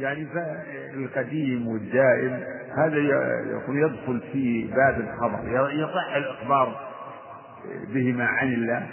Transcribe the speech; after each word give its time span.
يعني 0.00 0.26
القديم 0.94 1.68
والدائم 1.68 2.40
هذا 2.76 2.96
يقول 3.50 3.76
يدخل 3.76 4.20
في 4.32 4.70
باب 4.76 5.00
الخبر 5.00 5.68
يصح 5.72 6.16
الإخبار 6.16 6.76
بهما 7.94 8.24
عن 8.26 8.48
الله 8.52 8.86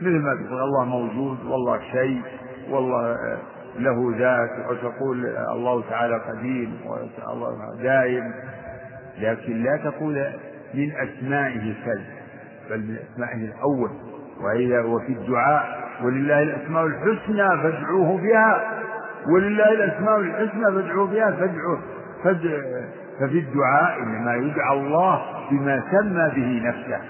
مثل 0.00 0.18
ما 0.18 0.34
تقول 0.34 0.62
الله 0.62 0.84
موجود 0.84 1.44
والله 1.44 1.80
شيء 1.92 2.22
والله 2.70 3.16
له 3.78 4.14
ذات 4.18 4.70
وتقول 4.70 5.26
الله 5.26 5.82
تعالى 5.90 6.20
قديم 6.28 6.76
والله 7.28 7.82
دائم 7.82 8.32
لكن 9.18 9.62
لا 9.62 9.76
تقول 9.76 10.26
من 10.74 10.92
أسمائه 10.92 11.74
كذا 11.84 12.04
بل 12.70 12.78
من 12.78 12.96
أسمائه 13.12 13.44
الأول 13.44 13.90
وإذا 14.40 14.80
وفي 14.80 15.12
الدعاء 15.12 15.84
ولله 16.02 16.42
الأسماء 16.42 16.86
الحسنى 16.86 17.62
فادعوه 17.62 18.18
بها. 18.22 18.73
ولله 19.28 19.72
الأسماء 19.72 20.20
الحسنى 20.20 20.64
فادعوه 20.64 21.06
بها 21.06 21.30
فادعوه 21.30 21.80
ففي 23.20 23.38
الدعاء 23.38 24.02
إنما 24.02 24.34
يدعى 24.34 24.78
الله 24.78 25.22
بما 25.50 25.82
سمى 25.90 26.30
به 26.36 26.68
نفسه 26.68 27.00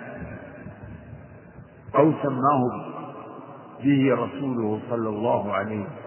أو 1.97 2.12
سماه 2.23 2.95
به 3.84 4.15
رسوله 4.15 4.80
صلى 4.91 5.09
الله 5.09 5.53
عليه 5.53 5.80
وسلم. 5.80 6.05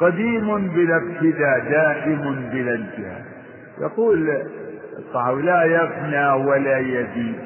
قديم 0.00 0.68
بلا 0.68 0.96
ابتداء 0.96 1.70
دائم 1.70 2.50
بلا 2.52 2.74
انتهاء. 2.74 3.24
يقول 3.80 4.30
الطحاوي 4.98 5.42
لا 5.42 5.64
يفنى 5.64 6.30
ولا 6.30 6.78
يزيد. 6.78 7.38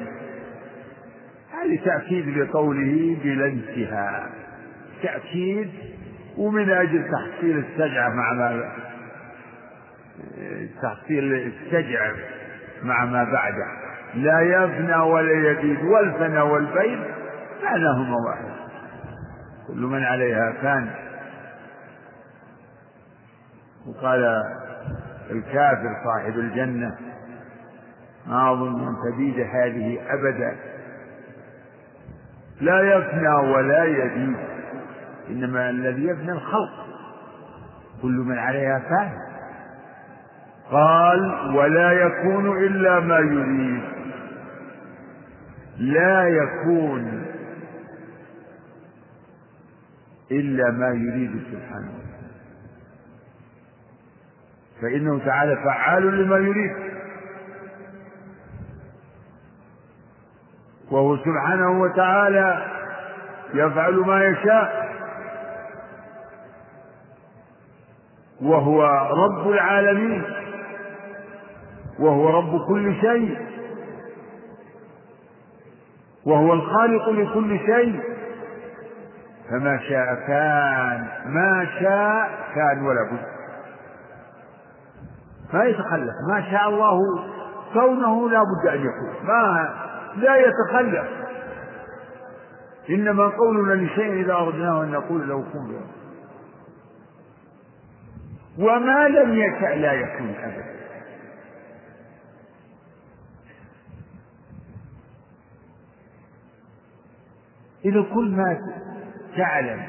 هذه 1.53 1.79
تأكيد 1.85 2.37
لقوله 2.37 3.17
بلا 3.23 3.45
انتهاء. 3.45 4.29
تأكيد 5.03 5.69
ومن 6.37 6.69
أجل 6.69 7.05
تحصيل 7.11 7.57
السجعة 7.57 8.09
مع 8.09 8.33
ما 8.33 8.71
تحصيل 10.81 11.33
السجع 11.33 12.11
مع 12.83 13.05
ما 13.05 13.23
بعده. 13.23 13.65
لا 14.15 14.41
يفنى 14.41 14.95
ولا 14.95 15.51
يزيد 15.51 15.83
والفنى 15.83 16.41
والبيض 16.41 16.99
معناهما 17.63 18.15
واحد. 18.27 18.53
كل 19.67 19.77
من 19.77 20.03
عليها 20.03 20.53
فان 20.61 20.89
وقال 23.87 24.43
الكافر 25.31 25.89
صاحب 26.05 26.39
الجنة 26.39 26.97
ما 28.27 28.51
أظن 28.51 28.87
أن 28.87 28.95
تبيد 29.11 29.39
هذه 29.39 29.99
أبدا. 30.09 30.55
لا 32.61 32.81
يفنى 32.81 33.35
ولا 33.35 33.83
يبيد. 33.83 34.52
إنما 35.29 35.69
الذي 35.69 36.05
يفنى 36.05 36.31
الخلق. 36.31 36.85
كل 38.01 38.11
من 38.11 38.37
عليها 38.37 38.79
فان. 38.79 39.13
قال 40.71 41.55
ولا 41.55 41.91
يكون 41.91 42.57
إلا 42.63 42.99
ما 42.99 43.17
يريد. 43.17 43.83
لا 45.77 46.27
يكون 46.27 47.25
إلا 50.31 50.71
ما 50.71 50.87
يريد 50.87 51.43
سبحانه. 51.51 51.93
فإنه 54.81 55.19
تعالى 55.25 55.55
فعال 55.55 56.23
لما 56.23 56.37
يريد. 56.37 56.75
وهو 60.91 61.17
سبحانه 61.17 61.81
وتعالى 61.81 62.65
يفعل 63.53 63.93
ما 63.93 64.25
يشاء. 64.25 64.82
وهو 68.43 68.83
رب 69.25 69.49
العالمين 69.49 70.23
وهو 71.99 72.29
رب 72.29 72.67
كل 72.67 72.95
شيء 73.01 73.37
وهو 76.25 76.53
الخالق 76.53 77.09
لكل 77.09 77.59
شيء. 77.59 78.01
فما 79.49 79.79
شاء 79.89 80.15
كان 80.27 81.07
ما 81.25 81.67
شاء 81.79 82.29
كان 82.55 82.85
ولا 82.85 83.09
بد. 83.11 83.25
ما 85.53 85.63
يتخلف 85.63 86.13
ما 86.29 86.51
شاء 86.51 86.69
الله 86.69 86.99
كونه 87.73 88.29
لا 88.29 88.39
بد 88.43 88.67
أن 88.67 88.79
يكون. 88.79 89.27
ما 89.27 89.69
لا 90.15 90.35
يتخلف. 90.35 91.07
إنما 92.89 93.27
قولنا 93.27 93.73
لشيء 93.73 94.13
إذا 94.13 94.33
أردناه 94.33 94.83
أن 94.83 94.91
نقول 94.91 95.29
له 95.29 95.43
كن 95.53 95.81
وما 98.59 99.07
لم 99.07 99.33
يشأ 99.33 99.75
لا 99.75 99.93
يكون 99.93 100.35
أبدا. 100.43 100.73
إذا 107.85 108.05
كل 108.13 108.31
ما 108.31 108.57
تعلم 109.37 109.81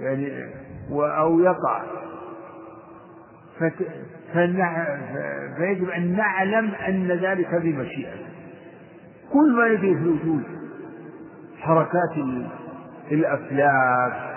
يعني 0.00 0.52
أو 0.90 1.40
يقع 1.40 1.82
فيجب 5.56 5.88
أن 5.88 6.16
نعلم 6.16 6.74
أن 6.74 7.08
ذلك 7.08 7.54
بمشيئته 7.54 8.26
كل 9.32 9.56
ما 9.56 9.66
يجري 9.66 9.94
في 9.94 10.02
الوجود 10.02 10.42
حركات 11.60 12.16
الأفلاك 13.12 14.31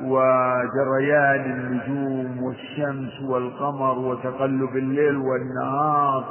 وجريان 0.00 1.44
النجوم 1.50 2.42
والشمس 2.42 3.22
والقمر 3.22 3.98
وتقلب 3.98 4.76
الليل 4.76 5.16
والنهار 5.16 6.24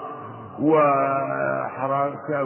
وحركة 0.60 2.44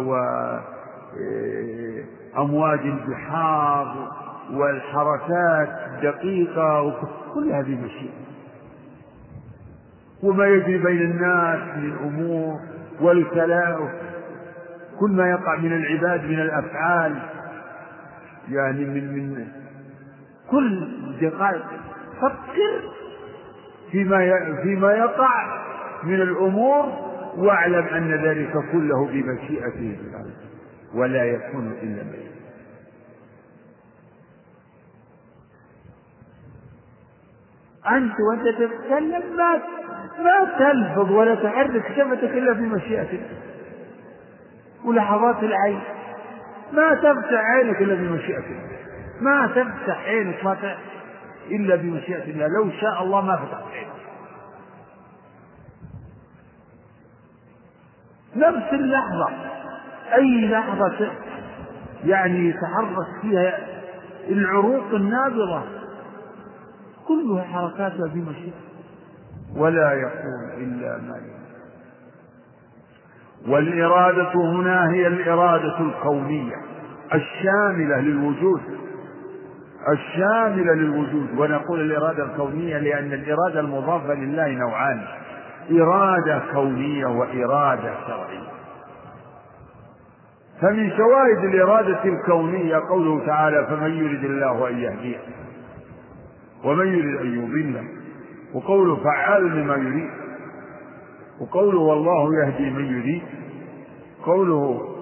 وأمواج 2.38 2.80
البحار 2.80 4.12
والحركات 4.54 5.70
الدقيقة 5.88 6.94
كل 7.34 7.52
هذه 7.52 7.76
مشيئة 7.86 8.26
وما 10.24 10.46
يجري 10.46 10.78
بين 10.78 11.02
الناس 11.02 11.60
من 11.78 11.94
أمور 12.04 12.60
والكلام 13.02 13.90
كل 15.00 15.12
ما 15.12 15.30
يقع 15.30 15.56
من 15.56 15.74
العباد 15.74 16.24
من 16.24 16.40
الأفعال 16.40 17.16
يعني 18.50 18.86
من 18.86 19.14
من 19.14 19.48
كل 20.52 20.88
دقائق 21.22 21.66
فكر 22.22 22.92
فيما 23.92 24.18
فيما 24.64 24.92
يقع 24.92 25.62
من 26.04 26.22
الأمور 26.22 26.86
واعلم 27.38 27.86
أن 27.86 28.12
ذلك 28.12 28.52
كله 28.72 29.06
بمشيئته 29.06 29.98
ولا 30.94 31.26
يكون 31.26 31.72
إلا 31.84 32.04
به 32.04 32.26
أنت 37.98 38.14
وأنت 38.20 38.48
تتكلم 38.48 39.38
ما 39.38 39.62
ما 40.24 40.58
تلفظ 40.60 41.12
ولا 41.12 41.36
تحرك 41.36 41.84
شفتك 41.88 42.24
إلا 42.24 42.54
بمشيئة 42.54 43.10
الله. 43.10 43.40
ولحظات 44.86 45.44
العين. 45.44 45.82
ما 46.74 46.94
تفتح 46.96 47.40
عينك 47.56 47.82
إلا 47.82 47.96
بمشيئة 47.96 48.38
الله. 48.38 48.85
ما 49.22 49.48
تفتح 49.48 50.06
عينك 50.06 50.44
ما. 50.44 50.78
إلا 51.52 51.76
بمشيئة 51.76 52.24
الله 52.24 52.48
لو 52.48 52.72
شاء 52.82 53.04
الله 53.04 53.22
ما 53.22 53.36
فتحت 53.36 53.64
عينك 53.74 53.96
نفس 58.36 58.74
اللحظة 58.74 59.30
أي 60.14 60.48
لحظة 60.48 61.12
يعني 62.06 62.50
يتحرك 62.50 63.22
فيها 63.22 63.58
العروق 64.30 64.94
النابضة 64.94 65.64
كلها 67.08 67.44
حركاتها 67.44 68.08
بمشيئة 68.08 68.54
ولا 69.56 69.94
يقول 69.94 70.64
إلا 70.64 70.98
ما 70.98 71.18
يريد 71.18 71.36
والإرادة 73.48 74.34
هنا 74.36 74.92
هي 74.92 75.08
الإرادة 75.08 75.80
الكونية 75.80 76.56
الشاملة 77.14 77.98
للوجود. 78.02 78.62
الشاملة 79.94 80.74
للوجود 80.74 81.28
ونقول 81.38 81.82
الإرادة 81.82 82.24
الكونية 82.24 82.78
لأن 82.78 83.14
الإرادة 83.14 83.60
المضافة 83.60 84.14
لله 84.14 84.48
نوعان 84.48 85.02
إرادة 85.72 86.42
كونية 86.54 87.06
وإرادة 87.06 87.94
شرعية. 88.08 88.48
فمن 90.62 90.92
شواهد 90.98 91.44
الإرادة 91.44 92.04
الكونية 92.06 92.78
قوله 92.90 93.26
تعالى 93.26 93.66
فمن 93.66 93.92
يرد 93.94 94.24
الله 94.24 94.70
أن 94.70 94.78
يهديه 94.78 95.18
ومن 96.64 96.88
يرد 96.88 97.22
أن 97.22 97.44
يضله. 97.44 97.84
وقوله 98.54 98.96
فعال 98.96 99.44
لما 99.44 99.76
يريد. 99.76 100.10
وقوله 101.42 101.80
والله 101.80 102.30
يهدي 102.44 102.70
من 102.70 102.86
يريد. 102.86 103.24
قوله 104.26 104.95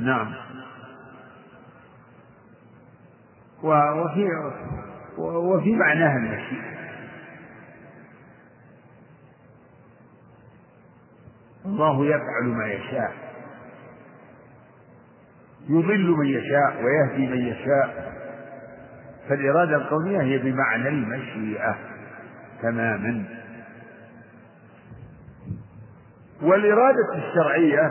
نعم. 0.00 0.34
وفي 3.62 4.28
وفي 5.18 5.76
معناها 5.76 6.16
المشيئة 6.16 6.70
الله 11.66 12.06
يفعل 12.06 12.44
ما 12.44 12.66
يشاء. 12.66 13.12
يضل 15.68 16.10
من 16.10 16.26
يشاء 16.26 16.84
ويهدي 16.84 17.26
من 17.26 17.46
يشاء. 17.46 18.12
فالإرادة 19.28 19.76
الكونية 19.76 20.22
هي 20.22 20.38
بمعنى 20.38 20.88
المشيئة 20.88 21.78
تماما. 22.62 23.24
والإرادة 26.42 27.14
الشرعية 27.14 27.90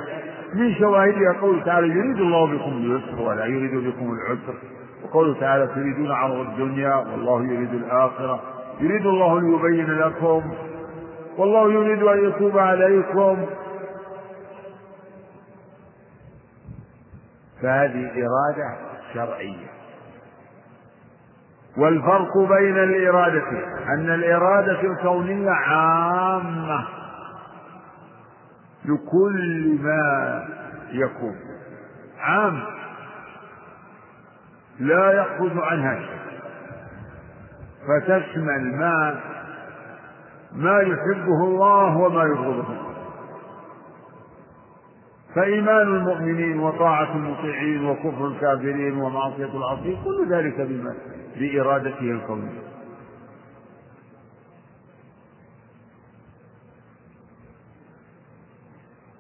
من 0.54 0.76
شواهدها 0.76 1.34
قوله 1.42 1.64
تعالى 1.64 1.88
يريد 1.88 2.18
الله 2.18 2.46
بكم 2.46 2.72
اليسر 2.72 3.22
ولا 3.22 3.46
يريد 3.46 3.76
بكم 3.76 4.12
العسر. 4.12 4.54
وقوله 5.04 5.40
تعالى 5.40 5.68
تريدون 5.68 6.12
عرض 6.12 6.40
الدنيا 6.40 6.96
والله 6.96 7.44
يريد 7.44 7.74
الآخرة. 7.74 8.42
يريد 8.80 9.06
الله 9.06 9.42
ليبين 9.42 9.92
لكم. 9.92 10.54
والله 11.38 11.72
يريد 11.72 12.04
أن 12.04 12.30
يتوب 12.30 12.58
عليكم. 12.58 13.46
فهذه 17.62 18.12
إرادة 18.12 18.78
شرعية. 19.14 19.68
والفرق 21.78 22.38
بين 22.38 22.78
الإرادة 22.78 23.50
أن 23.88 24.10
الإرادة 24.10 24.82
الكونية 24.82 25.50
عامة. 25.50 26.99
لكل 28.86 29.78
ما 29.82 30.46
يكون. 30.92 31.36
عام. 32.20 32.62
لا 34.80 35.12
يخرج 35.12 35.52
عنها 35.56 36.00
شيء. 36.00 36.20
فتشمل 37.88 38.76
ما 38.76 39.20
ما 40.56 40.82
يحبه 40.82 41.44
الله 41.44 41.98
وما 41.98 42.24
يبغضه 42.24 42.66
فإيمان 45.36 45.88
المؤمنين 45.88 46.60
وطاعة 46.60 47.16
المطيعين 47.16 47.86
وكفر 47.86 48.28
الكافرين 48.28 48.98
ومعصية 48.98 49.58
العصيين 49.58 49.98
كل 50.04 50.34
ذلك 50.34 50.62
بما 50.62 50.94
بإرادته 51.40 52.12
الكونية. 52.12 52.79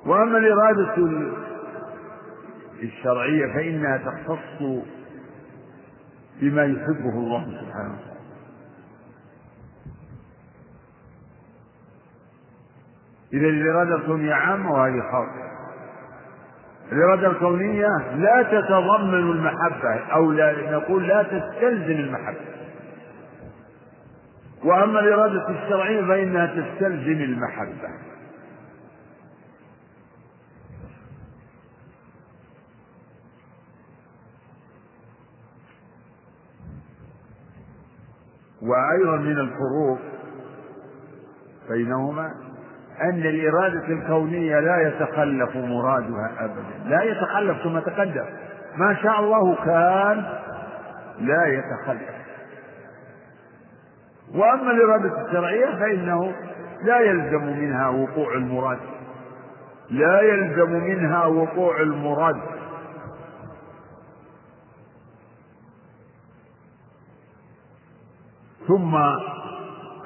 وأما 0.09 0.37
الإرادة 0.37 0.95
الشرعية 2.83 3.53
فإنها 3.53 3.97
تختص 3.97 4.83
بما 6.41 6.63
يحبه 6.63 7.13
الله 7.13 7.43
سبحانه 7.45 7.93
وتعالى. 7.93 8.19
إذا 13.33 13.47
الإرادة 13.47 13.95
الكونية 13.95 14.33
عامة 14.33 14.71
وهذه 14.73 15.01
خاصة. 15.11 15.49
الإرادة 16.91 17.27
الكونية 17.27 17.87
لا 18.15 18.43
تتضمن 18.43 19.13
المحبة 19.13 19.99
أو 20.13 20.31
لا 20.31 20.71
نقول 20.71 21.07
لا 21.07 21.23
تستلزم 21.23 21.91
المحبة. 21.91 22.45
وأما 24.63 24.99
الإرادة 24.99 25.49
الشرعية 25.49 26.07
فإنها 26.07 26.45
تستلزم 26.45 27.21
المحبة. 27.23 27.89
وأيضا 38.69 39.17
من 39.17 39.37
الفروق 39.37 39.99
بينهما 41.69 42.31
أن 43.01 43.19
الإرادة 43.19 43.87
الكونية 43.87 44.59
لا 44.59 44.87
يتخلف 44.87 45.55
مرادها 45.55 46.31
أبدا. 46.39 46.89
لا 46.89 47.03
يتخلف 47.03 47.63
كما 47.63 47.79
تقدم. 47.79 48.25
ما 48.77 48.95
شاء 48.95 49.19
الله 49.19 49.55
كان 49.55 50.25
لا 51.19 51.45
يتخلف. 51.45 52.19
وأما 54.35 54.71
الإرادة 54.71 55.25
الشرعية 55.25 55.79
فإنه 55.79 56.33
لا 56.83 56.99
يلزم 56.99 57.43
منها 57.43 57.89
وقوع 57.89 58.33
المراد. 58.33 58.79
لا 59.89 60.21
يلزم 60.21 60.71
منها 60.71 61.25
وقوع 61.25 61.81
المراد. 61.81 62.35
ثم 68.69 68.97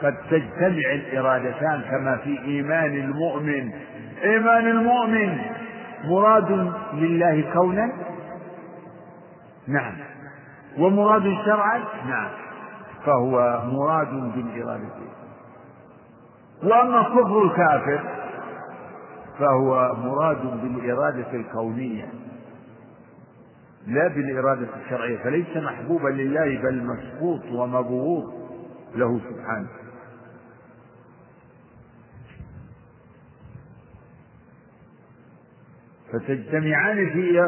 قد 0.01 0.15
تجتمع 0.31 0.94
الإرادتان 0.94 1.81
كما 1.81 2.18
في 2.18 2.39
إيمان 2.39 2.95
المؤمن. 2.95 3.71
إيمان 4.24 4.68
المؤمن 4.68 5.38
مراد 6.04 6.71
لله 6.94 7.54
كونا؟ 7.54 7.92
نعم. 9.68 9.94
ومراد 10.77 11.24
شرعا؟ 11.45 11.80
نعم. 12.07 12.30
فهو 13.06 13.62
مراد 13.71 14.33
بالإرادة. 14.36 14.89
وأما 16.63 17.04
كفر 17.04 17.44
الكافر 17.44 18.00
فهو 19.39 19.95
مراد 20.04 20.62
بالإرادة 20.62 21.33
الكونية. 21.33 22.06
لا 23.88 24.07
بالإرادة 24.07 24.68
الشرعية 24.86 25.18
فليس 25.18 25.57
محبوبا 25.57 26.10
لله 26.10 26.62
بل 26.62 26.83
مسقوط 26.83 27.42
ومبغوض. 27.51 28.43
له 28.95 29.19
سبحانه. 29.30 29.68
فتجتمعان 36.13 37.10
في 37.10 37.48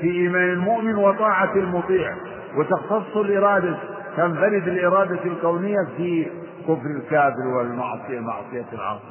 في 0.00 0.10
إيمان 0.10 0.48
المؤمن 0.50 0.94
وطاعة 0.94 1.54
المطيع 1.56 2.14
وتختص 2.56 3.16
الإرادة 3.16 3.78
تنفرد 4.16 4.68
الإرادة 4.68 5.24
الكونية 5.24 5.86
في 5.96 6.26
كفر 6.62 6.86
الكافر 6.96 7.46
والمعصية 7.46 8.20
معصية 8.20 8.66
العاصي. 8.72 9.04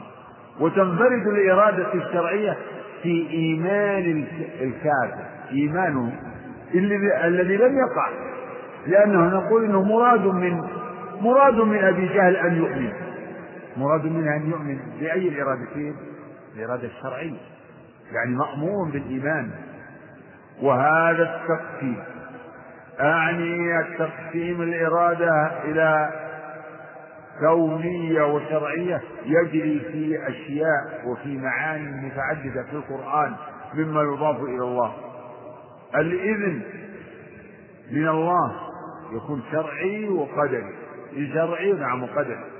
وتنفرد 0.60 1.28
الإرادة 1.28 1.94
الشرعية 1.94 2.58
في 3.04 3.30
إيمان 3.30 4.26
الكافر 4.62 5.24
إيمانه 5.52 6.12
الذي 7.24 7.58
لم 7.58 7.78
يقع. 7.78 8.10
لأنه 8.88 9.38
نقول 9.40 9.64
إنه 9.66 9.84
مراد 9.84 10.26
من 10.26 10.68
مراد 11.22 11.54
من 11.54 11.78
أبي 11.78 12.08
جهل 12.08 12.36
أن 12.36 12.56
يؤمن. 12.56 12.94
مراد 13.78 14.06
منه 14.06 14.36
أن 14.36 14.50
يؤمن 14.50 14.80
بأي 15.00 15.28
الإرادتين؟ 15.28 15.96
الإرادة 16.56 16.88
الشرعية. 16.88 17.38
يعني 18.12 18.36
مأمور 18.36 18.90
بالإيمان. 18.92 19.52
وهذا 20.62 21.24
التقسيم. 21.24 22.04
أعني 23.00 23.80
التقسيم 23.80 24.62
الإرادة 24.62 25.64
إلى 25.64 26.10
كونية 27.40 28.22
وشرعية 28.22 29.02
يجري 29.26 29.80
في 29.80 30.28
أشياء 30.28 31.02
وفي 31.06 31.38
معاني 31.38 32.08
متعددة 32.08 32.64
في 32.64 32.74
القرآن 32.74 33.36
مما 33.74 34.02
يضاف 34.02 34.42
إلى 34.42 34.64
الله. 34.64 34.94
الإذن 35.96 36.62
من 37.92 38.08
الله 38.08 38.56
يكون 39.14 39.44
شرعي 39.52 40.10
وقدري. 40.10 40.87
شرعي 41.34 41.74
نعم 41.74 42.04
وقدري 42.04 42.52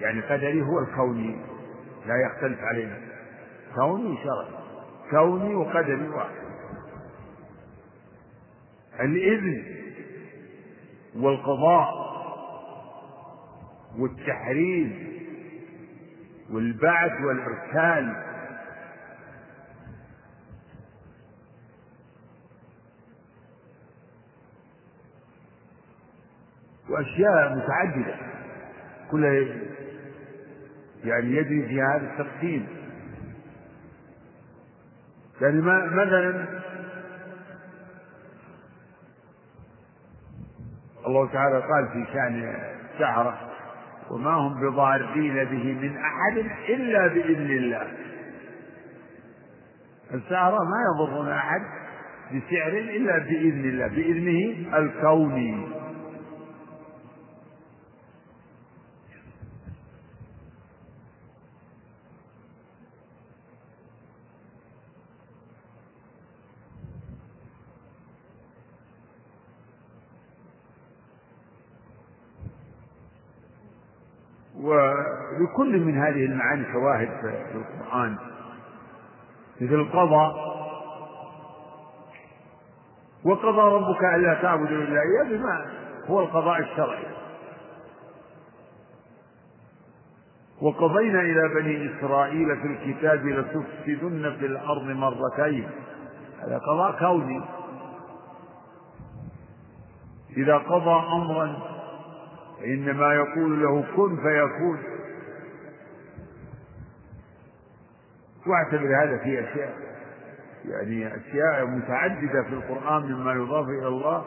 يعني 0.00 0.20
قدري 0.20 0.62
هو 0.62 0.78
الكوني 0.78 1.36
لا 2.06 2.14
يختلف 2.26 2.58
علينا. 2.60 2.98
كوني 3.74 4.16
شرعي 4.16 4.60
كوني 5.10 5.54
وقدري 5.54 6.08
واحد. 6.08 6.40
الإذن 9.00 9.64
والقضاء 11.16 12.10
والتحريم 13.98 15.10
والبعث 16.50 17.12
والإرسال 17.20 18.29
وأشياء 26.90 27.56
متعددة. 27.56 28.14
كلها 29.10 29.46
يعني 31.04 31.36
يجري 31.36 31.66
في 31.68 31.82
هذا 31.82 32.12
التقسيم 32.12 32.66
يعني 35.40 35.60
مثلا 35.90 36.46
الله 41.06 41.32
تعالى 41.32 41.58
قال 41.58 41.88
في 41.92 42.12
شأن 42.12 42.54
السحرة 42.94 43.50
وما 44.10 44.30
هم 44.30 44.60
بضارين 44.60 45.34
به 45.34 45.78
من 45.82 45.96
أحد 45.96 46.36
إلا 46.68 47.06
بإذن 47.06 47.50
الله. 47.50 47.92
السحرة 50.14 50.58
ما 50.64 50.84
يضرون 50.94 51.28
أحد 51.28 51.60
بسعر 52.30 52.72
إلا 52.72 53.18
بإذن 53.18 53.64
الله 53.64 53.86
بإذنه 53.86 54.78
الكوني. 54.78 55.79
ولكل 75.40 75.80
من 75.80 75.98
هذه 75.98 76.24
المعاني 76.24 76.72
شواهد 76.72 77.08
في 77.20 77.56
القرآن. 77.56 78.16
مثل 79.60 79.74
القضاء. 79.74 80.50
وقضى 83.24 83.74
ربك 83.74 84.04
ألا 84.04 84.34
تعبدوا 84.42 84.76
إلا 84.76 85.00
إياه 85.00 85.38
بما 85.38 85.66
هو 86.06 86.20
القضاء 86.20 86.60
الشرعي. 86.60 87.04
وقضينا 90.62 91.20
إلى 91.20 91.48
بني 91.54 91.90
إسرائيل 91.98 92.56
في 92.56 92.66
الكتاب 92.66 93.26
لتفسدن 93.26 94.36
في 94.38 94.46
الأرض 94.46 94.82
مرتين. 94.82 95.68
هذا 96.40 96.58
قضاء 96.58 96.98
كوني. 96.98 97.42
إذا 100.36 100.56
قضى 100.58 101.06
أمرا 101.12 101.56
إنما 102.64 103.14
يقول 103.14 103.62
له 103.62 103.84
كن 103.96 104.16
فيكون. 104.16 104.99
واعتبر 108.46 109.04
هذا 109.04 109.18
في 109.18 109.40
أشياء 109.40 109.74
يعني 110.64 111.16
أشياء 111.16 111.66
متعددة 111.66 112.42
في 112.42 112.52
القرآن 112.52 113.02
مما 113.02 113.32
يضاف 113.32 113.68
إلى 113.68 113.88
الله 113.88 114.24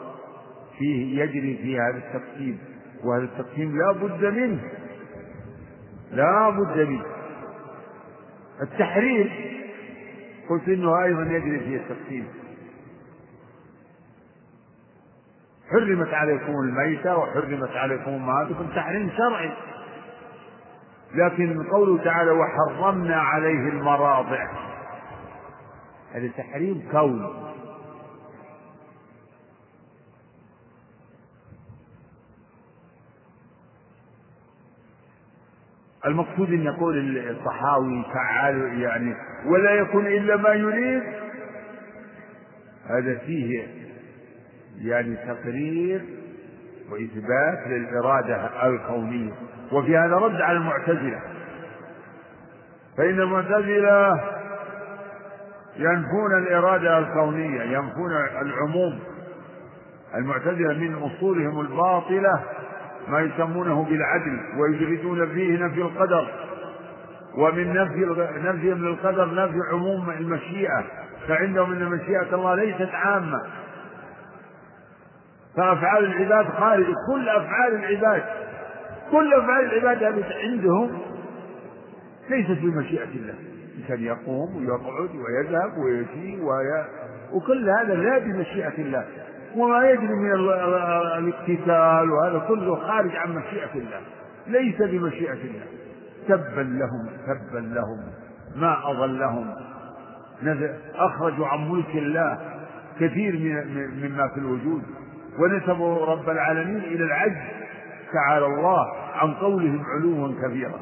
فيه 0.78 1.22
يجري 1.22 1.56
في 1.56 1.80
هذا 1.80 1.96
التقسيم 1.96 2.58
وهذا 3.04 3.24
التقسيم 3.24 3.78
لا 3.78 3.92
بد 3.92 4.24
منه 4.24 4.60
لا 6.12 6.50
بد 6.50 6.78
منه. 6.88 7.04
التحريم 8.62 9.30
قلت 10.48 10.68
إنه 10.68 11.04
أيضا 11.04 11.22
يجري 11.22 11.60
فيه 11.60 11.76
التقسيم. 11.76 12.26
حرمت 15.70 16.14
عليكم 16.14 16.52
الميتة 16.52 17.16
وحرمت 17.16 17.70
عليكم 17.70 18.10
أمهاتكم 18.10 18.66
تحريم 18.66 19.10
شرعي. 19.16 19.52
لكن 21.14 21.62
قوله 21.62 22.04
تعالى 22.04 22.30
وحرمنا 22.30 23.16
عليه 23.16 23.68
المراضع. 23.68 24.48
هذا 26.12 26.28
تحريم 26.36 26.88
كوني 26.92 27.44
المقصود 36.06 36.48
إن 36.48 36.62
يقول 36.62 37.18
الصحاوي 37.18 38.04
فعال 38.14 38.80
يعني 38.80 39.14
ولا 39.46 39.70
يكون 39.70 40.06
إلا 40.06 40.36
ما 40.36 40.48
يريد. 40.48 41.02
هذا 42.86 43.18
فيه 43.18 43.66
يعني 44.78 45.16
تقرير 45.16 46.04
وإثبات 46.92 47.66
للإرادة 47.66 48.66
الكونية. 48.66 49.32
وفي 49.72 49.96
هذا 49.96 50.14
رد 50.14 50.40
على 50.40 50.58
المعتزلة. 50.58 51.20
فإن 52.96 53.20
المعتزلة 53.20 54.20
ينفون 55.76 56.38
الإرادة 56.38 56.98
الكونية 56.98 57.62
ينفون 57.62 58.12
العموم. 58.42 59.00
المعتزلة 60.14 60.74
من 60.74 60.94
أصولهم 60.94 61.60
الباطلة 61.60 62.42
ما 63.08 63.20
يسمونه 63.20 63.84
بالعدل 63.84 64.40
ويجردون 64.58 65.26
فيه 65.26 65.64
نفي 65.64 65.82
القدر. 65.82 66.28
ومن 67.38 67.72
نفي 67.72 68.30
نفيهم 68.44 68.84
للقدر 68.84 69.34
نفي 69.34 69.58
عموم 69.72 70.10
المشيئة. 70.10 70.84
فعندهم 71.28 71.72
أن 71.72 71.84
مشيئة 71.84 72.34
الله 72.34 72.54
ليست 72.54 72.90
عامة. 72.92 73.42
فأفعال 75.56 76.04
العباد 76.04 76.46
خارج 76.46 76.86
كل 77.12 77.28
أفعال 77.28 77.74
العباد 77.74 78.22
كل 79.10 79.34
أفعال 79.34 79.64
العباد 79.64 80.02
هذه 80.02 80.24
عندهم 80.44 80.98
ليست 82.30 82.60
بمشيئة 82.62 83.08
الله. 83.14 83.34
كان 83.88 84.02
يقوم 84.02 84.56
ويقعد 84.56 85.10
ويذهب 85.14 85.78
ويجي 85.78 86.40
وي... 86.40 86.84
وكل 87.32 87.70
هذا 87.70 87.94
لا 87.94 88.18
بمشيئة 88.18 88.78
الله. 88.78 89.04
وما 89.56 89.90
يجري 89.90 90.14
من 90.14 90.32
الاقتتال 91.18 92.10
وهذا 92.10 92.44
كله 92.48 92.76
خارج 92.76 93.16
عن 93.16 93.34
مشيئة 93.34 93.74
الله. 93.74 94.00
ليس 94.46 94.82
بمشيئة 94.82 95.32
الله. 95.32 95.66
تبا 96.28 96.60
لهم 96.60 97.08
تبا 97.26 97.58
لهم. 97.58 98.00
ما 98.56 98.90
أضلهم. 98.90 99.54
أخرجوا 100.94 101.46
عن 101.46 101.68
ملك 101.68 101.96
الله 101.96 102.38
كثير 103.00 103.64
مما 104.02 104.28
في 104.28 104.40
الوجود. 104.40 104.82
ونسبوا 105.38 106.06
رب 106.06 106.30
العالمين 106.30 106.78
إلى 106.78 107.04
العجز 107.04 107.42
تعالى 108.12 108.46
الله 108.46 108.92
عن 109.14 109.34
قولهم 109.34 109.84
علوا 109.84 110.34
كبيرا. 110.42 110.80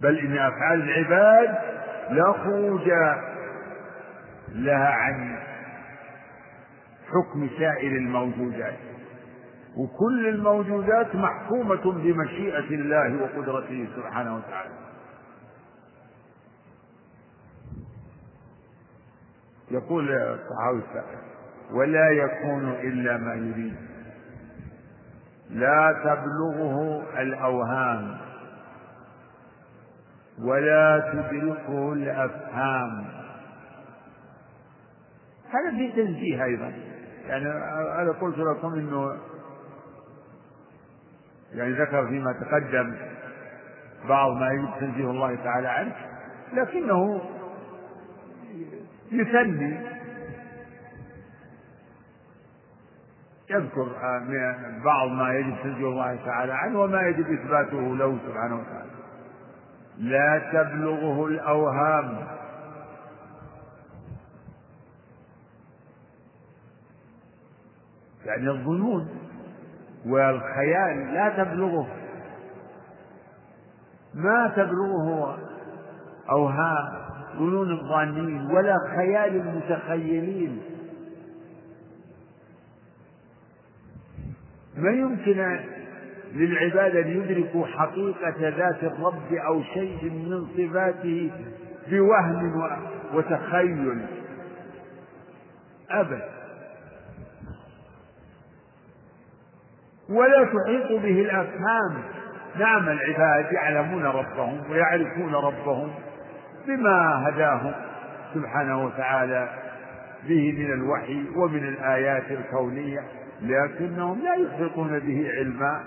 بل 0.00 0.18
إن 0.18 0.38
أفعال 0.38 0.82
العباد 0.82 1.58
لا 2.10 2.32
خروج 2.32 2.88
لها 4.48 4.88
عن 4.88 5.38
حكم 7.08 7.48
سائر 7.58 7.92
الموجودات. 7.96 8.78
وكل 9.76 10.28
الموجودات 10.28 11.14
محكومة 11.16 11.92
بمشيئة 11.92 12.58
الله 12.70 13.22
وقدرته 13.22 13.88
سبحانه 13.96 14.36
وتعالى. 14.36 14.70
يقول 19.72 20.10
الصحابي 20.12 20.82
ولا 21.72 22.10
يكون 22.10 22.68
إلا 22.68 23.16
ما 23.16 23.34
يريد. 23.34 23.76
لا 25.50 26.00
تبلغه 26.04 27.02
الأوهام 27.22 28.16
ولا 30.42 31.12
تدركه 31.12 31.92
الأفهام. 31.92 33.04
هذا 35.50 35.70
في 35.76 35.92
تنزيه 35.92 36.44
أيضا. 36.44 36.72
يعني 37.26 37.46
أنا 38.02 38.12
قلت 38.20 38.38
لكم 38.38 38.74
أنه 38.74 39.16
يعني 41.54 41.72
ذكر 41.72 42.06
فيما 42.06 42.32
تقدم 42.32 42.96
بعض 44.08 44.32
ما 44.32 44.48
يجب 44.50 44.68
تنزيه 44.80 45.10
الله 45.10 45.34
تعالى 45.44 45.68
عنه 45.68 45.94
لكنه 46.52 47.20
يثني 49.12 49.92
يذكر 53.50 53.86
بعض 54.84 55.08
ما 55.08 55.34
يجب 55.34 55.56
تنزيه 55.62 55.86
الله 55.86 56.18
تعالى 56.24 56.52
عنه 56.52 56.80
وما 56.80 57.02
يجب 57.02 57.32
إثباته 57.32 57.96
له 57.96 58.18
سبحانه 58.26 58.60
وتعالى. 58.60 58.90
لا 59.98 60.38
تبلغه 60.52 61.26
الأوهام. 61.26 62.26
يعني 68.24 68.50
الظنون 68.50 69.08
والخيال 70.06 71.14
لا 71.14 71.44
تبلغه. 71.44 71.86
ما 74.14 74.48
تبلغه 74.56 75.38
أوهام. 76.30 77.01
ظنون 77.38 77.72
الظانين 77.72 78.50
ولا 78.50 78.76
خيال 78.96 79.36
المتخيلين. 79.36 80.62
ما 84.76 84.90
يمكن 84.90 85.60
للعباد 86.34 86.96
أن 86.96 87.08
يدركوا 87.08 87.66
حقيقة 87.66 88.48
ذات 88.48 88.84
الرب 88.84 89.32
أو 89.32 89.62
شيء 89.62 90.10
من 90.10 90.46
صفاته 90.56 91.30
بوهم 91.90 92.70
وتخيل؟ 93.14 94.06
أبدا 95.90 96.28
ولا 100.08 100.44
تحيط 100.44 101.02
به 101.02 101.20
الأفهام. 101.20 102.02
نعم 102.58 102.88
العباد 102.88 103.52
يعلمون 103.52 104.02
ربهم 104.04 104.70
ويعرفون 104.70 105.34
ربهم. 105.34 105.90
بما 106.66 107.28
هداهم 107.28 107.72
سبحانه 108.34 108.84
وتعالى 108.84 109.48
به 110.28 110.52
من 110.58 110.72
الوحي 110.72 111.26
ومن 111.36 111.68
الآيات 111.68 112.30
الكونية 112.30 113.00
لكنهم 113.42 114.18
لا 114.18 114.34
يحيطون 114.34 114.98
به 114.98 115.30
علما 115.36 115.84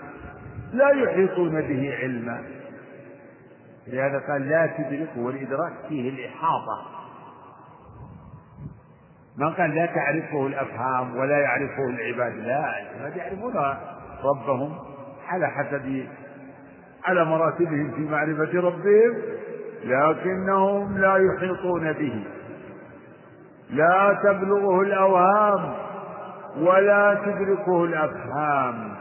لا 0.72 0.90
يحيطون 0.90 1.60
به 1.60 1.96
علما. 2.02 2.42
لهذا 3.86 4.18
قال 4.18 4.48
لا 4.48 4.66
تدركه 4.66 5.20
والإدراك 5.20 5.72
فيه 5.88 6.10
الإحاطة. 6.10 6.86
ما 9.36 9.48
قال 9.48 9.74
لا 9.74 9.86
تعرفه 9.86 10.46
الأفهام 10.46 11.16
ولا 11.16 11.38
يعرفه 11.38 11.84
العباد 11.88 12.34
لا 12.36 12.80
العباد 12.80 13.16
يعرفون 13.16 13.54
ربهم 14.24 14.78
على 15.28 15.46
حسب 15.46 16.06
على 17.04 17.24
مراتبهم 17.24 17.90
في 17.96 18.00
معرفة 18.00 18.60
ربهم. 18.60 19.35
لكنهم 19.86 20.98
لا 20.98 21.16
يحيطون 21.16 21.92
به. 21.92 22.24
لا 23.70 24.18
تبلغه 24.24 24.80
الأوهام 24.80 25.74
ولا 26.58 27.14
تدركه 27.24 27.84
الأفهام. 27.84 28.96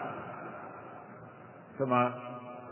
كما 1.79 2.11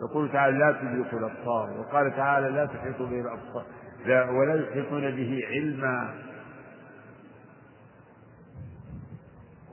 يقول 0.01 0.31
تعالى 0.31 0.57
لا 0.57 0.71
تدركه 0.71 1.17
الأبصار 1.17 1.69
وقال 1.79 2.15
تعالى 2.15 2.49
لا 2.49 2.65
تحيط 2.65 3.01
به 3.01 3.21
الأبصار 3.21 3.63
لا 4.05 4.29
ولا 4.29 4.69
يحيطون 4.69 5.01
به 5.01 5.41
علما. 5.49 6.09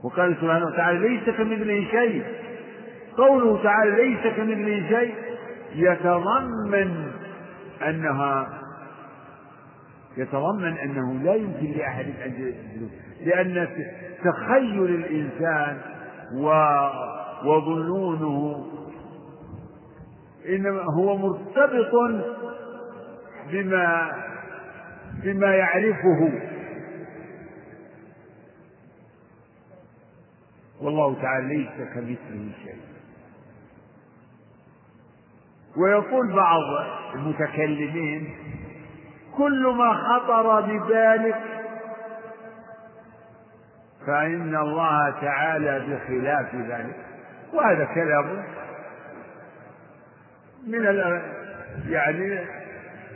وقال 0.05 0.37
سبحانه 0.41 0.67
وتعالى 0.67 1.09
ليس 1.09 1.37
كمثله 1.37 1.87
شيء. 1.91 2.25
قوله 3.17 3.63
تعالى 3.63 3.91
ليس 3.91 4.35
كمثله 4.37 4.89
شيء 4.89 5.15
يتضمن 5.75 7.10
أنها 7.89 8.61
يتضمن 10.17 10.79
أنه 10.79 11.13
لا 11.13 11.35
يمكن 11.35 11.73
لأحد 11.73 12.05
أن 12.05 12.55
لأن 13.25 13.69
تخيل 14.25 14.85
الإنسان 14.85 15.79
وظنونه 17.45 18.67
إنما 20.49 20.83
هو 20.97 21.17
مرتبط 21.17 21.93
بما 23.53 24.13
بما 25.25 25.55
يعرفه. 25.55 26.33
والله 30.81 31.23
تعالى 31.23 31.57
ليس 31.57 31.89
كمثله 31.95 32.51
شيء. 32.65 32.90
ويقول 35.77 36.33
بعض 36.33 36.61
المتكلمين 37.15 38.35
كل 39.37 39.75
ما 39.79 39.93
خطر 39.95 40.61
ببالك 40.61 41.41
فإن 44.07 44.57
الله 44.57 45.11
تعالى 45.21 45.79
بخلاف 45.81 46.55
ذلك. 46.55 46.97
وهذا 47.53 47.85
كلام 47.85 48.45
من 50.67 50.85
يعني 51.89 52.39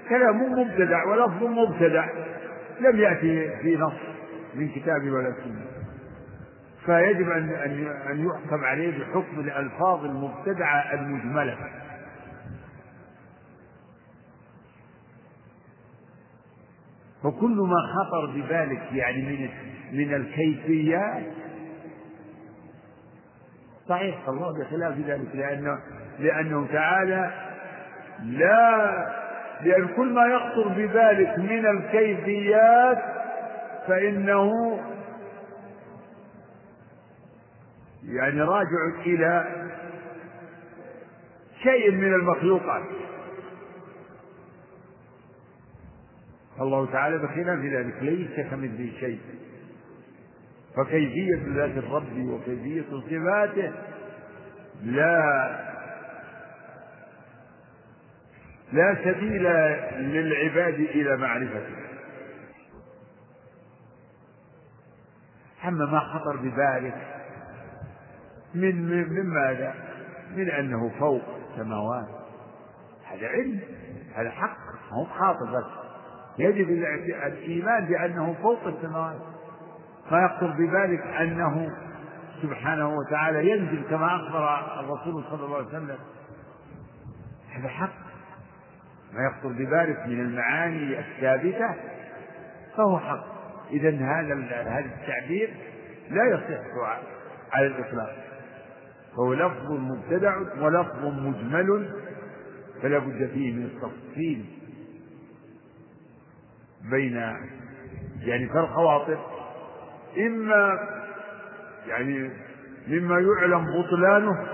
كلام 0.09 0.61
مبتدع 0.61 1.05
ولفظ 1.05 1.43
مبتدع 1.43 2.07
لم 2.81 2.99
يأتي 2.99 3.57
في 3.63 3.77
نص 3.77 3.93
من 4.55 4.69
كتاب 4.69 5.11
ولا 5.11 5.33
سنة. 5.45 5.65
فيجب 6.87 7.31
أن 7.31 7.51
أن 8.11 8.27
يحكم 8.27 8.65
عليه 8.65 8.99
بحكم 8.99 9.41
الألفاظ 9.41 10.05
المبتدعة 10.05 10.95
المجملة. 10.95 11.57
فكل 17.25 17.57
ما 17.57 17.77
خطر 17.95 18.27
ببالك 18.27 18.83
يعني 18.93 19.23
من 19.23 19.49
من 19.93 20.15
الكيفيات 20.15 21.23
صحيح 23.89 24.29
الله 24.29 24.59
بخلاف 24.59 24.99
ذلك 24.99 25.37
لأنه 25.37 25.79
لأنه 26.19 26.67
تعالى 26.73 27.31
لا 28.23 29.07
لأن 29.63 29.89
كل 29.97 30.13
ما 30.13 30.27
يخطر 30.27 30.69
ببالك 30.69 31.39
من 31.39 31.67
الكيفيات 31.67 32.99
فإنه 33.87 34.51
يعني 38.05 38.41
راجع 38.41 39.01
إلى 39.07 39.45
شيء 41.63 41.91
من 41.91 42.15
المخلوقات. 42.15 42.83
الله 46.61 46.93
تعالى 46.93 47.19
بخلاف 47.19 47.59
ذلك 47.59 48.03
ليس 48.03 48.47
كمثله 48.51 48.93
شيء. 49.01 49.21
فكيفية 50.77 51.43
ذات 51.55 51.77
الرب 51.77 52.19
وكيفية 52.19 52.83
صفاته 52.91 53.73
لا 54.83 55.65
لا 58.73 58.97
سبيل 59.05 59.43
للعباد 59.99 60.75
إلى 60.75 61.17
معرفته. 61.17 61.85
أما 65.65 65.87
ما 65.87 66.01
خطر 66.01 66.37
ببالك 66.37 66.95
من 68.55 68.89
من 68.89 69.27
ماذا؟ 69.27 69.75
من 70.37 70.51
أنه 70.51 70.99
فوق 70.99 71.23
السماوات 71.51 72.09
هذا 73.05 73.29
علم 73.29 73.61
هذا 74.15 74.31
حق 74.31 74.59
هو 74.93 75.05
خاطر 75.05 75.45
بس 75.45 75.84
يجب 76.39 76.71
الإيمان 77.27 77.85
بأنه 77.85 78.35
فوق 78.43 78.67
السماوات 78.67 79.21
فيخطر 80.09 80.51
ببالك 80.51 81.01
أنه 81.01 81.71
سبحانه 82.43 82.97
وتعالى 82.97 83.51
ينزل 83.51 83.83
كما 83.91 84.17
أخبر 84.17 84.59
الرسول 84.81 85.25
صلى 85.31 85.45
الله 85.45 85.57
عليه 85.57 85.67
وسلم. 85.67 85.99
هذا 87.53 87.69
حق. 87.69 88.05
ما 89.13 89.27
يخطر 89.27 89.49
ببالك 89.49 90.07
من 90.07 90.21
المعاني 90.21 90.99
الثابتة 90.99 91.75
فهو 92.77 92.99
حق. 92.99 93.25
إذا 93.71 93.91
هذا 93.91 94.35
هذا 94.51 94.91
التعبير 95.01 95.51
لا 96.11 96.25
يصح 96.25 96.65
على 97.53 97.67
الإطلاق. 97.67 98.17
فهو 99.17 99.35
لفظ 99.35 99.73
مبتدع 99.73 100.37
ولفظ 100.61 101.05
مجمل 101.05 101.91
فلا 102.83 102.99
بد 102.99 103.31
فيه 103.35 103.53
من 103.53 103.65
التفصيل 103.65 104.45
بين 106.91 107.17
يعني 108.21 108.47
كالخواطر 108.47 109.19
إما 110.19 110.79
يعني 111.87 112.31
مما 112.89 113.19
يعلم 113.21 113.65
بطلانه 113.65 114.47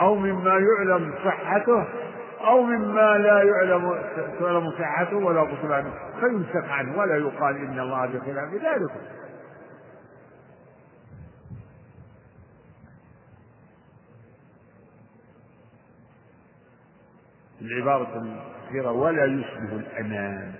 أو 0.00 0.14
مما 0.14 0.50
يعلم 0.50 1.14
صحته 1.24 1.86
أو 2.40 2.62
مما 2.62 3.18
لا 3.18 3.42
يعلم 3.42 4.02
تعلم 4.40 4.70
صحته 4.70 5.16
ولا 5.16 5.42
بطلانه. 5.42 5.92
فيمسك 6.20 6.68
عنه 6.68 6.98
ولا 6.98 7.16
يقال 7.16 7.56
إن 7.56 7.78
الله 7.80 8.06
بخلاف 8.06 8.54
ذلك. 8.54 8.90
العبارة 17.60 18.22
الأخيرة 18.22 18.92
ولا 18.92 19.24
يشبه 19.24 19.76
الأنام 19.76 20.54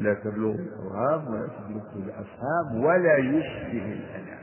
لا 0.00 0.14
تبلغ 0.14 0.54
الأوهام 0.54 1.26
ولا 1.28 1.46
تدركه 1.46 1.96
الأفهام 1.96 2.84
ولا 2.84 3.16
يشبه 3.16 3.92
الأنام. 3.92 4.40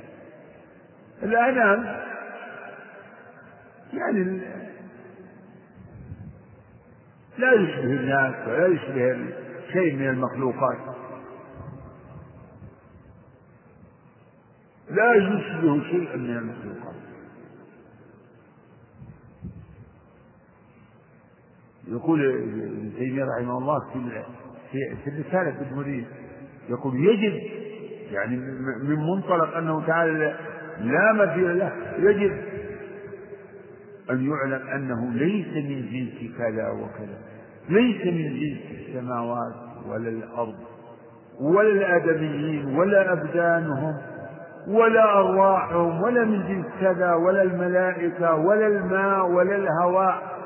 الأنام 1.23 2.01
يعني 3.93 4.23
لا 7.37 7.53
يشبه 7.53 7.83
الناس 7.83 8.47
ولا 8.47 8.67
يشبه 8.67 9.33
شيء 9.73 9.95
من 9.95 10.09
المخلوقات. 10.09 10.77
لا 14.89 15.13
يشبه 15.13 15.83
شيئا 15.83 16.15
من 16.17 16.37
المخلوقات. 16.37 16.95
يقول 21.87 22.25
ابن 22.25 22.93
تيمية 22.97 23.23
رحمه 23.23 23.57
الله 23.57 23.79
في 23.93 23.95
في 24.71 24.95
في 25.03 25.09
الرسالة 25.09 25.61
المريد 25.71 26.05
يقول 26.69 26.95
يجب 26.95 27.33
يعني 28.11 28.37
من 28.83 28.95
منطلق 29.15 29.57
أنه 29.57 29.85
تعالى 29.87 30.35
لا 30.81 31.13
مثيل 31.13 31.59
له 31.59 31.71
يجب 31.99 32.31
أن 34.11 34.29
يعلم 34.31 34.67
أنه 34.67 35.11
ليس 35.13 35.47
من 35.47 35.81
جنس 35.91 36.37
كذا 36.37 36.69
وكذا 36.69 37.17
ليس 37.69 38.05
من 38.05 38.39
جنس 38.39 38.87
السماوات 38.87 39.53
ولا 39.87 40.09
الأرض 40.09 40.55
ولا 41.41 41.69
الآدميين 41.69 42.65
ولا 42.75 43.13
أبدانهم 43.13 43.93
ولا 44.67 45.17
أرواحهم 45.19 46.01
ولا 46.01 46.23
من 46.25 46.47
جنس 46.47 46.65
كذا 46.81 47.13
ولا 47.13 47.41
الملائكة 47.41 48.35
ولا 48.35 48.67
الماء 48.67 49.25
ولا 49.31 49.55
الهواء. 49.55 50.36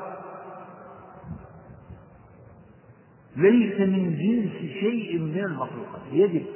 ليس 3.36 3.80
من 3.80 4.16
جنس 4.16 4.72
شيء 4.72 5.18
من 5.18 5.38
المخلوقات. 5.38 6.02
يجب. 6.12 6.46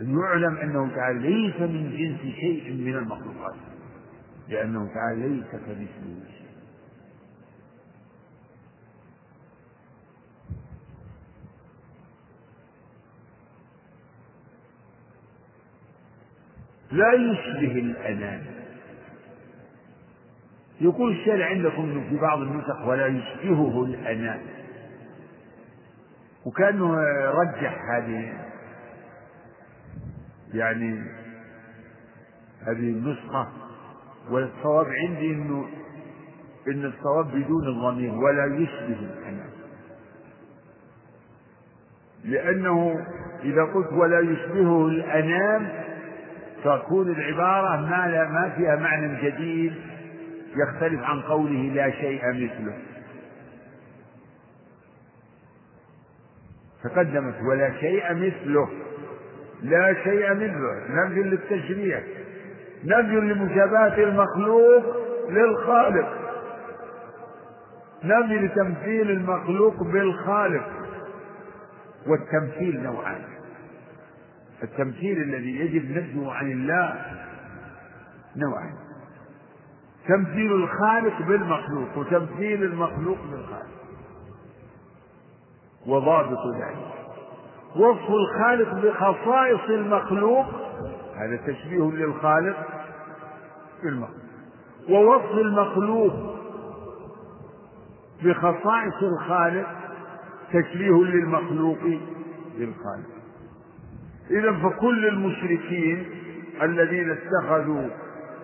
يعلم 0.00 0.56
أنه 0.56 0.94
تعالى 0.94 1.18
ليس 1.18 1.60
من 1.60 1.96
جنس 1.96 2.34
شيء 2.34 2.72
من 2.72 2.94
المخلوقات. 2.96 3.54
لأنه 4.48 4.94
تعالى 4.94 5.28
ليس 5.28 5.50
كمثله. 5.50 6.24
شيء 6.38 6.42
لا 16.92 17.12
يشبه 17.12 17.78
الأنام. 17.80 18.51
يقول 20.82 21.12
الشارع 21.12 21.46
عندكم 21.46 22.04
في 22.10 22.16
بعض 22.16 22.38
النسخ 22.40 22.86
ولا 22.86 23.06
يشبهه 23.06 23.84
الأنام 23.84 24.40
وكأنه 26.46 26.94
رجح 27.30 27.78
هذه 27.96 28.32
يعني 30.54 31.02
هذه 32.66 32.90
النسخة 32.90 33.48
والصواب 34.30 34.86
عندي 34.86 35.30
إنه 35.30 35.66
إن 36.68 36.84
الصواب 36.84 37.26
بدون 37.26 37.68
الضمير 37.68 38.14
ولا 38.14 38.44
يشبه 38.44 38.98
الانام 39.00 39.50
لأنه 42.24 43.06
إذا 43.42 43.62
قلت 43.64 43.92
ولا 43.92 44.20
يشبهه 44.20 44.86
الأنام 44.88 45.68
تكون 46.64 47.10
العبارة 47.10 47.80
ما 47.80 48.08
لا 48.10 48.28
ما 48.28 48.52
فيها 48.56 48.76
معنى 48.76 49.30
جديد 49.30 49.72
يختلف 50.56 51.02
عن 51.02 51.20
قوله 51.20 51.72
لا 51.74 51.90
شيء 51.90 52.32
مثله. 52.32 52.78
تقدمت 56.82 57.34
ولا 57.42 57.80
شيء 57.80 58.14
مثله. 58.14 58.68
لا 59.62 59.94
شيء 60.04 60.34
مثله 60.34 60.84
نفي 60.88 61.22
للتشريع 61.22 62.02
نفي 62.84 63.20
لمشابهة 63.20 63.94
المخلوق 63.94 64.96
للخالق. 65.30 66.18
نفي 68.04 68.38
لتمثيل 68.38 69.10
المخلوق 69.10 69.82
بالخالق. 69.82 70.68
والتمثيل 72.06 72.82
نوعان. 72.82 73.22
التمثيل 74.62 75.22
الذي 75.22 75.60
يجب 75.60 75.90
نفيه 75.90 76.32
عن 76.32 76.52
الله 76.52 77.04
نوعان. 78.36 78.91
تمثيل 80.08 80.52
الخالق 80.52 81.22
بالمخلوق 81.28 81.98
وتمثيل 81.98 82.62
المخلوق 82.62 83.18
بالخالق. 83.30 83.72
وضابط 85.86 86.46
ذلك. 86.56 86.92
وصف 87.76 88.10
الخالق 88.10 88.74
بخصائص 88.74 89.70
المخلوق 89.70 90.46
هذا 91.16 91.36
تشبيه 91.36 91.90
للخالق 91.90 92.56
بالمخلوق. 93.82 94.22
ووصف 94.88 95.32
المخلوق 95.32 96.12
بخصائص 98.24 99.02
الخالق 99.02 99.66
تشبيه 100.52 101.04
للمخلوق 101.04 101.78
بالخالق. 102.58 103.12
إذا 104.30 104.52
فكل 104.52 105.06
المشركين 105.06 106.06
الذين 106.62 107.10
اتخذوا 107.10 107.88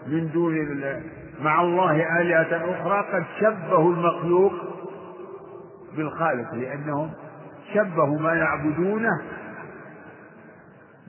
من 0.07 0.31
دون 0.33 0.57
الله 0.57 1.03
مع 1.40 1.61
الله 1.61 2.20
آلهة 2.20 2.72
أخرى 2.74 3.05
قد 3.12 3.24
شبهوا 3.40 3.92
المخلوق 3.92 4.53
بالخالق 5.96 6.55
لأنهم 6.55 7.11
شبهوا 7.74 8.18
ما 8.18 8.35
يعبدونه 8.35 9.22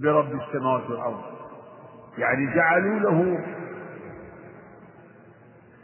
برب 0.04 0.40
السماوات 0.42 0.90
والأرض. 0.90 1.22
يعني 2.18 2.56
جعلوا 2.56 3.00
له 3.00 3.40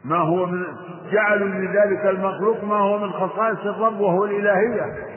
ما 0.05 0.17
هو 0.17 0.45
من 0.45 0.65
جعلوا 1.11 1.47
لذلك 1.47 2.05
المخلوق 2.05 2.63
ما 2.63 2.75
هو 2.75 2.97
من 2.97 3.11
خصائص 3.11 3.59
الرب 3.59 3.99
وهو 3.99 4.25
الإلهية. 4.25 5.15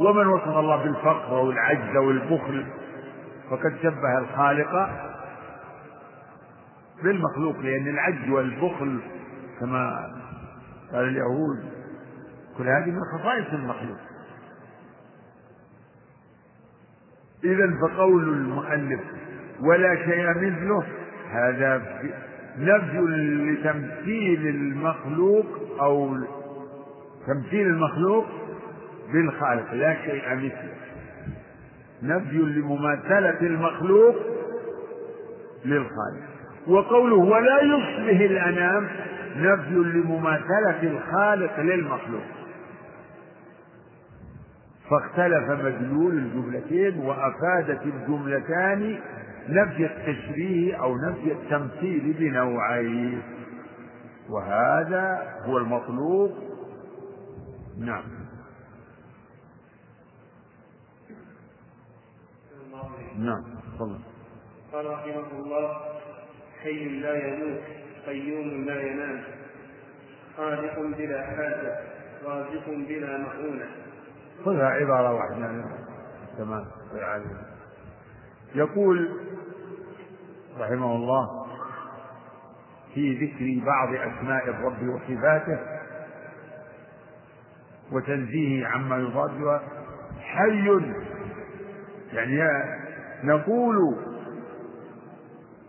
ومن 0.00 0.26
وصف 0.26 0.48
الله 0.48 0.76
بالفقر 0.84 1.34
والعجز 1.34 1.96
والبخل 1.96 2.66
فقد 3.50 3.76
شبه 3.82 4.18
الخالق 4.18 4.90
بالمخلوق 7.02 7.56
لأن 7.58 7.88
العجز 7.88 8.28
والبخل 8.28 8.98
كما 9.60 10.10
قال 10.92 11.08
اليهود 11.08 11.64
كل 12.58 12.68
هذه 12.68 12.90
من 12.90 13.00
خصائص 13.18 13.46
المخلوق. 13.52 13.98
إذا 17.44 17.70
فقول 17.82 18.28
المؤلف 18.28 19.00
ولا 19.60 19.96
شيء 19.96 20.28
مثله 20.28 20.86
هذا 21.30 21.82
نفي 22.58 23.00
لتمثيل 23.00 24.46
المخلوق 24.46 25.46
أو 25.80 26.16
تمثيل 27.26 27.66
المخلوق 27.66 28.26
بالخالق 29.12 29.74
لا 29.74 29.94
شيء 29.94 30.34
مثله. 30.34 30.74
نفي 32.02 32.36
لمماثلة 32.36 33.40
المخلوق 33.40 34.14
للخالق. 35.64 36.30
وقوله 36.66 37.16
ولا 37.16 37.62
يصلح 37.62 38.20
الأنام 38.20 38.88
نفي 39.36 39.74
لمماثلة 39.74 40.82
الخالق 40.82 41.60
للمخلوق. 41.60 42.22
فاختلف 44.90 45.50
مدلول 45.50 46.12
الجملتين 46.12 46.98
وأفادت 46.98 47.80
الجملتان 47.86 48.98
نفي 49.48 49.86
التشبيه 49.86 50.74
أو 50.74 50.96
نفي 50.96 51.32
التمثيل 51.32 52.14
بنوعين. 52.18 53.22
وهذا 54.30 55.22
هو 55.46 55.58
المطلوب. 55.58 56.32
نعم. 57.78 58.19
نعم 63.20 63.44
تفضل. 63.74 63.98
قال 64.72 64.86
رحمه 64.86 65.30
الله 65.32 65.80
حي 66.62 66.88
لا 66.88 67.14
يموت 67.26 67.60
قيوم 68.06 68.64
لا 68.64 68.82
ينام 68.82 69.22
خالق 70.36 70.80
بلا 70.80 71.26
حاجة 71.26 71.78
رازق 72.24 72.66
بلا 72.68 73.18
مؤونة. 73.18 73.66
خذها 74.44 74.66
عبارة 74.66 75.14
واحدة 75.14 75.64
تمام 76.38 76.64
يقول 78.54 79.20
رحمه 80.58 80.96
الله 80.96 81.46
في 82.94 83.26
ذكر 83.26 83.66
بعض 83.66 83.94
أسماء 83.94 84.48
الرب 84.48 84.88
وصفاته 84.88 85.58
وتنزيهه 87.92 88.68
عما 88.68 88.96
يضادها 88.96 89.62
حي 90.20 90.68
يعني 92.12 92.42
نقول 93.24 93.96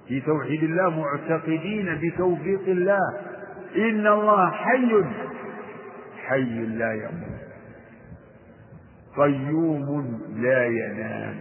في 0.08 0.22
توحيد 0.22 0.64
الله 0.64 0.90
معتقدين 0.90 2.00
بتوفيق 2.02 2.62
الله 2.68 3.20
إن 3.76 4.08
الله 4.08 4.52
حي 4.52 5.04
حي 6.28 6.66
لا 6.66 6.94
يموت 6.94 7.42
قيوم 9.18 10.22
لا 10.36 10.66
ينام. 10.66 11.36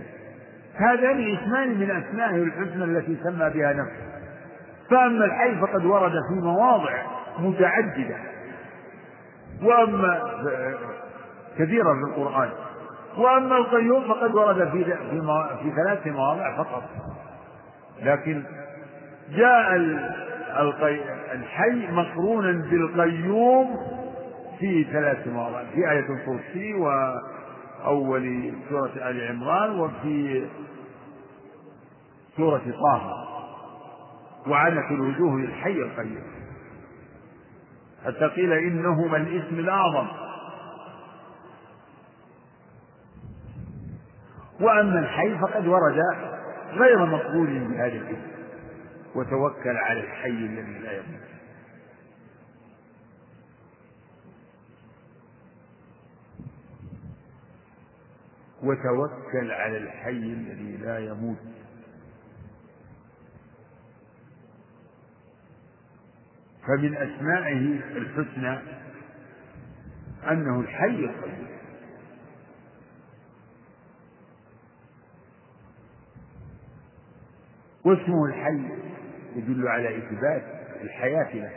هذان 0.74 1.36
اسمان 1.36 1.78
من 1.80 1.90
أسمائه 1.90 2.42
الحسنى 2.42 2.84
التي 2.84 3.16
سمى 3.22 3.50
بها 3.50 3.72
نفسه. 3.72 4.10
فأما 4.90 5.24
الحي 5.24 5.60
فقد 5.60 5.84
ورد 5.84 6.12
في 6.12 6.34
مواضع 6.34 7.02
متعددة. 7.38 8.16
وأما 9.62 10.22
كثيرا 11.58 11.94
في 11.94 12.10
القرآن. 12.10 12.50
وأما 13.16 13.56
القيوم 13.56 14.08
فقد 14.08 14.34
ورد 14.34 14.70
في 14.70 14.84
في 15.62 15.72
ثلاث 15.76 16.06
مواضع 16.06 16.56
فقط. 16.56 16.82
لكن 18.02 18.42
جاء 19.30 19.76
الحي 21.32 21.86
مقرونا 21.92 22.52
بالقيوم 22.70 23.76
في 24.58 24.84
ثلاث 24.84 25.28
مواضع. 25.28 25.62
في 25.74 25.90
آية 25.90 26.06
الكرسي 26.10 26.74
وأول 26.74 28.52
سورة 28.70 28.90
آل 29.10 29.28
عمران 29.28 29.80
وفي 29.80 30.46
سورة 32.36 32.62
طه. 32.82 33.26
وعنت 34.46 34.90
الوجوه 34.90 35.40
للحي 35.40 35.72
القيوم. 35.72 36.30
حتى 38.06 38.26
قيل 38.26 38.52
إنهما 38.52 39.16
الاسم 39.16 39.58
الأعظم. 39.58 40.06
وأما 44.60 44.98
الحي 44.98 45.38
فقد 45.38 45.66
ورد 45.66 46.00
غير 46.70 47.06
مقبول 47.06 47.58
بهذا 47.58 47.86
الاسم 47.86 48.30
وتوكل 49.14 49.76
على 49.76 50.00
الحي 50.00 50.28
الذي 50.28 50.78
لا 50.78 50.92
يموت. 50.92 51.20
وتوكل 58.62 59.50
على 59.50 59.76
الحي 59.76 60.10
الذي 60.10 60.76
لا 60.76 60.98
يموت. 60.98 61.38
فمن 66.66 66.96
أسمائه 66.96 67.80
الحسنى 67.96 68.58
أنه 70.30 70.60
الحي 70.60 70.86
القيوم. 70.86 71.59
واسمه 77.84 78.26
الحي 78.26 78.62
يدل 79.36 79.68
على 79.68 79.98
إثبات 79.98 80.42
الحياة 80.82 81.34
له. 81.34 81.50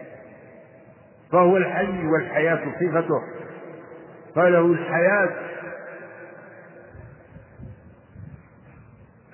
فهو 1.32 1.58
الحي 1.58 2.08
والحياة 2.08 2.66
صفته. 2.80 3.22
فله 4.36 4.66
الحياة 4.66 5.30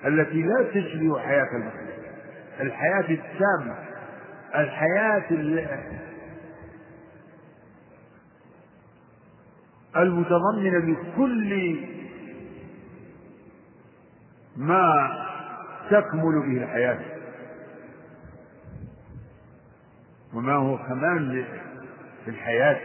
التي 0.06 0.42
لا 0.42 0.62
تشبه 0.74 1.18
حياة 1.18 1.48
المخلوق. 1.52 1.90
الحياة 2.60 3.10
التامة 3.10 3.76
الحياة 4.54 5.24
المتضمنة 9.96 10.78
بكل 10.78 11.76
ما 14.56 15.08
تكمل 15.90 16.40
به 16.40 16.64
الحياة. 16.64 16.98
وما 20.34 20.52
هو 20.52 20.78
كمال 20.78 21.44
في 22.24 22.30
الحياة؟ 22.30 22.80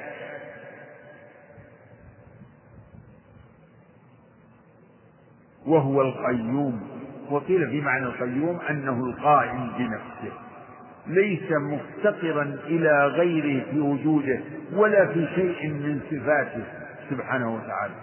وهو 5.65 6.01
القيوم. 6.01 6.87
وقيل 7.29 7.69
في 7.69 7.81
معنى 7.81 8.05
القيوم 8.05 8.59
أنه 8.69 9.05
القائم 9.05 9.71
بنفسه. 9.77 10.37
ليس 11.07 11.51
مفتقرا 11.51 12.43
إلى 12.43 13.07
غيره 13.07 13.71
في 13.71 13.79
وجوده 13.79 14.39
ولا 14.73 15.07
في 15.07 15.27
شيء 15.35 15.69
من 15.69 16.01
صفاته 16.11 16.63
سبحانه 17.09 17.55
وتعالى. 17.55 17.95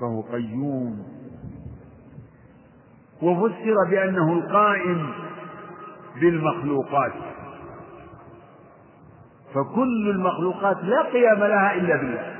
فهو 0.00 0.20
قيوم 0.20 1.20
وفسر 3.22 3.74
بأنه 3.90 4.32
القائم 4.32 5.06
بالمخلوقات. 6.20 7.12
فكل 9.54 10.10
المخلوقات 10.10 10.76
لا 10.82 11.02
قيام 11.02 11.38
لها 11.38 11.74
إلا 11.74 11.96
بالله. 11.96 12.36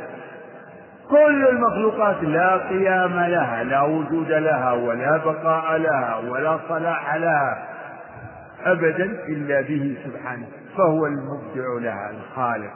كل 1.10 1.48
المخلوقات 1.48 2.22
لا 2.22 2.68
قيام 2.68 3.12
لها 3.12 3.64
لا 3.64 3.82
وجود 3.82 4.28
لها 4.32 4.72
ولا 4.72 5.16
بقاء 5.16 5.76
لها 5.76 6.16
ولا 6.16 6.58
صلاح 6.68 7.14
لها 7.14 7.68
أبدا 8.64 9.04
إلا 9.04 9.60
به 9.60 9.96
سبحانه. 10.04 10.46
فهو 10.76 11.06
المبدع 11.06 11.78
لها 11.80 12.10
الخالق 12.10 12.72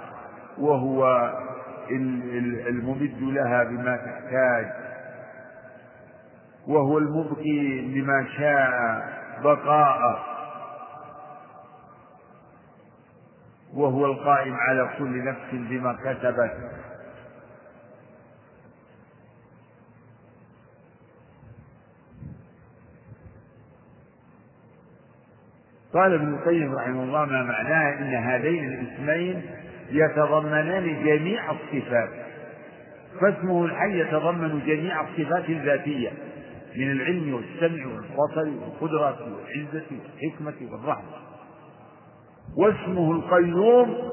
وهو 0.59 1.31
الممد 2.69 3.17
لها 3.21 3.65
بما 3.65 3.97
تحتاج. 3.97 4.84
وهو 6.67 6.99
المبقي 6.99 7.81
لما 7.81 8.27
شاء 8.39 8.71
بقاءه 9.43 10.25
وهو 13.75 14.07
القائم 14.07 14.55
على 14.55 14.91
كل 14.99 15.25
نفس 15.25 15.51
بما 15.53 15.93
كسبت. 15.93 16.53
قال 25.95 26.15
ابن 26.15 26.35
القيم 26.35 26.75
رحمه 26.75 27.03
الله 27.03 27.25
ما 27.25 27.43
معناه 27.43 27.99
إن 27.99 28.15
هذين 28.15 28.69
الاسمين 28.69 29.43
يتضمنان 29.91 31.05
جميع 31.05 31.51
الصفات. 31.51 32.11
فاسمه 33.21 33.65
الحي 33.65 34.01
يتضمن 34.01 34.67
جميع 34.67 35.01
الصفات 35.01 35.49
الذاتية. 35.49 36.13
من 36.77 36.91
العلم 36.91 37.35
والسمع 37.35 37.87
والبصر 37.87 38.49
والقدرة 38.49 39.19
والعزة 39.23 39.87
والحكمة 39.91 40.73
والرحمة. 40.73 41.25
واسمه 42.57 43.13
القيوم 43.13 44.11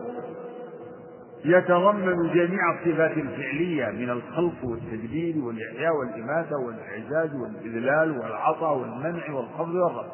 يتضمن 1.45 2.33
جميع 2.33 2.59
الصفات 2.79 3.17
الفعلية 3.17 3.85
من 3.85 4.09
الخلق 4.09 4.63
والتدبير 4.63 5.37
والإحياء 5.37 5.91
والإماتة 5.95 6.57
والإعزاز 6.57 7.35
والإذلال 7.35 8.11
والعطاء 8.11 8.77
والمنع 8.77 9.31
والخفض 9.31 9.73
والرفع 9.75 10.13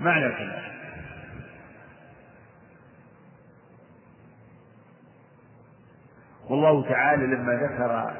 معنى 0.00 0.34
كلمة. 0.34 0.74
والله 6.50 6.88
تعالى 6.88 7.26
لما 7.26 7.52
ذكر 7.52 8.12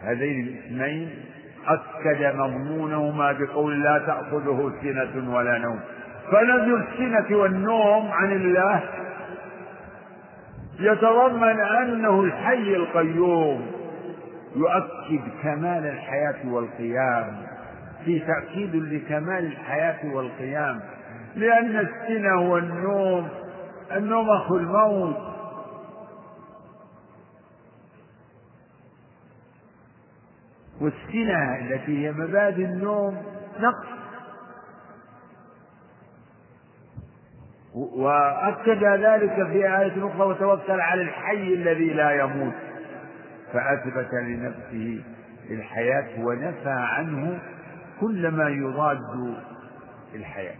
هذين 0.00 0.46
الاسمين 0.48 1.24
أكد 1.68 2.36
مضمونهما 2.36 3.32
بقول 3.32 3.82
لا 3.82 3.98
تأخذه 3.98 4.72
سنة 4.82 5.34
ولا 5.36 5.58
نوم. 5.58 5.80
فنفي 6.32 6.84
السنة 6.84 7.36
والنوم 7.36 8.10
عن 8.10 8.32
الله 8.32 8.82
يتضمن 10.80 11.60
أنه 11.60 12.20
الحي 12.20 12.76
القيوم 12.76 13.66
يؤكد 14.56 15.22
كمال 15.42 15.86
الحياة 15.86 16.52
والقيام. 16.52 17.36
في 18.04 18.18
تأكيد 18.18 18.76
لكمال 18.76 19.44
الحياة 19.46 20.14
والقيام. 20.14 20.80
لأن 21.36 21.76
السنة 21.76 22.50
والنوم 22.50 23.28
النوم 23.96 24.30
أخو 24.30 24.56
الموت. 24.56 25.33
والسنة 30.80 31.58
التي 31.58 32.06
هي 32.06 32.12
مبادئ 32.12 32.64
النوم 32.64 33.22
نقص. 33.60 33.86
وأكد 37.74 38.84
ذلك 38.84 39.34
في 39.34 39.78
آية 39.78 40.06
أخرى 40.06 40.26
وتوكل 40.26 40.80
على 40.80 41.02
الحي 41.02 41.54
الذي 41.54 41.90
لا 41.90 42.10
يموت. 42.10 42.54
فأثبت 43.52 44.08
لنفسه 44.12 45.04
الحياة 45.50 46.24
ونفى 46.24 46.70
عنه 46.70 47.42
كل 48.00 48.28
ما 48.28 48.48
يضاد 48.48 49.34
الحياة. 50.14 50.56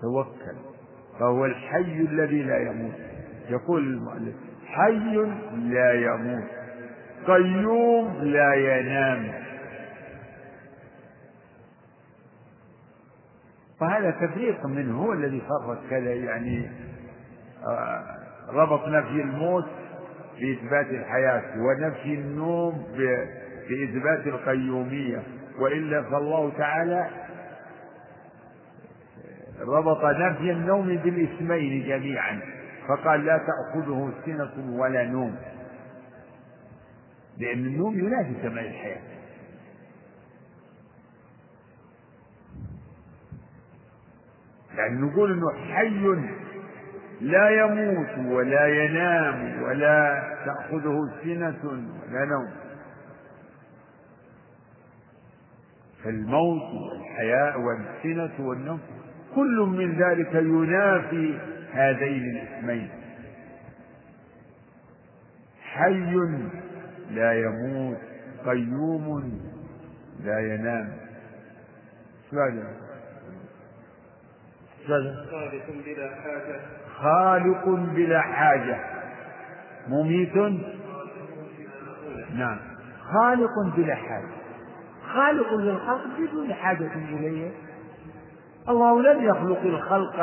توكل 0.00 0.56
فهو 1.20 1.44
الحي 1.44 2.00
الذي 2.00 2.42
لا 2.42 2.58
يموت. 2.58 2.94
يقول 3.48 3.82
المؤلف 3.82 4.45
حي 4.76 5.16
لا 5.56 5.92
يموت 5.92 6.44
قيوم 7.26 8.22
لا 8.22 8.54
ينام. 8.54 9.32
فهذا 13.80 14.10
تفريق 14.10 14.66
منه 14.66 15.02
هو 15.02 15.12
الذي 15.12 15.40
فرق 15.40 15.78
كذا؟ 15.90 16.14
يعني 16.14 16.70
آه، 17.66 18.04
ربط 18.48 18.88
نفي 18.88 19.20
الموت 19.22 19.64
بإثبات 20.40 20.86
الحياة 20.86 21.42
ونفي 21.58 22.14
النوم 22.14 22.86
بإثبات 23.68 24.26
القيومية. 24.26 25.22
وإلا 25.58 26.02
فالله 26.02 26.52
تعالى 26.58 27.10
ربط 29.60 30.04
نفي 30.04 30.52
النوم 30.52 30.86
بالاسمين 30.86 31.88
جميعا. 31.88 32.55
فقال 32.88 33.24
لا 33.24 33.38
تأخذه 33.38 34.12
سنة 34.26 34.78
ولا 34.80 35.04
نوم. 35.04 35.36
لأن 37.38 37.58
النوم 37.58 37.98
ينافي 37.98 38.34
كمال 38.42 38.66
الحياة. 38.66 39.02
يعني 44.76 45.00
نقول 45.00 45.32
إنه 45.32 45.74
حي 45.74 46.16
لا 47.20 47.50
يموت 47.50 48.18
ولا 48.18 48.66
ينام 48.66 49.62
ولا 49.62 50.22
تأخذه 50.46 50.98
سنة 51.22 51.60
ولا 51.64 52.24
نوم. 52.24 52.50
فالموت 56.04 56.62
والحياة 56.62 57.56
والسنة 57.58 58.46
والنوم 58.48 58.80
كل 59.34 59.60
من 59.60 59.98
ذلك 60.02 60.34
ينافي 60.34 61.55
هذين 61.72 62.36
الاسمين. 62.36 62.90
حي 65.62 66.14
لا 67.10 67.32
يموت 67.32 67.98
قيوم 68.46 69.40
لا 70.24 70.54
ينام. 70.54 70.92
خالق 75.30 75.66
بلا 75.84 76.10
حاجة. 76.14 76.60
خالق 76.96 77.68
بلا 77.68 78.20
حاجة. 78.20 78.80
مميت؟ 79.88 80.36
نعم. 82.34 82.58
خالق 83.02 83.76
بلا 83.76 83.94
حاجة. 83.94 84.28
خالق 85.14 85.54
للخلق 85.54 86.20
بدون 86.20 86.54
حاجة 86.54 86.94
إليه. 86.94 87.50
الله 88.68 89.02
لم 89.02 89.24
يخلق 89.24 89.60
الخلق 89.60 90.20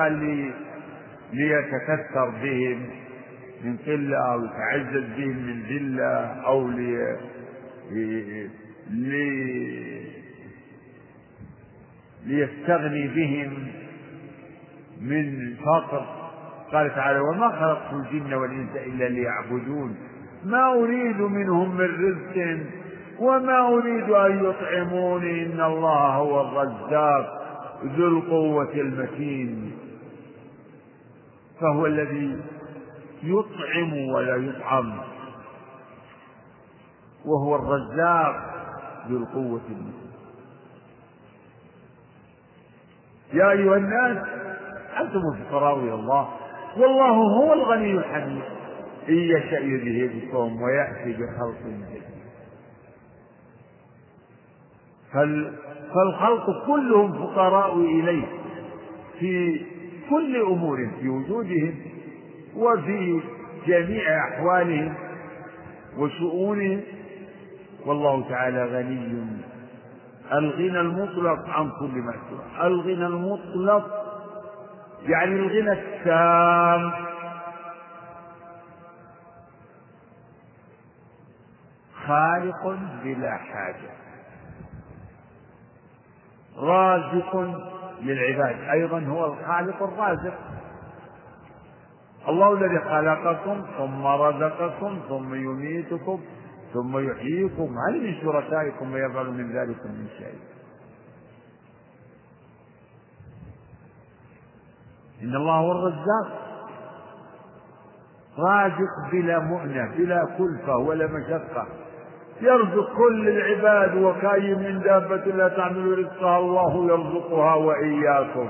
ليتكثر 1.34 2.30
بهم 2.30 2.90
من 3.64 3.78
قلة 3.78 4.18
أو 4.18 4.46
يتعزز 4.46 5.04
بهم 5.18 5.38
من 5.38 5.64
ذلة 5.70 6.26
أو 6.46 6.68
لي 6.68 7.18
لي 8.92 10.04
ليستغني 12.26 13.08
بهم 13.08 13.68
من 15.02 15.56
فقر. 15.56 16.06
قال 16.72 16.96
تعالى 16.96 17.20
وما 17.20 17.50
خلقت 17.50 17.94
الجن 17.94 18.34
والإنس 18.34 18.76
إلا 18.76 19.10
ليعبدون. 19.10 19.96
ما 20.46 20.74
أريد 20.74 21.22
منهم 21.22 21.78
من 21.78 21.86
رزق 21.86 22.60
وما 23.20 23.68
أريد 23.68 24.10
أن 24.10 24.46
يطعموني 24.46 25.46
إن 25.46 25.62
الله 25.62 26.16
هو 26.16 26.42
الرزاق 26.42 27.44
ذو 27.98 28.08
القوة 28.08 28.74
المتين. 28.74 29.73
فهو 31.60 31.86
الذي 31.86 32.42
يطعم 33.24 34.10
ولا 34.14 34.36
يطعم. 34.36 35.00
وهو 37.26 37.56
الرزاق 37.56 38.36
ذو 39.10 39.18
القوة 39.18 39.62
المتين. 39.70 40.12
يا 43.34 43.52
أيها 43.52 43.78
الناس 43.78 44.28
أنتم 45.00 45.22
الفقراء 45.34 45.80
إلى 45.80 45.94
الله. 45.94 46.30
والله 46.78 47.12
هو 47.12 47.54
الغني 47.54 47.92
الحميد. 47.92 48.44
إن 49.10 49.14
يشأ 49.14 49.60
يذهبكم 49.60 50.62
ويأتي 50.62 51.14
بخلق 51.14 51.60
جديد. 51.66 52.04
فالخلق 55.94 56.66
كلهم 56.68 57.14
فقراء 57.14 57.78
إليه. 57.78 58.28
في 59.20 59.62
كل 60.14 60.42
أمور 60.42 60.78
في 61.00 61.10
وجودهم 61.10 61.76
وفي 62.56 63.22
جميع 63.68 64.28
أحوالهم 64.28 64.96
وشؤونهم. 65.98 66.82
والله 67.86 68.30
تعالى 68.30 68.66
غني. 68.66 69.28
الغنى 70.32 70.80
المطلق 70.80 71.50
عن 71.50 71.72
كل 71.80 71.96
ما 71.98 72.14
سوى 72.30 72.68
الغنى 72.68 73.06
المطلق 73.06 73.86
يعني 75.08 75.36
الغنى 75.36 75.72
التام. 75.72 76.92
خالق 82.08 82.78
بلا 83.04 83.38
حاجة. 83.38 83.94
رازق 86.58 87.36
للعباد 88.04 88.70
أيضا 88.70 89.00
هو 89.00 89.26
الخالق 89.26 89.84
الرازق. 89.84 90.34
الله 92.28 92.54
الذي 92.54 92.80
خلقكم 92.80 93.66
ثم 93.78 94.06
رزقكم 94.06 95.00
ثم 95.10 95.36
يميتكم 95.36 96.20
ثم 96.74 96.98
يحييكم. 96.98 97.76
هل 97.88 98.04
من 98.04 98.22
شركائكم 98.22 98.88
من 98.88 99.10
يفعل 99.10 99.32
من 99.32 99.52
ذلك 99.52 99.86
من 99.86 100.08
شيء. 100.18 100.40
إن 105.22 105.36
الله 105.36 105.54
هو 105.54 105.72
الرزاق. 105.72 106.44
رازق 108.38 109.12
بلا 109.12 109.40
مؤنة 109.40 109.96
بلا 109.98 110.26
كلفة 110.38 110.78
ولا 110.78 111.08
مشقة. 111.08 111.68
يرزق 112.42 112.98
كل 112.98 113.30
العباد 113.30 113.96
وكاين 113.96 114.60
من 114.60 114.80
دابة 114.80 115.16
لا 115.16 115.48
تعمل 115.48 116.00
رزقها 116.00 116.38
الله 116.40 116.86
يرزقها 116.86 117.56
وإياكم. 117.56 118.50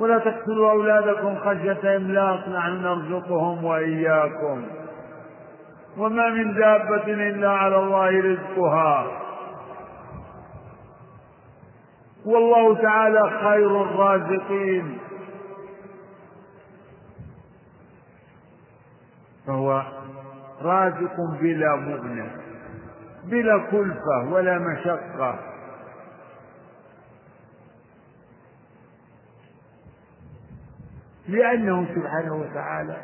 ولا 0.00 0.18
تقتلوا 0.18 0.70
أولادكم 0.70 1.36
خشية 1.36 1.96
إملاق 1.96 2.48
نحن 2.48 2.82
نرزقهم 2.82 3.64
وإياكم. 3.64 4.62
وما 5.98 6.28
من 6.30 6.54
دابة 6.54 7.04
إلا 7.04 7.50
على 7.50 7.76
الله 7.76 8.20
رزقها. 8.20 9.06
والله 12.26 12.82
تعالى 12.82 13.30
خير 13.42 13.82
الرازقين. 13.82 14.98
فهو 19.46 19.82
رازق 20.62 21.16
بلا 21.40 21.76
مؤنة 21.76 22.30
بلا 23.24 23.58
كلفة 23.70 24.32
ولا 24.32 24.58
مشقة. 24.58 25.38
لأنه 31.28 31.86
سبحانه 31.94 32.34
وتعالى 32.34 32.96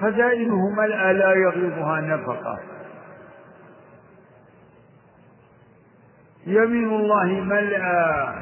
خزائنه 0.00 0.70
ملأى 0.70 1.12
لا 1.12 1.32
يغيضها 1.34 2.00
نفقة. 2.00 2.58
يمين 6.46 6.88
الله 6.88 7.24
ملأى 7.24 8.34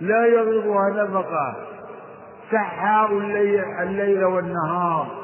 لا 0.00 0.26
يغيضها 0.26 1.04
نفقة. 1.04 1.71
سحاء 2.52 3.18
الليل, 3.18 3.64
الليل 3.64 4.24
والنهار. 4.24 5.22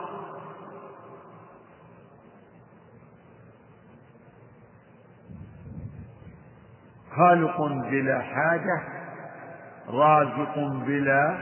خالق 7.17 7.62
بلا 7.91 8.21
حاجة 8.21 8.83
رازق 9.88 10.59
بلا 10.87 11.38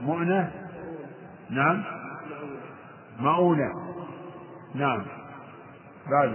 مؤنة. 0.00 0.52
نعم؟ 1.50 1.84
مؤونة. 3.18 3.72
نعم. 4.74 5.06
بعد. 6.10 6.28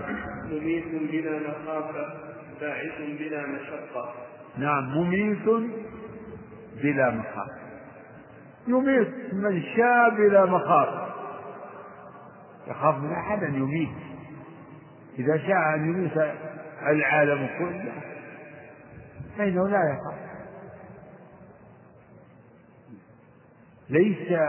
مميت 0.46 0.86
بلا 1.12 1.40
مخافة 1.40 2.14
باعث 2.62 2.98
بلا 3.20 3.48
مشقة. 3.48 4.14
نعم. 4.58 4.98
مميت 4.98 5.46
بلا 6.84 7.10
مخافة 7.10 7.69
يميت 8.70 9.34
من 9.34 9.62
شاء 9.62 10.10
بلا 10.10 10.46
مخاف 10.46 11.10
يخاف 12.68 12.96
من 12.96 13.12
أحد 13.12 13.44
أن 13.44 13.56
يميت. 13.56 13.90
إذا 15.20 15.38
شاء 15.38 15.76
أن 15.76 15.90
يميت 15.90 16.18
العالم 16.82 17.50
كله 17.60 17.92
فإنه 19.38 19.68
لا 19.68 19.80
يخاف. 19.94 20.20
ليس 23.90 24.40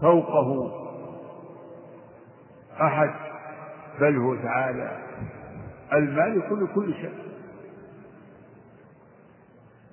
فوقه 0.00 0.70
أحد 2.80 3.10
بل 4.00 4.16
هو 4.16 4.36
تعالى. 4.36 4.98
المالك 5.92 6.52
لكل 6.52 6.94
شيء. 6.94 7.28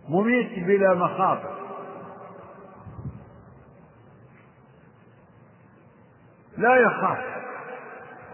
مميت 0.10 0.66
بلا 0.66 0.94
مخاطر. 0.94 1.55
لا 6.58 6.76
يخاف. 6.76 7.18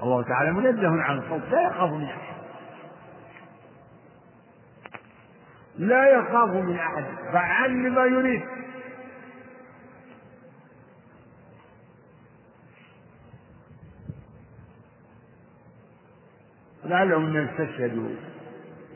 الله 0.03 0.23
تعالى 0.23 0.51
منزه 0.51 1.01
عن 1.01 1.17
الخوف. 1.17 1.43
لا 1.51 1.61
يخاف 1.61 1.91
من 1.91 2.03
أحد. 2.03 2.41
لا 5.77 6.09
يخاف 6.09 6.49
من 6.49 6.75
أحد. 6.75 7.05
فعل 7.33 7.83
لما 7.83 8.05
يريد. 8.05 8.43
لعلهم 16.85 17.37
يستشهدوا. 17.37 18.09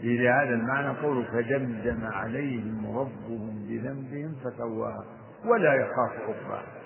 إلى 0.01 0.29
هذا 0.29 0.55
المعنى 0.55 0.87
قول 0.87 1.25
فدمدم 1.25 2.05
عليهم 2.05 2.97
ربهم 2.97 3.65
بذنبهم 3.69 4.35
فسواها 4.43 5.05
ولا 5.45 5.73
يخاف 5.73 6.11
عقباها 6.19 6.84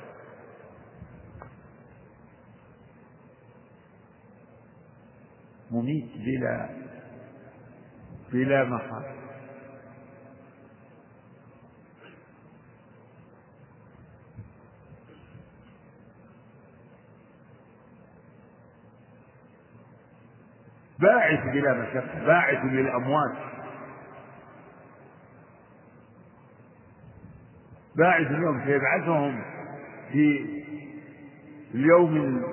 مميت 5.72 6.12
بلا 6.18 6.70
بلا 8.32 8.64
مخاف 8.64 9.20
باعث 21.00 21.44
بلا 21.54 21.74
مشقة 21.74 22.26
باعث 22.26 22.66
للأموات. 22.66 23.36
باعث 27.96 28.28
اليوم 28.28 28.66
سيبعثهم 28.66 29.42
في 30.12 30.46
اليوم 31.74 32.44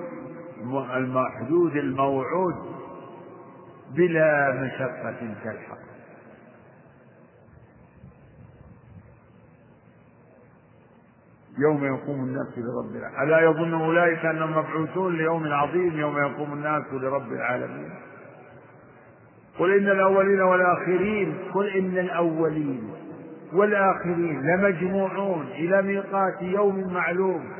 المحدود 0.95 1.75
الموعود. 1.75 2.76
بلا 3.95 4.51
مشقة 4.53 5.33
تلحق 5.43 5.77
يوم 11.59 11.85
يقوم 11.85 12.23
الناس 12.23 12.47
لرب 12.57 12.95
العالمين 12.95 13.23
ألا 13.23 13.39
يظن 13.39 13.73
أولئك 13.73 14.25
أنهم 14.25 14.51
مبعوثون 14.51 15.17
ليوم 15.17 15.53
عظيم 15.53 15.99
يوم 15.99 16.17
يقوم 16.17 16.53
الناس 16.53 16.83
لرب 16.93 17.31
العالمين؟ 17.31 17.89
قل 19.59 19.73
إن 19.77 19.89
الأولين 19.91 20.41
والآخرين 20.41 21.37
قل 21.53 21.67
إن 21.67 21.97
الأولين 21.97 22.93
والآخرين 23.53 24.41
لمجموعون 24.41 25.45
إلى 25.47 25.81
ميقات 25.81 26.41
يوم 26.41 26.93
معلوم. 26.93 27.53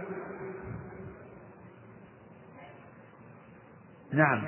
نعم. 4.13 4.41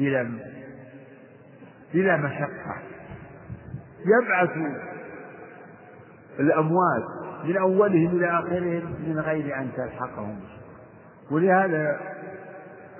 بلا 0.00 0.30
بلا 1.94 2.16
مشقة. 2.16 2.76
يبعث 4.06 4.50
الأموات 6.40 7.04
من 7.44 7.56
أولهم 7.56 8.16
إلى 8.16 8.38
آخرهم 8.38 8.94
من 9.06 9.18
غير 9.18 9.56
أن 9.58 9.70
تلحقهم. 9.76 10.40
ولهذا 11.30 12.00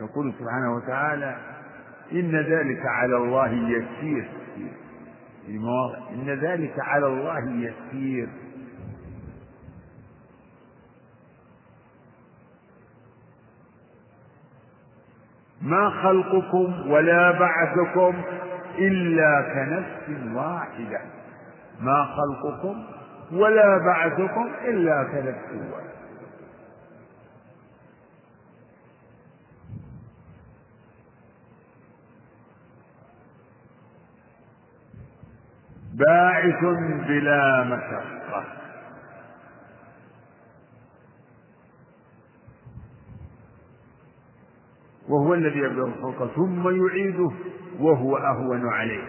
يقول 0.00 0.34
سبحانه 0.38 0.74
وتعالى 0.76 1.36
إن 2.12 2.36
ذلك 2.36 2.86
على 2.86 3.16
الله 3.16 3.50
يسير. 3.50 4.28
في 5.46 5.58
إن 6.14 6.30
ذلك 6.30 6.74
على 6.78 7.06
الله 7.06 7.50
يسير. 7.50 8.28
ما 15.60 15.90
خلقكم 15.90 16.90
ولا 16.90 17.30
بعثكم 17.30 18.22
إلا 18.78 19.42
كنفس 19.54 20.34
واحدة. 20.34 21.00
ما 21.80 22.04
خلقكم 22.04 22.84
ولا 23.32 23.78
بعثكم 23.78 24.48
إلا 24.64 25.04
كنفس 25.04 25.72
واحدة. 25.72 25.90
باعث 35.94 36.64
بلا 37.08 37.64
مشقة. 37.64 38.19
وهو 45.10 45.34
الذي 45.34 45.58
يبدأ 45.58 45.82
الخلق 45.82 46.34
ثم 46.34 46.86
يعيده 46.86 47.30
وهو 47.78 48.16
أهون 48.16 48.68
عليه. 48.68 49.02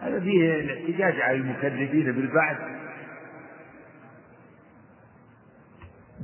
هذا 0.00 0.20
فيه 0.20 0.60
الاحتجاج 0.60 1.20
على 1.20 1.36
المكذبين 1.36 2.12
بالبعث. 2.12 2.56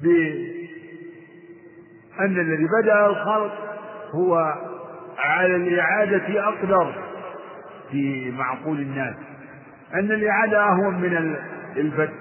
بأن 0.03 0.64
الذي 2.41 2.66
بدأ 2.82 3.07
الخلق 3.07 3.53
هو 4.11 4.55
على 5.18 5.57
الإعادة 5.57 6.49
أقدر 6.49 6.95
في 7.91 8.30
معقول 8.30 8.80
الناس. 8.80 9.16
أن 9.95 10.12
الإعادة 10.12 10.64
أهون 10.64 11.01
من 11.01 11.37
البدء. 11.76 12.14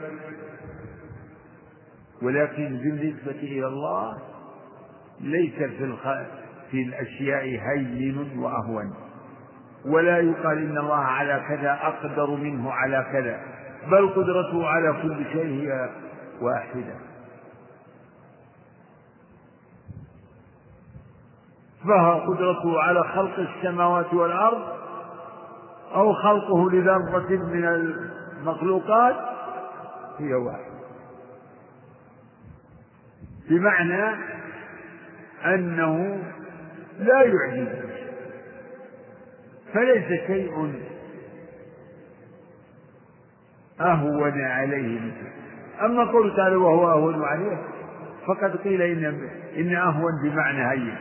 ولكن 2.21 2.77
بالنسبة 2.77 3.31
إلى 3.31 3.67
الله 3.67 4.17
ليس 5.21 5.53
في 5.55 5.83
الخ... 5.83 6.07
في 6.73 6.83
الأشياء 6.83 7.43
هين 7.43 8.39
وأهون. 8.39 8.93
ولا 9.85 10.17
يقال 10.17 10.57
إن 10.57 10.77
الله 10.77 10.95
على 10.95 11.45
كذا 11.47 11.79
أقدر 11.81 12.29
منه 12.35 12.71
على 12.71 13.05
كذا 13.11 13.39
بل 13.91 14.09
قدرته 14.09 14.67
على 14.67 15.01
كل 15.01 15.25
شيء 15.33 15.45
هي 15.45 15.89
واحدة. 16.41 16.95
فهو 21.87 22.33
قدرته 22.33 22.81
على 22.81 23.03
خلق 23.03 23.39
السماوات 23.39 24.13
والأرض 24.13 24.63
أو 25.95 26.13
خلقه 26.13 26.71
لذرة 26.71 27.29
من 27.29 27.65
المخلوقات 27.65 29.15
هي 30.19 30.33
واحدة. 30.33 30.73
بمعنى 33.49 34.15
أنه 35.45 36.23
لا 36.99 37.21
يعجزه 37.21 37.83
فليس 39.73 40.21
شيء 40.27 40.73
أهون 43.81 44.41
عليه. 44.41 45.11
أما 45.81 46.03
قول 46.03 46.35
تعالى 46.35 46.55
وهو 46.55 46.91
أهون 46.91 47.23
عليه 47.23 47.57
فقد 48.27 48.55
قيل 48.55 48.81
إن 48.81 49.29
إن 49.57 49.75
أهون 49.75 50.11
بمعنى 50.23 50.71
هين 50.71 50.97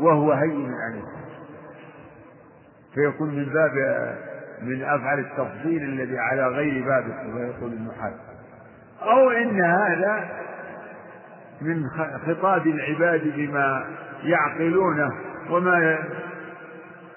وهو 0.00 0.32
هين 0.32 0.70
عليه. 0.74 1.04
فيكون 2.94 3.34
من 3.34 3.44
باب 3.44 3.72
من 4.62 4.82
أفعال 4.82 5.18
التفضيل 5.18 5.82
الذي 5.82 6.18
على 6.18 6.46
غير 6.48 6.84
بابه 6.84 7.22
كما 7.22 7.40
يقول 7.46 7.72
النحاة. 7.72 8.14
أو 9.02 9.30
إن 9.30 9.60
هذا 9.60 10.28
من 11.62 11.90
خطاب 12.26 12.66
العباد 12.66 13.32
بما 13.36 13.86
يعقلونه 14.22 15.10
وما 15.50 15.98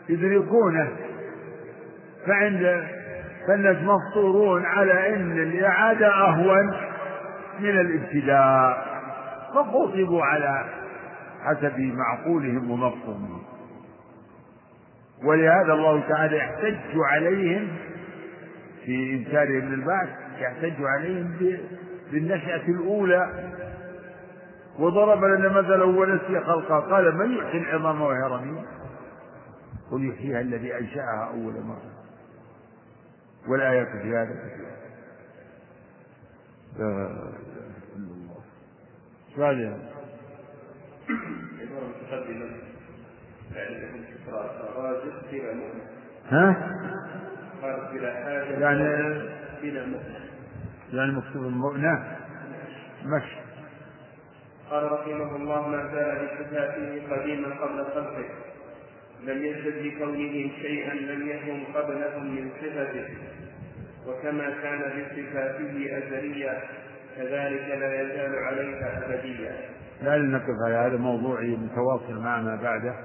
يدركونه. 0.09 0.87
فعند 2.27 2.83
فالناس 3.47 3.77
مفطورون 3.77 4.65
على 4.65 5.15
إن 5.15 5.31
الإعادة 5.31 6.07
أهون 6.07 6.73
من 7.59 7.69
الابتداء. 7.69 8.87
فخوطبوا 9.55 10.23
على 10.23 10.65
حسب 11.43 11.79
معقولهم 11.79 12.71
ومفهومهم. 12.71 13.41
ولهذا 15.23 15.73
الله 15.73 16.03
تعالى 16.09 16.37
يحتج 16.37 16.95
عليهم 16.95 17.67
في 18.85 19.13
إنكارهم 19.13 19.73
للبعث 19.73 20.09
يحتج 20.39 20.73
عليهم 20.79 21.33
بالنشأة 22.11 22.61
الأولى 22.67 23.29
وضرب 24.79 25.23
لنا 25.23 25.49
مثلا 25.49 25.83
ونسي 25.83 26.39
خلقه. 26.39 26.79
قال 26.79 27.15
من 27.17 27.37
يحيي 27.37 27.61
العظام 27.61 28.01
وهي 28.01 28.21
رميم 28.21 28.65
قل 29.91 30.09
يحييها 30.09 30.41
الذي 30.41 30.77
أنشأها 30.77 31.29
أول 31.33 31.53
مرة. 31.61 31.91
والآيات 33.47 33.87
في 33.87 34.15
هذا 34.15 34.33
كثيرة. 34.33 34.77
لا 36.77 36.85
إله 36.85 37.33
إلا 37.95 38.11
الله. 38.11 38.37
سؤال 39.35 39.77
ها؟ 46.29 46.71
قال 47.61 47.89
بلا 47.93 48.13
حاجة 48.13 48.59
يعني 48.59 48.83
بلا 49.61 49.85
مؤنة 49.85 50.19
يعني 50.93 51.11
مكتوب 51.11 51.43
المؤنة 51.43 52.17
مشي 53.05 53.46
قال 54.71 54.91
رحمه 54.91 55.35
الله 55.35 55.67
ما 55.67 55.91
زال 55.93 56.27
بصفاته 56.27 57.15
قديما 57.15 57.47
قبل 57.47 57.85
خلقه. 57.85 58.25
لم 59.23 59.45
يزد 59.45 59.83
بكونهم 59.83 60.51
شيئا 60.61 60.93
لم 60.93 61.29
يكن 61.29 61.63
قبلهم 61.73 62.35
من 62.35 62.51
صفته. 62.61 63.07
وكما 64.07 64.49
كان 64.61 64.79
بصفاته 64.79 65.97
أزليا 65.97 66.61
كذلك 67.15 67.67
لا 67.67 68.01
يزال 68.01 68.35
عليها 68.35 69.05
أبديا. 69.05 69.69
لا 70.01 70.17
نقف 70.17 70.55
على 70.65 70.75
هذا 70.75 70.97
موضوعي 70.97 71.55
متواصل 71.55 72.19
مع 72.19 72.41
ما 72.41 72.55
بعده. 72.55 72.95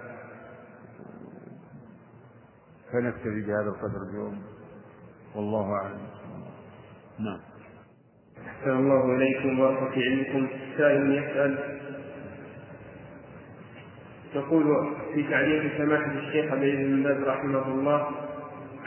فنكتفي 2.93 3.41
بهذا 3.47 3.69
القدر 3.69 4.03
اليوم. 4.11 4.43
والله 5.35 5.73
أعلم. 5.73 6.07
نعم. 7.19 7.52
أحسن 8.63 8.77
الله 8.77 9.17
إليكم 9.17 9.91
في 9.95 10.09
علمكم. 10.09 10.47
سائل 10.79 11.13
يسأل 11.15 11.59
تقول 14.35 14.95
في 15.15 15.23
تعليق 15.23 15.79
سماحة 15.79 16.13
الشيخ 16.13 16.53
عبد 16.53 17.03
باز 17.03 17.23
رحمه 17.25 17.69
الله 17.69 18.09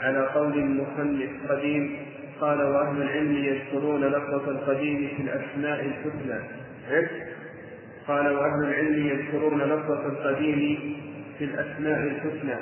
على 0.00 0.26
قول 0.26 0.58
المصنف 0.58 1.30
قديم 1.48 1.96
قال 2.40 2.62
وأهل 2.62 3.02
العلم 3.02 3.36
يذكرون 3.36 4.04
لفظة 4.04 4.50
القديم 4.50 5.08
في 5.16 5.22
الأسماء 5.22 5.86
الحسنى. 5.86 6.40
قال 8.08 8.28
وأهل 8.28 8.68
العلم 8.68 9.06
يذكرون 9.06 9.60
لفظة 9.60 10.06
القديم 10.06 10.78
في 11.38 11.44
الأسماء 11.44 12.02
الحسنى 12.02 12.56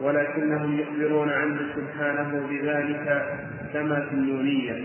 ولكنهم 0.00 0.78
يخبرون 0.80 1.30
عنه 1.30 1.58
سبحانه 1.76 2.46
بذلك 2.50 3.26
كما 3.72 4.06
في 4.06 4.14
النونية 4.14 4.84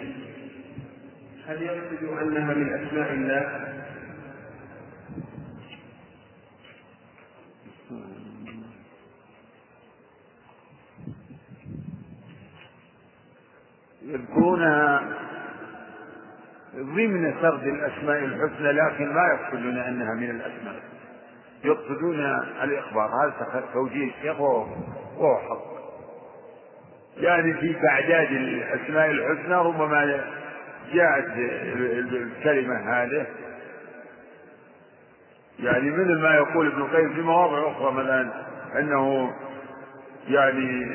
هل 1.50 1.62
يقصد 1.62 2.04
أنها 2.22 2.54
من 2.54 2.74
أسماء 2.74 3.14
الله؟ 3.14 3.74
يذكرونها 14.02 15.02
ضمن 16.76 17.34
سرد 17.42 17.64
الأسماء 17.64 18.24
الحسنى 18.24 18.72
لكن 18.72 19.16
لا 19.16 19.34
يقصدون 19.34 19.78
أنها 19.78 20.14
من 20.14 20.30
الأسماء. 20.30 20.82
يقصدون 21.64 22.20
الإخبار. 22.64 23.10
هذا 23.24 23.64
توجيه 23.74 24.08
الشيخ 24.08 24.40
وهو 24.40 25.38
حق. 25.38 25.80
يعني 27.18 27.54
في 27.54 27.74
تعداد 27.74 28.32
الأسماء 28.32 29.12
الحسنى 29.12 29.56
ربما 29.56 30.39
جاءت 30.94 31.26
الكلمة 32.14 32.76
هذه. 32.76 33.26
يعني 35.60 35.92
مثل 35.92 36.20
ما 36.20 36.36
يقول 36.36 36.68
ابن 36.68 36.82
القيم 36.82 37.14
في 37.14 37.22
مواضع 37.22 37.72
أخرى 37.72 37.92
مثلا 37.94 38.30
أنه 38.80 39.34
يعني 40.28 40.88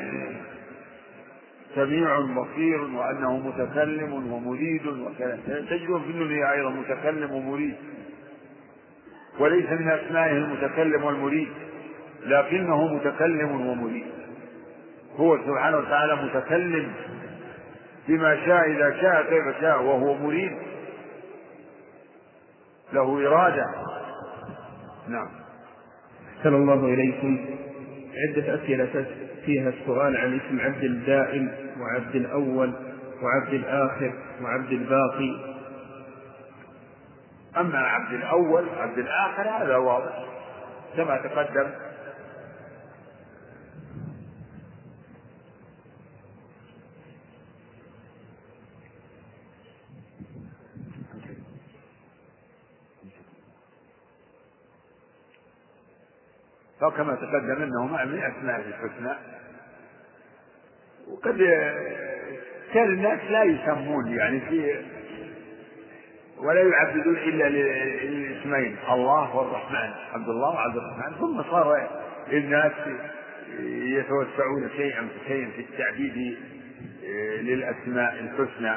سميع 1.75 2.19
بصير 2.19 2.81
وأنه 2.81 3.37
متكلم 3.37 4.13
ومريد 4.13 4.87
وكذا. 4.87 5.39
تجدون 5.69 6.03
في 6.03 6.09
النبي 6.09 6.51
أيضا 6.51 6.69
متكلم 6.69 7.31
ومريد. 7.31 7.75
وليس 9.39 9.69
من 9.69 9.89
أسمائه 9.89 10.31
المتكلم 10.31 11.03
والمريد 11.03 11.49
لكنه 12.25 12.93
متكلم 12.93 13.67
ومريد. 13.67 14.05
هو 15.17 15.37
سبحانه 15.37 15.77
وتعالى 15.77 16.15
متكلم 16.15 16.91
بما 18.07 18.45
شاء 18.45 18.71
إذا 18.71 19.01
شاء 19.01 19.23
كيف 19.23 19.61
شاء 19.61 19.83
وهو 19.83 20.13
مريد. 20.13 20.51
له 22.93 23.27
إرادة. 23.27 23.65
نعم. 25.07 25.29
أحسن 26.37 26.55
الله 26.55 26.85
إليكم. 26.85 27.45
عدة 28.15 28.55
أسئلة 28.55 29.05
فيها 29.45 29.69
السؤال 29.69 30.17
عن 30.17 30.39
اسم 30.39 30.59
عبد 30.61 30.83
الدائم 30.83 31.51
وعبد 31.79 32.15
الأول 32.15 32.73
وعبد 33.21 33.53
الآخر 33.53 34.13
وعبد 34.41 34.71
الباقي. 34.71 35.55
أما 37.57 37.79
عبد 37.79 38.13
الأول 38.13 38.65
عبد 38.77 38.97
الآخر 38.97 39.49
هذا 39.49 39.77
واضح. 39.77 40.25
كما 40.97 41.17
تقدم 41.17 41.69
فكما 56.89 57.15
تقدم 57.15 57.61
أنه 57.63 57.85
من 58.05 58.19
اسمائه 58.19 58.63
الحسنى. 58.67 59.15
وقد 61.11 61.37
كان 62.73 62.83
الناس 62.83 63.19
لا 63.29 63.43
يسمون 63.43 64.07
يعني 64.07 64.39
في 64.39 64.81
ولا 66.37 66.61
يعبدون 66.61 67.15
إلا 67.15 67.49
للاسمين 67.49 68.77
الله 68.89 69.35
والرحمن 69.35 69.93
عبد 70.13 70.29
الله 70.29 70.49
وعبد 70.49 70.77
الرحمن. 70.77 71.15
ثم 71.19 71.43
صار 71.51 71.89
الناس 72.31 72.71
يتوسعون 73.69 74.69
شيئا 74.77 75.07
فشيئا 75.07 75.49
في 75.49 75.61
التعبيد 75.61 76.37
للأسماء 77.41 78.19
الحسنى. 78.19 78.75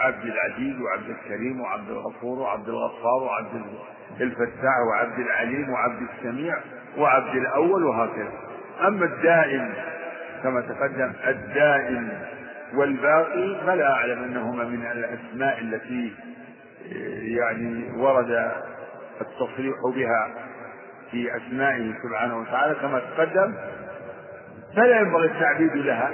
عبد 0.00 0.24
العزيز 0.24 0.80
وعبد 0.80 1.10
الكريم 1.10 1.60
وعبد 1.60 1.90
الغفور 1.90 2.38
وعبد 2.38 2.68
الغفار 2.68 3.22
وعبد 3.22 3.64
الفتاح 4.20 4.76
وعبد 4.90 5.18
العليم 5.18 5.70
وعبد 5.70 6.08
السميع. 6.08 6.56
وعبد 6.98 7.34
الأول 7.34 7.84
وهكذا. 7.84 8.32
أما 8.86 9.04
الدائم 9.04 9.74
كما 10.42 10.60
تقدم 10.60 11.12
الدائم 11.26 12.08
والباقي 12.74 13.60
فلا 13.66 13.92
أعلم 13.92 14.22
أنهما 14.22 14.64
من 14.64 14.86
الأسماء 14.86 15.58
التي 15.60 16.14
يعني 17.22 17.92
ورد 17.96 18.52
التصريح 19.20 19.76
بها 19.94 20.28
في 21.10 21.36
أسمائه 21.36 21.94
سبحانه 22.02 22.38
وتعالى. 22.38 22.74
كما 22.74 23.00
تقدم 23.16 23.54
فلا 24.76 25.00
ينبغي 25.00 25.26
التعبيد 25.26 25.76
لها 25.76 26.10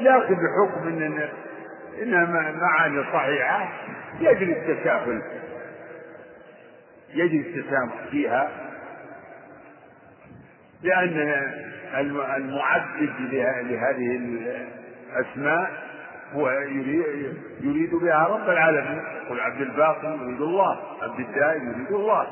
لكن 0.00 0.34
بحكم 0.34 0.88
أن 0.88 1.28
إنها 2.02 2.52
معاني 2.60 3.04
صحيحة 3.12 3.68
يجري 4.20 4.52
التساهل 4.52 5.22
يجري 7.14 7.40
التسامح 7.40 7.94
فيها. 8.10 8.48
لأن 10.82 11.42
المعدد 12.36 13.12
لهذه 13.70 14.16
الأسماء 15.12 15.72
هو 16.32 16.50
يريد, 16.50 17.36
يريد 17.60 17.94
بها 17.94 18.26
رب 18.26 18.48
العالمين. 18.50 19.02
يقول 19.26 19.40
عبد 19.40 19.60
الباقي 19.60 20.18
يريد 20.18 20.40
الله 20.40 20.78
عبد 21.02 21.20
الدائم 21.20 21.70
يريد 21.70 21.92
الله. 21.92 22.26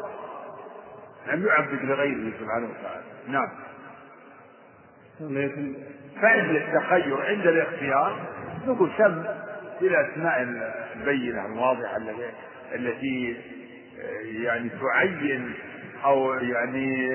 لم 1.33 1.47
يعبد 1.47 1.85
لغيره 1.85 2.33
سبحانه 2.41 2.69
وتعالى. 2.71 3.03
نعم. 3.29 3.49
فعند 6.23 6.51
التخير 6.51 7.23
عند 7.23 7.47
الاختيار 7.47 8.19
نقول 8.67 8.91
سم 8.99 9.25
بالأسماء 9.81 10.43
البينة 10.97 11.47
الواضحة 11.47 11.97
التي 12.75 13.37
يعني 14.25 14.69
تعين 14.69 15.55
أو 16.05 16.35
يعني 16.35 17.09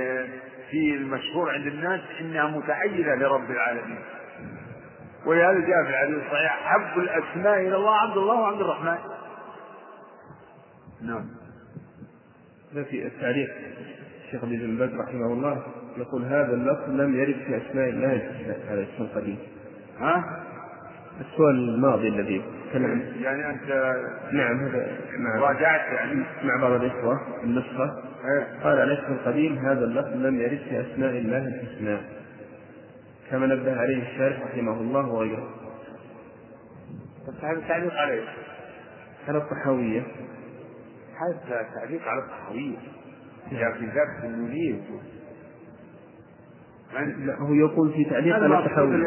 في 0.71 0.95
المشهور 0.95 1.49
عند 1.49 1.67
الناس 1.67 2.01
إنها 2.21 2.47
متعينة 2.47 3.15
لرب 3.15 3.51
العالمين. 3.51 3.99
ولهذا 5.25 5.59
جاء 5.59 5.83
في 5.83 5.89
الحديث 5.89 6.17
الصحيح 6.25 6.51
حب 6.51 6.99
الأسماء 6.99 7.59
إلى 7.59 7.75
الله 7.75 7.95
عبد 7.95 8.17
الله 8.17 8.35
وعبد 8.35 8.61
الرحمن. 8.61 8.97
نعم. 11.01 11.25
في 12.73 13.05
التعليق. 13.07 13.49
الشيخ 14.25 14.43
ابن 14.43 14.77
باز 14.77 14.89
رحمه 14.95 15.33
الله 15.33 15.63
يقول 15.97 16.23
هذا 16.23 16.53
اللفظ 16.53 16.89
لم 16.89 17.15
يرد 17.15 17.35
في 17.47 17.57
أسماء 17.57 17.89
الله 17.89 18.31
هذا 18.69 18.83
اسم 18.83 19.03
القديم. 19.03 19.39
ها؟ 19.99 20.43
السؤال 21.21 21.55
الماضي 21.55 22.07
الذي 22.07 22.56
كان 22.73 23.13
يعني 23.21 23.49
أنت 23.49 23.95
نعم 24.31 24.59
هذا 24.59 24.87
نعم 25.19 25.43
راجعت 25.43 25.93
يعني. 25.93 26.23
مع 26.43 26.61
بعض 26.61 26.71
الإخوة 26.71 27.21
النسخة. 27.43 28.03
إيه. 28.25 28.63
قال 28.63 28.79
الاسم 28.79 29.13
القديم 29.13 29.57
هذا 29.57 29.85
اللفظ 29.85 30.15
لم 30.15 30.39
يرد 30.39 30.59
في 30.69 30.81
أسماء 30.81 31.09
الله 31.09 31.47
الحسنى. 31.47 31.97
كما 33.31 33.47
نبه 33.47 33.79
عليه 33.79 34.11
الشارح 34.11 34.41
رحمه 34.45 34.81
الله 34.81 35.07
وغيره. 35.07 35.49
هذا 37.43 37.61
تعليق 37.67 37.93
عليه. 37.93 38.23
على 39.27 39.37
الطحاوية. 39.37 40.03
هذا 41.17 41.67
تعليق 41.75 42.07
على 42.07 42.19
الطحاوية. 42.19 42.77
في 43.49 43.85
ذات 43.85 44.23
لا 46.93 47.35
هو 47.35 47.53
يقول 47.53 47.93
في 47.93 48.05
تعليق 48.05 48.35
على 48.35 48.59
التحول. 48.59 49.05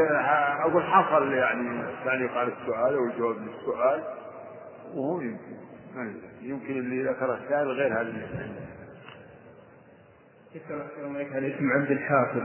أقول 0.60 0.82
حصل 0.82 1.32
يعني 1.32 1.82
تعليق 2.04 2.32
على 2.32 2.52
السؤال 2.52 2.94
أو 2.94 3.04
الجواب 3.04 3.36
للسؤال. 3.36 4.02
وهو 4.94 5.20
يمكن. 5.20 5.56
يمكن 6.42 6.78
اللي 6.78 7.02
ذكره 7.02 7.34
السائل 7.34 7.68
غير 7.68 7.92
هذا 7.92 8.00
اللي 8.00 8.26
عن 11.34 11.44
اسم 11.44 11.70
عبد 11.70 11.90
الحافظ. 11.90 12.42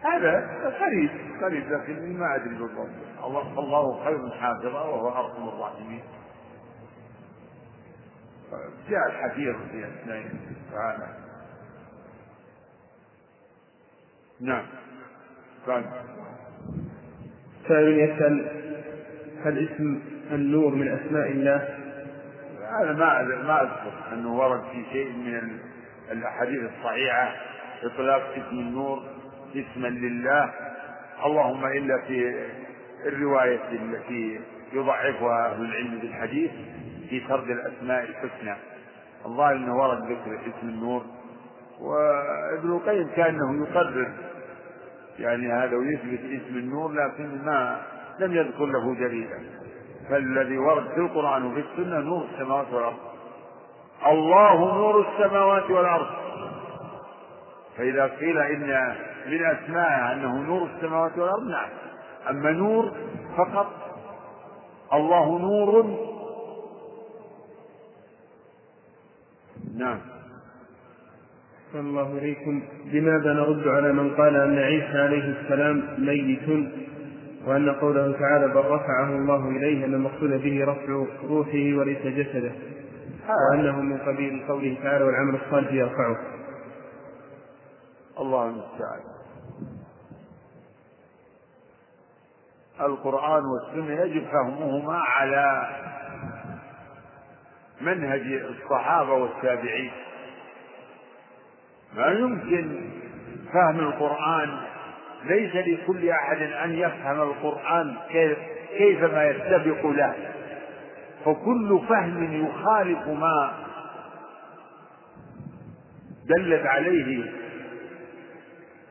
هذا 0.00 0.60
قريب 0.80 1.10
قريب 1.42 1.72
لكن 1.72 2.18
ما 2.18 2.34
أدري 2.34 2.54
بالضبط. 2.54 2.88
الله 3.24 3.58
الله 3.58 4.04
خير 4.04 4.30
حافظا 4.30 4.82
وهو 4.82 5.08
أرحم 5.08 5.48
الراحمين. 5.48 6.02
جاء 8.90 9.06
الحفيظ 9.06 9.54
في 9.72 9.84
أثناء 9.84 10.22
تعالى 10.72 11.08
نعم. 14.40 14.66
قال. 15.66 15.84
سائل 17.68 17.98
يسأل 17.98 18.62
هل 19.44 19.68
اسم 19.68 20.00
النور 20.32 20.74
من 20.74 20.88
أسماء 20.88 21.30
الله؟ 21.30 21.78
هذا 22.80 22.92
ما 22.92 23.22
ما 23.22 23.62
أذكر 23.62 24.12
أنه 24.12 24.38
ورد 24.38 24.62
في 24.72 24.84
شيء 24.92 25.12
من 25.12 25.58
الأحاديث 26.10 26.60
الصحيحة 26.78 27.36
إطلاق 27.82 28.22
اسم 28.36 28.58
النور 28.58 29.02
اسما 29.54 29.88
لله. 29.88 30.52
اللهم 31.24 31.66
إلا 31.66 32.00
في 32.06 32.46
الرواية 33.06 33.68
التي 33.72 34.40
يضعفها 34.72 35.52
أهل 35.52 35.64
العلم 35.64 35.98
بالحديث 35.98 36.50
في 37.10 37.22
سرد 37.28 37.50
الأسماء 37.50 38.02
الحسنى. 38.02 38.56
الظاهر 39.26 39.52
أنه 39.52 39.76
ورد 39.76 40.02
ذكر 40.02 40.40
اسم 40.40 40.68
النور. 40.68 41.02
وابن 41.80 42.72
القيم 42.72 43.08
كأنه 43.16 43.66
يقرر 43.66 44.12
يعني 45.18 45.52
هذا 45.52 45.76
ويثبت 45.76 46.20
اسم 46.20 46.56
النور 46.56 46.92
لكن 46.92 47.44
ما 47.44 47.82
لم 48.18 48.32
يذكر 48.32 48.66
له 48.66 48.94
دليلا. 48.94 49.38
فالذي 50.10 50.58
ورد 50.58 50.88
في 50.88 51.00
القرآن 51.00 51.44
وفي 51.44 51.60
السنة 51.60 51.98
نور 51.98 52.26
السماوات 52.34 52.66
والأرض. 52.72 52.96
الله 54.06 54.58
نور 54.58 55.06
السماوات 55.08 55.70
والأرض. 55.70 56.06
فإذا 57.76 58.06
قيل 58.06 58.38
إن 58.38 58.94
من 59.26 59.44
أسمائه 59.44 60.12
أنه 60.12 60.42
نور 60.42 60.68
السماوات 60.76 61.18
والأرض 61.18 61.48
نعم. 61.50 61.68
أما 62.30 62.50
نور 62.50 62.92
فقط 63.36 63.66
الله 64.92 65.38
نور 65.38 65.84
نعم. 69.76 69.98
الله 71.74 72.18
إليكم 72.18 72.62
لماذا 72.92 73.32
نرد 73.32 73.68
على 73.68 73.92
من 73.92 74.14
قال 74.14 74.36
أن 74.36 74.58
عيسى 74.58 74.98
عليه 74.98 75.40
السلام 75.40 75.82
ميت 75.98 76.68
وأن 77.46 77.70
قوله 77.70 78.12
تعالى 78.12 78.48
بل 78.48 78.60
رفعه 78.60 79.08
الله 79.08 79.48
إليه 79.48 79.84
أن 79.84 79.94
المقصود 79.94 80.30
به 80.30 80.64
رفع 80.64 81.06
روحه 81.28 81.78
وليس 81.78 82.06
جسده 82.06 82.52
وأنه 83.50 83.80
من 83.80 83.98
قبيل 83.98 84.44
قوله 84.48 84.76
تعالى 84.82 85.04
والعمل 85.04 85.34
الصالح 85.34 85.72
يرفعه 85.72 86.16
الله 88.18 88.46
المستعان. 88.46 89.00
القرآن 92.80 93.42
والسنة 93.44 94.00
يجب 94.00 94.26
فهمهما 94.26 94.94
على 94.94 95.68
منهج 97.80 98.20
الصحابة 98.32 99.12
والتابعين. 99.12 99.90
ما 101.96 102.06
يمكن 102.06 102.90
فهم 103.52 103.80
القرآن 103.80 104.58
ليس 105.24 105.56
لكل 105.56 106.08
أحد 106.10 106.42
أن 106.42 106.72
يفهم 106.72 107.20
القرآن 107.20 107.96
كيف 108.08 108.38
كيفما 108.78 109.24
يتفق 109.30 109.86
له. 109.86 110.14
فكل 111.24 111.80
فهم 111.88 112.46
يخالف 112.46 113.08
ما 113.08 113.52
دلت 116.28 116.66
عليه 116.66 117.32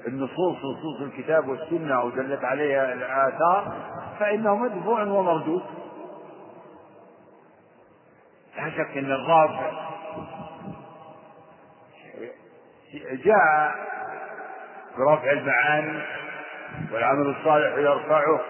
النصوص 0.08 0.58
نصوص 0.58 1.02
الكتاب 1.02 1.48
والسنة 1.48 2.02
أو 2.02 2.10
دلت 2.10 2.44
عليها 2.44 2.94
الآثار 2.94 3.76
فإنه 4.20 4.56
مدفوع 4.56 5.04
ومردود. 5.04 5.64
لا 8.58 8.70
شك 8.70 8.98
أن 8.98 9.12
الرافع 9.12 9.72
جاء 13.12 13.76
برفع 14.98 15.32
المعاني 15.32 16.02
والعمل 16.92 17.30
الصالح 17.30 17.78
يرفعه 17.78 18.42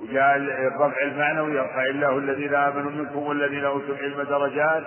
وجاء 0.00 0.36
الرفع 0.36 1.02
المعنوي 1.02 1.54
يرفع 1.54 1.84
الله 1.84 2.18
الذين 2.18 2.54
آمنوا 2.54 2.90
منكم 2.90 3.18
والذين 3.18 3.64
أوتوا 3.64 3.94
العلم 3.94 4.22
درجات. 4.22 4.84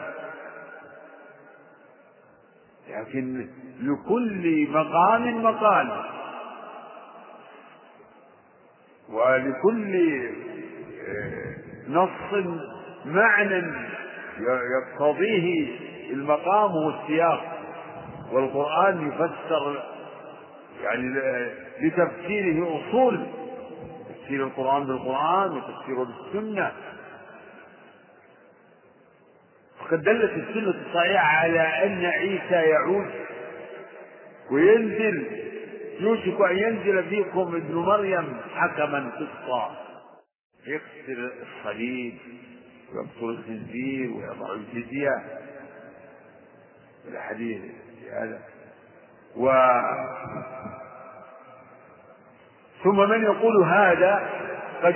لكن 2.89 3.49
لكل 3.79 4.67
مقام 4.69 5.43
مقال. 5.43 6.03
ولكل 9.09 9.95
آه، 11.07 11.55
نص 11.89 12.33
معنى 13.05 13.73
يقتضيه 14.77 15.67
المقام 16.09 16.71
والسياق. 16.75 17.57
والقرآن 18.31 19.07
يفسر 19.07 19.83
يعني 20.83 21.21
لتفسيره 21.81 22.81
أصول. 22.81 23.27
تفسير 24.09 24.43
القرآن 24.43 24.85
بالقرآن 24.85 25.51
وتفسيره 25.51 26.03
بالسنة. 26.03 26.71
فقد 29.79 30.03
دلت 30.03 30.31
السنة 30.31 30.69
الصحيحة 30.69 31.27
على 31.37 31.59
أن 31.59 32.05
عيسى 32.05 32.69
يعود 32.69 33.07
وينزل 34.51 35.27
يوشك 35.99 36.41
أن 36.51 36.57
ينزل 36.57 37.03
فيكم 37.03 37.55
ابن 37.55 37.75
مريم 37.75 38.37
حكما 38.55 39.11
قسطا 39.15 39.75
يكسر 40.67 41.31
الصليب. 41.41 42.17
ويقتل 42.93 43.39
الخنزير 43.39 44.11
ويضع 44.11 44.53
الجزية. 44.53 45.23
الحديث 47.07 47.61
هذا. 48.11 48.39
و 49.35 49.51
ثم 52.83 53.09
من 53.09 53.23
يقول 53.23 53.63
هذا 53.63 54.29
قد 54.83 54.93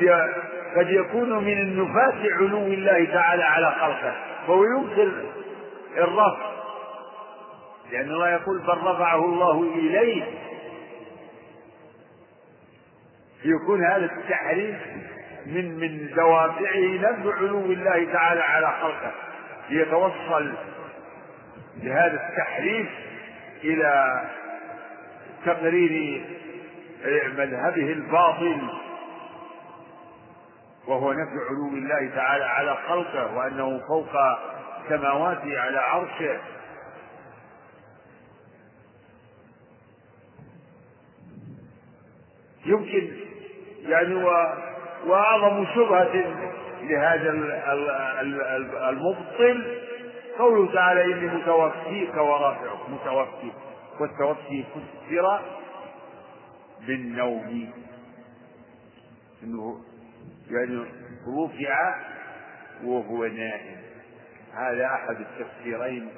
قد 0.75 0.89
يكون 0.89 1.43
من 1.43 1.61
النفاة 1.61 2.33
علو 2.33 2.57
الله 2.57 3.05
تعالى 3.05 3.43
على 3.43 3.71
خلقه. 3.71 4.15
فهو 4.47 4.63
ينكر 4.63 5.11
الرفع. 5.97 6.51
لأن 7.91 8.11
الله 8.11 8.29
يقول 8.29 8.59
بل 8.59 8.77
رفعه 8.77 9.25
الله 9.25 9.63
إليه. 9.63 10.23
يكون 13.45 13.85
هذا 13.85 14.05
التحريف 14.05 14.77
من 15.45 15.79
من 15.79 16.09
دوافعه 16.15 16.79
نفي 16.79 17.31
علو 17.37 17.65
الله 17.65 18.13
تعالى 18.13 18.41
على 18.41 18.77
خلقه 18.81 19.11
ليتوصل 19.69 20.53
بهذا 21.75 22.29
التحريف 22.29 22.89
إلى 23.63 24.21
تقرير 25.45 26.23
مذهبه 27.37 27.91
الباطل 27.91 28.69
وهو 30.87 31.13
نفي 31.13 31.37
علو 31.49 31.67
الله 31.67 32.15
تعالى 32.15 32.45
على 32.45 32.77
خلقه 32.87 33.35
وأنه 33.35 33.81
فوق 33.87 34.11
سماواته 34.89 35.59
على 35.59 35.77
عرشه. 35.77 36.39
يمكن 42.65 43.11
يعني 43.81 44.13
و 44.15 44.29
وأعظم 45.05 45.65
شبهة 45.65 46.13
لهذا 46.81 47.29
المبطل 48.89 49.77
قوله 50.39 50.73
تعالى 50.73 51.03
إني 51.05 51.27
متوفيك 51.27 52.15
ورافعك 52.15 52.89
متوفي. 52.89 53.51
والتوفي 53.99 54.63
فسر 54.63 55.39
بالنوم. 56.87 57.71
إنه 59.43 59.81
يعني 60.51 60.85
رفع 61.27 61.95
وهو 62.83 63.25
نائم. 63.25 63.81
هذا 64.53 64.85
أحد 64.85 65.15
التفسيرين 65.19 66.09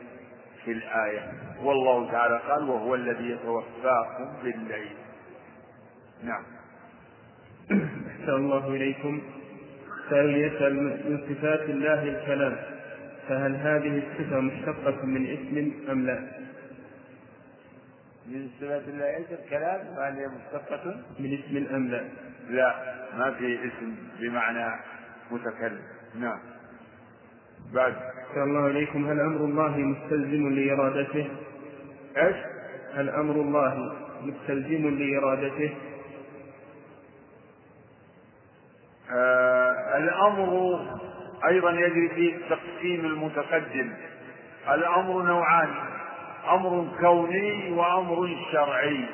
في 0.65 0.71
الآية. 0.71 1.33
والله 1.63 2.11
تعالى 2.11 2.41
قال 2.49 2.69
وهو 2.69 2.95
الذي 2.95 3.29
يتوفاكم 3.31 4.33
بالليل. 4.43 4.95
نعم. 6.23 6.43
أحسن 7.71 8.33
الله 8.35 8.67
إليكم 8.67 9.21
سائل 10.09 10.35
يسأل 10.37 10.73
من 10.83 11.19
صفات 11.29 11.69
الله 11.69 12.03
الكلام 12.03 12.55
فهل 13.29 13.55
هذه 13.55 14.03
الصفة 14.03 14.39
مشتقة 14.39 15.05
من 15.05 15.25
اسم 15.27 15.71
أم 15.91 16.05
لا؟ 16.05 16.19
من 18.27 18.49
صفات 18.61 18.81
الله 18.87 19.05
إيش 19.17 19.25
الكلام 19.43 19.79
وهل 19.97 20.13
هي 20.13 20.27
مشتقة؟ 20.27 20.95
من 21.19 21.33
اسم 21.39 21.75
أم 21.75 21.87
لا؟ 21.87 22.03
لا 22.49 22.75
ما 23.17 23.31
في 23.31 23.59
اسم 23.59 23.95
بمعنى 24.19 24.79
متكلم 25.31 25.81
نعم 26.19 26.39
بعد 27.73 27.93
أحسن 27.93 28.41
الله 28.41 28.67
إليكم 28.67 29.09
هل 29.09 29.19
أمر 29.19 29.45
الله 29.45 29.77
مستلزم 29.77 30.49
لإرادته؟ 30.49 31.27
إيش؟ 32.17 32.35
هل 32.93 33.09
أمر 33.09 33.35
الله 33.35 33.95
مستلزم 34.21 34.89
لإرادته؟ 34.89 35.73
آه 39.11 39.97
الأمر 39.97 40.79
أيضا 41.47 41.71
يجري 41.71 42.09
فيه 42.09 42.35
التقسيم 42.35 43.05
المتقدم. 43.05 43.93
الأمر 44.69 45.21
نوعان 45.21 45.69
أمر 46.49 46.87
كوني 46.99 47.71
وأمر 47.71 48.35
شرعي. 48.51 49.05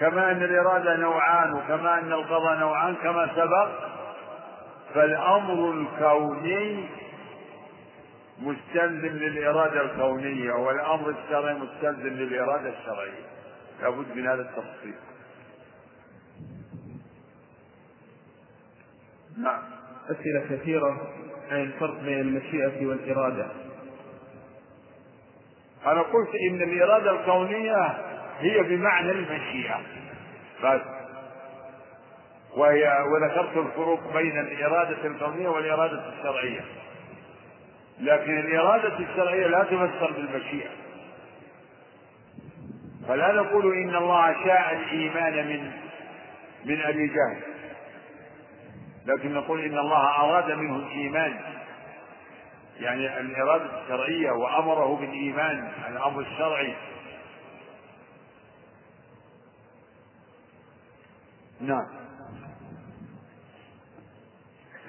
كما 0.00 0.30
أن 0.32 0.42
الإرادة 0.42 0.96
نوعان 0.96 1.52
وكما 1.52 1.98
أن 1.98 2.12
القضاء 2.12 2.58
نوعان 2.58 2.94
كما 2.94 3.28
سبق 3.36 3.68
فالأمر 4.94 5.70
الكوني 5.70 6.88
مستلزم 8.38 9.16
للإرادة 9.16 9.80
الكونية 9.80 10.52
والأمر 10.52 11.10
الشرعي 11.10 11.54
مستلزم 11.54 12.08
للإرادة 12.08 12.68
الشرعية. 12.68 13.24
لابد 13.82 14.16
من 14.16 14.26
هذا 14.26 14.42
التفصيل. 14.42 14.94
نعم. 19.36 19.62
أسئلة 20.10 20.44
كثيرة 20.50 21.10
عن 21.50 21.60
الفرق 21.60 22.00
بين 22.00 22.20
المشيئة 22.20 22.86
والإرادة. 22.86 23.46
أنا 25.86 26.02
قلت 26.02 26.30
إن 26.50 26.62
الإرادة 26.62 27.10
الكونية 27.10 27.98
هي 28.38 28.62
بمعنى 28.62 29.10
المشيئة. 29.10 29.80
بس. 30.64 30.80
وهي 32.56 33.04
وذكرت 33.12 33.56
الفروق 33.56 34.12
بين 34.16 34.38
الإرادة 34.40 35.06
الكونية 35.06 35.48
والإرادة 35.48 36.08
الشرعية. 36.08 36.64
لكن 38.00 38.38
الإرادة 38.38 38.98
الشرعية 38.98 39.46
لا 39.46 39.64
تفسر 39.64 40.12
بالمشيئة. 40.12 40.70
فلا 43.08 43.32
نقول 43.32 43.74
إن 43.74 43.96
الله 43.96 44.32
شاء 44.44 44.72
الإيمان 44.72 45.46
من 45.46 45.70
من 46.64 46.80
أبي 46.80 47.06
جهل. 47.06 47.55
لكن 49.06 49.34
نقول 49.34 49.60
إن 49.64 49.78
الله 49.78 50.20
أراد 50.20 50.50
منه 50.52 50.76
الإيمان. 50.76 51.40
يعني 52.76 53.20
الإرادة 53.20 53.82
الشرعية 53.82 54.30
وأمره 54.30 54.96
بالإيمان 54.96 55.72
الأمر 55.88 56.20
الشرعي. 56.20 56.74
نعم. 61.60 61.86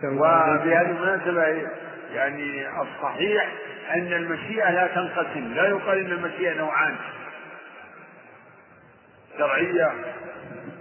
وفي 0.04 0.76
هذه 0.76 0.92
المناسبة 0.92 1.70
يعني 2.14 2.68
الصحيح 2.82 3.52
أن 3.94 4.14
المشيئة 4.14 4.70
لا 4.70 4.88
تنقسم. 4.88 5.54
لا 5.54 5.68
يقال 5.68 6.06
أن 6.06 6.12
المشيئة 6.12 6.54
نوعان. 6.54 6.96
شرعية 9.38 9.92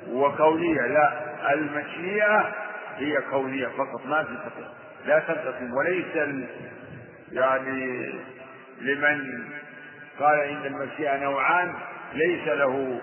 وكونية. 0.08 0.80
لا 0.80 1.52
المشيئة 1.52 2.65
هي 2.96 3.16
كونية 3.30 3.66
فقط 3.68 4.06
ما 4.06 4.22
تنقسم 4.22 4.68
لا 5.06 5.18
تنقسم 5.18 5.72
وليس 5.74 6.16
يعني 7.32 8.12
لمن 8.80 9.44
قال 10.18 10.38
إن 10.40 10.66
المشيئة 10.66 11.16
نوعان 11.16 11.74
ليس 12.14 12.48
له 12.48 13.00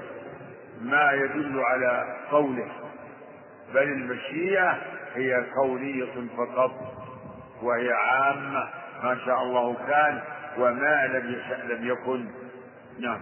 ما 0.82 1.12
يدل 1.12 1.60
على 1.60 2.18
قوله. 2.32 2.72
بل 3.74 3.84
المشيئة 3.84 4.78
هي 5.16 5.44
كونية 5.56 6.28
فقط 6.38 6.72
وهي 7.62 7.92
عامة 7.92 8.70
ما 9.04 9.18
شاء 9.26 9.44
الله 9.44 9.76
كان 9.88 10.22
وما 10.58 11.08
لم 11.08 11.34
يشأ 11.34 11.74
لم 11.74 11.88
يكن. 11.88 12.26
نعم. 13.00 13.22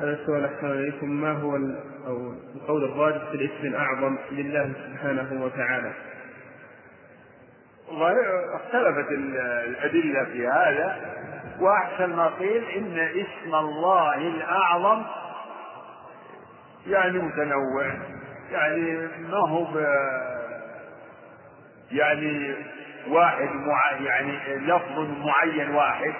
هذا 0.00 0.10
السؤال 0.10 0.44
أحسن 0.44 0.70
إليكم 0.70 1.10
ما 1.10 1.32
هو 1.32 1.56
أو 2.06 2.32
القول 2.54 2.84
الراجح 2.84 3.30
في 3.30 3.34
الاسم 3.34 3.66
الأعظم 3.66 4.16
لله 4.30 4.72
سبحانه 4.86 5.44
وتعالى؟ 5.44 5.92
اختلفت 8.54 9.10
الأدلة 9.10 10.24
في 10.24 10.48
هذا 10.48 10.96
وأحسن 11.60 12.16
ما 12.16 12.26
قيل 12.26 12.64
إن 12.64 12.98
اسم 12.98 13.54
الله 13.54 14.14
الأعظم 14.14 15.02
يعني 16.86 17.18
متنوع 17.18 17.92
يعني 18.52 19.08
ما 19.28 19.48
هو 19.48 19.66
يعني 21.90 22.54
واحد 23.08 23.48
مع 23.54 23.92
يعني 24.00 24.56
لفظ 24.56 24.98
معين 24.98 25.74
واحد. 25.74 26.14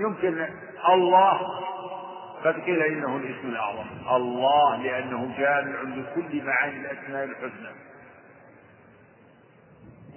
يمكن 0.00 0.46
الله 0.94 1.40
قد 2.44 2.60
قيل 2.60 2.82
إنه 2.82 3.16
الاسم 3.16 3.48
الأعظم. 3.48 3.86
الله 4.10 4.82
لأنه 4.82 5.38
جامع 5.38 5.82
لكل 5.82 6.42
معاني 6.42 6.80
الأسماء 6.80 7.24
الحسنى. 7.24 7.70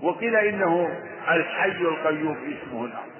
وقيل 0.01 0.36
إنه 0.36 1.03
الحي 1.30 1.82
القيوم 1.82 2.38
اسمه 2.38 2.86
الأعظم. 2.86 3.17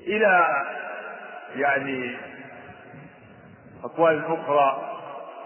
إلى 0.00 0.46
يعني 1.56 2.16
أقوال 3.84 4.24
أخرى 4.24 4.98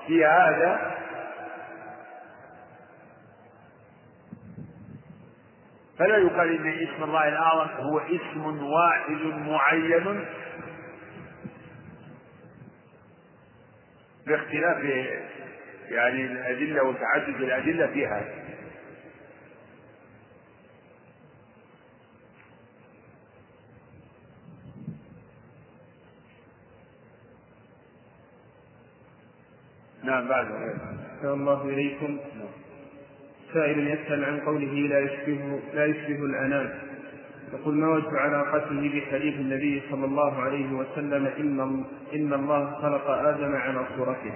في 0.07 0.24
هذا 0.24 0.95
فلا 5.99 6.17
يقال 6.17 6.67
إن 6.67 6.89
اسم 6.89 7.05
الله 7.05 7.29
الاعظم 7.29 7.71
هو 7.71 7.99
اسم 7.99 8.65
واحد 8.65 9.23
معين. 9.23 10.25
باختلاف 14.27 14.85
يعني 15.89 16.25
الأدلة 16.25 16.83
وتعدد 16.83 17.41
الأدلة 17.41 17.87
في 17.87 18.07
هذا 18.07 18.45
نعم 30.05 30.29
بعد. 30.29 30.47
الله 31.25 31.63
إليكم 31.63 32.19
سائل 33.55 33.87
يسأل 33.89 34.25
عن 34.25 34.41
قوله 34.41 34.75
لا 34.91 34.99
يشبه 34.99 35.61
لا 35.75 35.85
يشبه 35.87 36.25
الأنام. 36.25 36.79
يقول 37.53 37.75
ما 37.75 37.89
وجه 37.89 38.19
علاقته 38.19 38.81
بحديث 38.95 39.35
النبي 39.35 39.83
صلى 39.91 40.05
الله 40.05 40.43
عليه 40.43 40.73
وسلم 40.73 41.27
إن 41.27 41.85
إن 42.15 42.33
الله 42.33 42.81
خلق 42.83 43.07
آدم 43.11 43.57
على 43.57 43.87
صورته. 43.97 44.35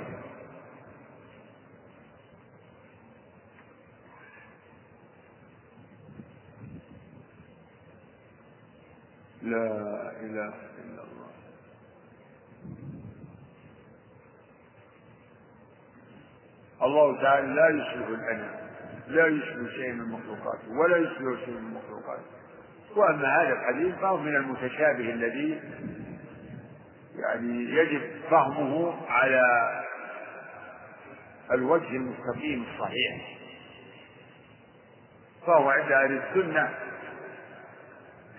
لا 9.43 9.66
إله 10.21 10.55
إلا 10.85 11.03
الله. 11.03 11.31
الله 16.83 17.23
تعالى 17.23 17.47
لا 17.55 17.69
يشبه 17.69 18.09
الأنام. 18.14 18.68
لا 19.09 19.27
يشبه 19.27 19.69
شيء 19.69 19.93
من 19.93 20.05
مخلوقاته 20.05 20.71
ولا 20.71 20.97
يشبه 20.97 21.37
شيء 21.45 21.55
من 21.55 21.75
مخلوقاته 21.75 22.23
وأما 22.97 23.43
هذا 23.43 23.53
الحديث 23.53 23.95
فهو 23.95 24.17
من 24.17 24.37
المتشابه 24.37 25.11
الذي 25.11 25.61
يعني 27.17 27.65
يجب 27.65 28.03
فهمه 28.31 28.95
على 29.09 29.43
الوجه 31.53 31.89
المستقيم 31.89 32.65
الصحيح. 32.75 33.39
فهو 35.47 35.71
عند 35.71 35.93
أهل 35.93 36.23
السنة 36.23 36.75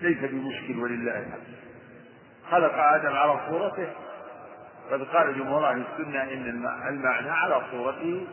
ليس 0.00 0.18
بمشكل 0.18 0.78
ولله 0.78 1.18
الحمد. 1.18 1.54
خلق 2.50 2.74
آدم 2.74 3.12
على 3.12 3.40
صورته. 3.48 3.92
قد 4.90 5.02
قال 5.02 5.38
جمهور 5.38 5.70
أهل 5.70 5.84
السنة 5.92 6.22
إن 6.22 6.48
المعنى 6.48 7.30
على 7.30 7.62
صورته 7.70 8.26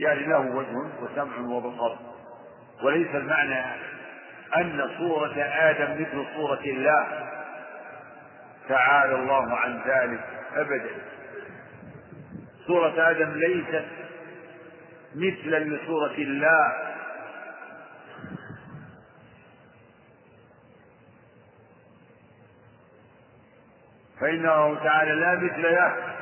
يعني 0.00 0.26
له 0.26 0.38
وجه 0.38 0.76
وسمع 1.02 1.38
وبصر. 1.38 1.96
وليس 2.82 3.14
المعنى 3.14 3.64
أن 4.56 4.90
صورة 4.98 5.34
آدم 5.38 6.00
مثل 6.00 6.26
صورة 6.36 6.60
الله. 6.60 7.28
تعالى 8.68 9.14
الله 9.14 9.56
عن 9.56 9.80
ذلك 9.86 10.24
أبدا. 10.56 10.90
صورة 12.66 13.10
آدم 13.10 13.32
ليست 13.32 13.84
مثلا 15.14 15.58
لصورة 15.58 16.14
الله. 16.14 16.72
فإنه 24.20 24.84
تعالى 24.84 25.12
لا 25.12 25.34
مثل 25.34 25.62
له. 25.62 26.19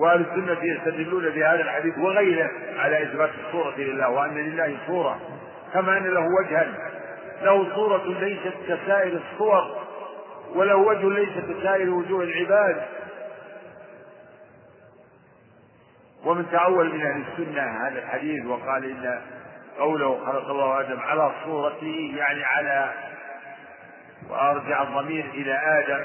وأهل 0.00 0.20
السنة 0.20 0.58
يستدلون 0.64 1.28
بهذا 1.28 1.60
الحديث 1.60 1.98
وغيره 1.98 2.50
على 2.76 3.02
إثبات 3.02 3.30
الصورة 3.46 3.74
لله 3.76 4.10
وأن 4.10 4.34
لله 4.34 4.76
صورة 4.86 5.20
كما 5.72 5.98
أن 5.98 6.06
له 6.06 6.26
وجها. 6.40 6.66
له 7.42 7.74
صورة 7.74 8.04
ليست 8.06 8.54
كسائر 8.68 9.20
الصور 9.32 9.76
وله 10.54 10.76
وجه 10.76 11.08
ليس 11.08 11.28
كسائر 11.28 11.90
وجوه 11.90 12.24
العباد. 12.24 12.82
ومن 16.24 16.50
تأول 16.50 16.92
من 16.92 17.00
أهل 17.06 17.22
السنة 17.32 17.62
هذا 17.62 17.98
الحديث 17.98 18.46
وقال 18.46 18.84
إن 18.84 19.20
قوله 19.78 20.26
خلق 20.26 20.50
الله 20.50 20.80
آدم 20.80 21.00
على 21.00 21.32
صورته 21.44 22.14
يعني 22.16 22.44
على 22.44 22.92
وأرجع 24.30 24.82
الضمير 24.82 25.24
إلى 25.34 25.52
آدم. 25.52 26.04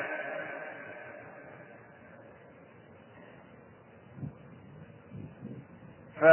ف 6.21 6.25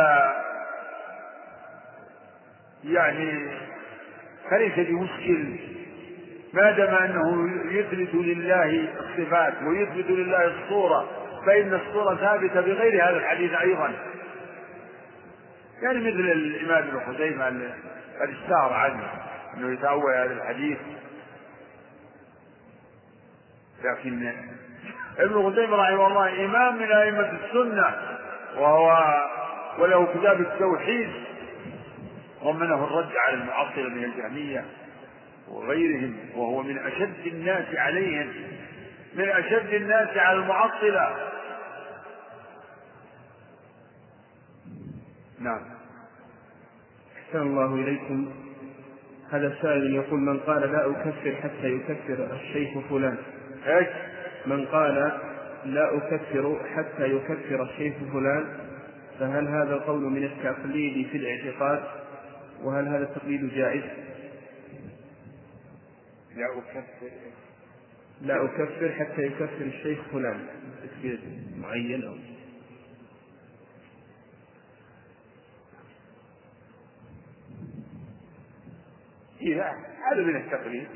يعني 2.85 3.51
فليس 4.51 4.89
بمشكل 4.89 5.57
ما 6.53 6.71
دام 6.71 6.95
أنه 6.95 7.51
يثبت 7.73 8.15
لله 8.15 8.89
الصفات 9.01 9.55
ويثبت 9.63 10.11
لله 10.11 10.45
الصورة 10.45 11.09
فإن 11.47 11.75
الصورة 11.75 12.15
ثابتة 12.17 12.61
بغير 12.61 13.05
هذا 13.05 13.17
الحديث 13.17 13.53
أيضا. 13.53 13.93
يعني 15.83 15.99
مثل 15.99 16.21
الإمام 16.21 16.89
ابن 16.89 17.01
خزيمة 17.01 17.47
قد 18.21 18.29
اشتهر 18.29 18.73
عنه 18.73 19.11
أنه 19.57 19.73
يتأول 19.73 20.15
هذا 20.15 20.33
الحديث. 20.33 20.79
لكن 23.85 24.33
ابن 25.19 25.51
خزيمة 25.51 25.77
رحمه 25.77 26.07
الله 26.07 26.45
إمام 26.45 26.77
من 26.77 26.93
أئمة 26.93 27.33
السنة 27.45 27.95
وهو 28.57 29.15
وله 29.79 30.07
كتاب 30.07 30.41
التوحيد 30.41 31.11
ضمنه 32.45 32.85
الرد 32.85 33.11
على 33.17 33.35
المعطلة 33.35 33.89
من 33.89 34.05
الجهمية 34.05 34.65
وغيرهم 35.49 36.17
وهو 36.37 36.63
من 36.63 36.79
أشد 36.79 37.27
الناس 37.27 37.75
عليهم 37.75 38.33
من 39.15 39.29
أشد 39.29 39.75
الناس 39.75 40.17
على 40.17 40.39
المعطلة 40.39 41.17
نعم. 45.41 45.61
أحسن 47.17 47.41
الله 47.43 47.75
إليكم. 47.75 48.33
هذا 49.31 49.57
سائل 49.63 49.95
يقول 49.95 50.21
من 50.21 50.41
قال 50.41 50.73
لا 50.73 50.91
أكفر 50.91 51.35
حتى 51.43 51.67
يكفر 51.67 52.37
الشيخ 52.37 52.79
فلان. 52.91 53.17
إيش؟ 53.67 53.89
من 54.47 54.67
قال 54.67 55.21
لا 55.65 55.97
أكفر 55.97 56.61
حتى 56.77 57.05
يكفر 57.05 57.63
الشيخ 57.63 57.95
فلان 58.13 58.62
فهل 59.19 59.49
هذا 59.49 59.75
القول 59.75 60.03
من 60.03 60.25
التقليد 60.25 61.09
في 61.09 61.17
الاعتقاد؟ 61.17 61.85
وهل 62.63 62.89
هذا 62.89 63.03
التقليد 63.03 63.55
جائز؟ 63.55 63.83
لا 66.37 66.59
أكفر. 66.59 67.11
لا 68.23 68.45
أكفر 68.45 68.93
حتى 68.93 69.23
يكفر 69.23 69.61
الشيخ 69.61 69.99
فلان 70.13 70.47
تكفير 70.83 71.19
معين 71.57 72.05
أو 72.05 72.15
إذا 79.41 79.75
هذا 80.11 80.23
من 80.23 80.37
التقليد. 80.37 80.89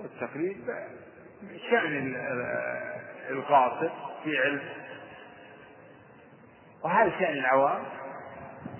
والتقليد 0.00 0.56
شأن 1.70 2.16
القاصر 3.30 3.90
في 4.24 4.38
علم. 4.38 4.60
وهذا 6.84 7.10
شأن 7.18 7.32
العوام. 7.32 7.82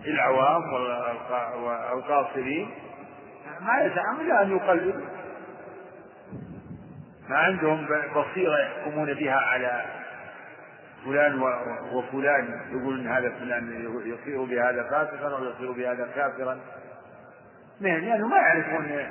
العوام 0.07 0.63
والقاصرين. 1.65 2.71
ما 3.61 3.81
يسعهم 3.81 4.21
إلا 4.21 4.43
أن 4.43 4.57
يقلدوا. 4.57 5.03
ما 7.29 7.39
عندهم 7.39 7.87
بصيرة 8.17 8.59
يحكمون 8.59 9.15
بها 9.15 9.37
على 9.37 9.85
فلان 11.05 11.43
وفلان. 11.93 12.61
يقول 12.71 13.01
ان 13.01 13.07
هذا 13.07 13.31
فلان 13.31 13.93
يصير 14.05 14.45
بهذا 14.45 14.83
فاسقا 14.91 15.37
أو 15.37 15.45
يصير 15.45 15.73
بهذا 15.73 16.09
كافرا. 16.15 16.59
لأنه 17.81 18.29
ما 18.29 18.37
يعرفون 18.37 19.07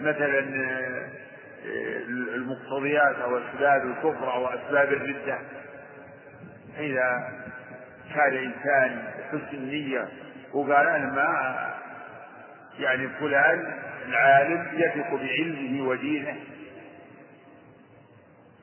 مثلا 0.00 0.38
المقتضيات 2.34 3.16
أو 3.16 3.38
أسباب 3.38 3.86
الكفر 3.86 4.32
أو 4.32 4.46
أسباب 4.46 4.92
الردة. 4.92 5.38
إذا 6.78 7.28
كان 8.14 8.34
إنسان 8.34 9.02
حسن 9.28 9.56
النيه 9.56 10.08
وقال 10.54 10.88
أنا 10.88 11.10
ما 11.12 11.56
يعني 12.78 13.08
فلان 13.08 13.72
العالم 14.08 14.66
يثق 14.72 15.14
بعلمه 15.14 15.88
ودينه. 15.88 16.36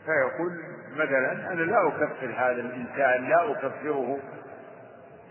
فيقول 0.06 0.60
مثلا 0.96 1.32
أنا 1.54 1.62
لا 1.62 1.88
أكفر 1.88 2.34
هذا 2.38 2.62
الإنسان 2.62 3.30
لا 3.30 3.52
أكفره 3.52 4.20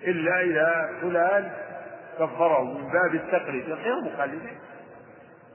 إلا 0.03 0.41
إذا 0.41 0.91
فلان 1.03 1.51
كفره 2.19 2.65
من 2.65 2.91
باب 2.91 3.15
التقليد. 3.15 3.65
غير 3.71 4.01
مقلدا 4.01 4.51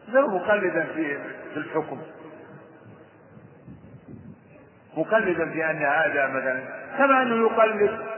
غير 0.09 0.27
مقلدا 0.27 0.83
في 0.93 1.17
الحكم. 1.57 2.01
مقلدا 4.97 5.49
في 5.49 5.69
أن 5.69 5.83
هذا 5.83 6.27
مثلا 6.27 6.59
كما 6.97 7.21
أنه 7.21 7.47
يقلد 7.47 8.12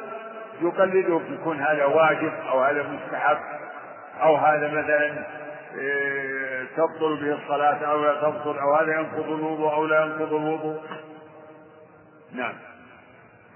يقلده 0.61 1.21
يكون 1.29 1.59
هذا 1.59 1.85
واجب 1.85 2.33
أو 2.51 2.63
هذا 2.63 2.83
مستحب 2.83 3.37
أو 4.21 4.35
هذا 4.35 4.67
مثلا 4.67 5.25
إيه، 5.77 6.65
تبطل 6.77 7.15
به 7.21 7.33
الصلاة 7.33 7.85
أو 7.85 8.03
لا 8.03 8.21
تبطل 8.21 8.57
أو 8.59 8.75
هذا 8.75 8.99
ينقض 8.99 9.29
الوضوء 9.29 9.73
أو 9.73 9.85
لا 9.85 10.05
ينقض 10.05 10.33
الوضوء. 10.33 10.81
نعم. 12.33 12.53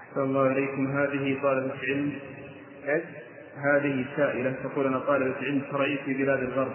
أحسن 0.02 0.20
الله 0.20 0.46
إليكم. 0.46 0.98
هذه 0.98 1.42
طالبة 1.42 1.74
علم 1.82 2.18
إيش؟ 2.88 3.02
هذه 3.56 4.06
سائلة 4.16 4.54
تقول 4.62 4.86
أنا 4.86 4.98
طالبة 4.98 5.36
علم 5.36 5.62
شرعي 5.70 5.98
في 6.04 6.14
بلاد 6.14 6.38
الغرب. 6.38 6.72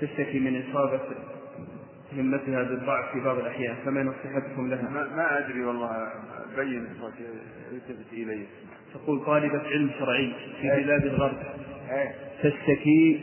تشتكي 0.00 0.38
من 0.38 0.70
إصابة 0.70 1.00
همتها 2.12 2.62
بالضعف 2.62 3.12
في 3.12 3.20
بعض 3.20 3.38
الأحيان. 3.38 3.76
فما 3.84 4.02
نصيحتكم 4.02 4.70
لها؟ 4.70 4.88
ما, 4.90 5.16
ما 5.16 5.38
أدري 5.38 5.64
والله. 5.64 6.12
بين 6.56 6.86
التفت 7.72 8.12
إلي. 8.12 8.46
تقول 8.94 9.24
طالبة 9.26 9.62
علم 9.70 9.90
شرعي 9.98 10.34
في 10.60 10.72
إيه. 10.72 10.84
بلاد 10.84 11.06
الغرب. 11.06 11.36
إيه. 11.90 12.14
تشتكي 12.42 13.20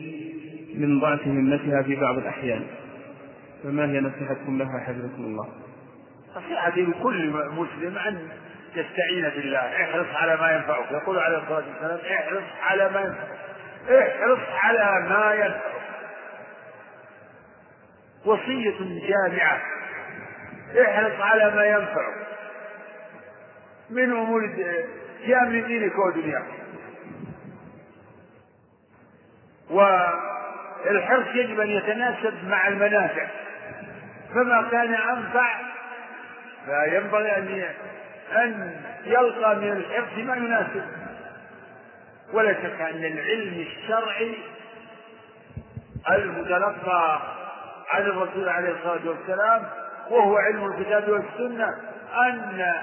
من 0.75 0.99
ضعف 0.99 1.27
همتها 1.27 1.81
في 1.81 1.95
بعض 1.95 2.17
الأحيان. 2.17 2.63
فما 3.63 3.85
هي 3.91 3.99
نصيحتكم 3.99 4.57
لها 4.57 4.79
حفظكم 4.79 5.23
الله؟ 5.23 5.47
نصيحتي 6.35 6.81
لكل 6.81 7.29
مسلم 7.51 7.97
أن 7.97 8.27
يستعين 8.75 9.29
بالله. 9.35 9.59
احرص 9.59 10.07
على 10.15 10.37
ما 10.37 10.51
ينفعك 10.55 10.91
يقول 10.91 11.19
عليه 11.19 11.37
الصلاة 11.37 11.63
والسلام 11.81 11.99
احرص 12.15 12.43
على 12.61 12.89
ما 12.89 13.01
ينفعك 13.01 13.37
احرص 13.89 14.39
على 14.63 15.09
ما 15.09 15.33
ينفعك 15.33 15.75
وصية 18.25 19.07
جامعة. 19.07 19.61
احرص 20.85 21.21
على 21.21 21.55
ما 21.55 21.65
ينفعك 21.65 22.15
من 23.89 24.11
أمور 24.11 24.49
في 25.25 25.37
أمر 25.37 25.67
دينك 25.67 25.93
ودنياك 25.99 26.45
والحرص 29.69 31.27
يجب 31.35 31.59
أن 31.59 31.69
يتناسب 31.69 32.33
مع 32.47 32.67
المنافع. 32.67 33.27
فما 34.33 34.67
كان 34.71 34.93
أنفع 34.93 35.55
فينبغي 36.65 37.37
أن 37.37 37.63
أن 38.35 38.75
يلقى 39.05 39.55
من 39.55 39.71
الحفظ 39.71 40.19
ما 40.19 40.35
يناسب. 40.35 40.85
ولا 42.33 42.53
شك 42.53 42.81
أن 42.81 43.05
العلم 43.05 43.65
الشرعي 43.67 44.35
المتلقى 46.09 47.21
عن 47.89 48.01
الرسول 48.01 48.49
عليه 48.49 48.69
الصلاة 48.71 49.09
والسلام 49.09 49.63
وهو 50.09 50.37
علم 50.37 50.65
الكتاب 50.71 51.09
والسنة 51.09 51.67
أن 52.27 52.73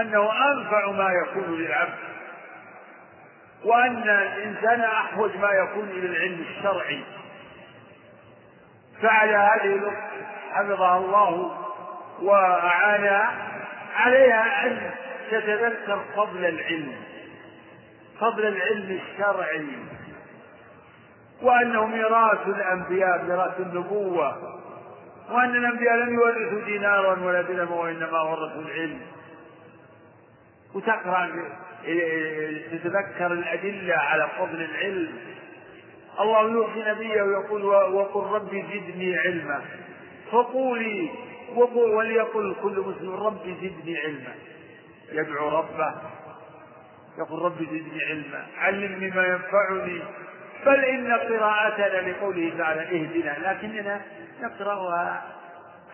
أنه 0.00 0.30
أنفع 0.52 0.90
ما 0.90 1.10
يكون 1.12 1.56
للعبد 1.58 1.98
وأن 3.64 4.02
الإنسان 4.08 4.80
أحوج 4.80 5.36
ما 5.36 5.48
يكون 5.50 5.88
إلى 5.88 6.06
العلم 6.06 6.44
الشرعي. 6.50 7.04
فعلى 9.02 9.36
هذه 9.36 9.92
حفظها 10.52 10.96
الله 10.98 11.56
وأعانها 12.22 13.30
عليها 13.94 14.66
أن 14.66 14.90
تتذكر 15.30 16.00
فضل 16.16 16.44
العلم 16.44 16.92
فضل 18.20 18.46
العلم 18.46 19.00
الشرعي. 19.00 19.66
وأنه 21.42 21.86
ميراث 21.86 22.46
الأنبياء 22.46 23.22
ميراث 23.22 23.60
النبوة. 23.60 24.36
وأن 25.30 25.56
الأنبياء 25.56 25.94
لم 25.96 26.14
يورثوا 26.14 26.64
دينارا 26.64 27.20
ولا 27.20 27.42
درهما 27.42 27.74
وإنما 27.76 28.20
ورثوا 28.20 28.62
العلم. 28.62 29.00
وتقرأ 30.74 31.28
تتذكر 32.72 33.32
الأدلة 33.32 33.94
على 33.94 34.28
فضل 34.38 34.62
العلم. 34.62 35.12
الله 36.20 36.50
يوصي 36.50 36.90
نبيه 36.90 37.22
ويقول 37.22 37.64
وقل 37.64 38.34
رب 38.34 38.48
زدني 38.50 39.18
علما. 39.18 39.62
فقولي 40.32 41.10
وقل 41.54 41.90
وليقل 41.90 42.56
كل 42.62 42.80
مسلم 42.80 43.14
رب 43.14 43.56
زدني 43.62 43.98
علما. 43.98 44.34
يدعو 45.12 45.48
ربه. 45.48 45.94
يقول 47.18 47.42
رب 47.42 47.58
زدني 47.58 48.04
علما. 48.08 48.46
علمني 48.58 49.10
ما 49.10 49.26
ينفعني. 49.26 50.02
بل 50.66 50.84
إن 50.84 51.12
قراءتنا 51.12 52.10
لقوله 52.10 52.52
تعالى 52.58 52.80
اهدنا. 52.80 53.52
لكننا 53.52 54.00
نقرأها 54.42 55.22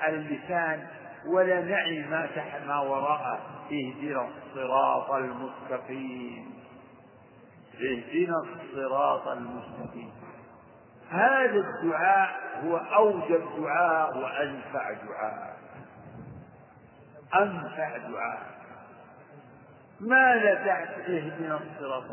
على 0.01 0.17
اللسان. 0.17 0.87
ولا 1.29 1.61
نعي 1.61 2.07
ما 2.07 2.27
تحت 2.27 2.63
ما 2.67 2.81
وراءه 2.81 3.41
اهدنا 3.73 4.29
الصراط 4.29 5.11
المستقيم. 5.11 6.55
اهدنا 7.75 8.35
الصراط 8.43 9.29
المستقيم. 9.29 10.13
هذا 11.11 11.65
الدعاء 11.65 12.31
هو 12.65 12.77
أوجب 12.77 13.45
دعاء 13.59 14.19
وأنفع 14.19 14.93
دعاء. 14.93 15.57
أنفع 17.35 17.97
دعاء. 17.97 18.59
ماذا 20.01 20.55
تحت 20.55 21.09
اهدنا 21.09 21.61
الصراط 21.61 22.05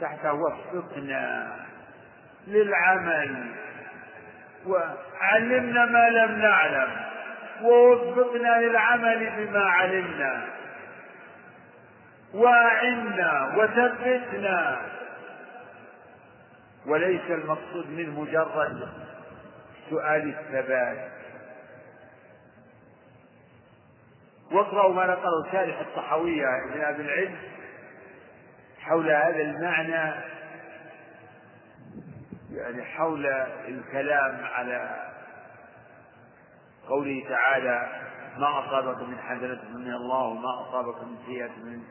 تحت 0.00 0.26
وفقنا 0.26 1.56
للعمل. 2.46 3.54
وعلمنا 4.66 5.84
ما 5.84 6.08
لم 6.08 6.38
نعلم. 6.38 7.13
ووفقنا 7.62 8.60
للعمل 8.60 9.30
بما 9.36 9.64
علمنا 9.64 10.46
واعنا 12.34 13.54
وثبتنا. 13.56 14.80
وليس 16.86 17.30
المقصود 17.30 17.90
منه 17.90 18.20
مجرد 18.20 18.88
سؤال 19.90 20.34
الثبات. 20.38 21.10
واقرأوا 24.52 24.94
ما 24.94 25.06
نقله 25.06 25.52
شارح 25.52 25.80
الطحاوية 25.80 26.46
ابن 26.64 26.80
أبي 26.80 27.02
العلم 27.02 27.36
حول 28.80 29.10
هذا 29.10 29.40
المعنى 29.40 30.14
يعني 32.52 32.84
حول 32.84 33.26
الكلام 33.68 34.44
على 34.44 35.13
قوله 36.88 37.24
تعالى 37.28 38.02
ما 38.38 38.58
أصابك 38.66 39.02
من 39.02 39.18
حسنة 39.18 39.62
من 39.74 39.94
الله 39.94 40.22
وما 40.22 40.60
أصابك 40.60 41.02
من 41.02 41.16
سيئة 41.26 41.52
من 41.64 41.82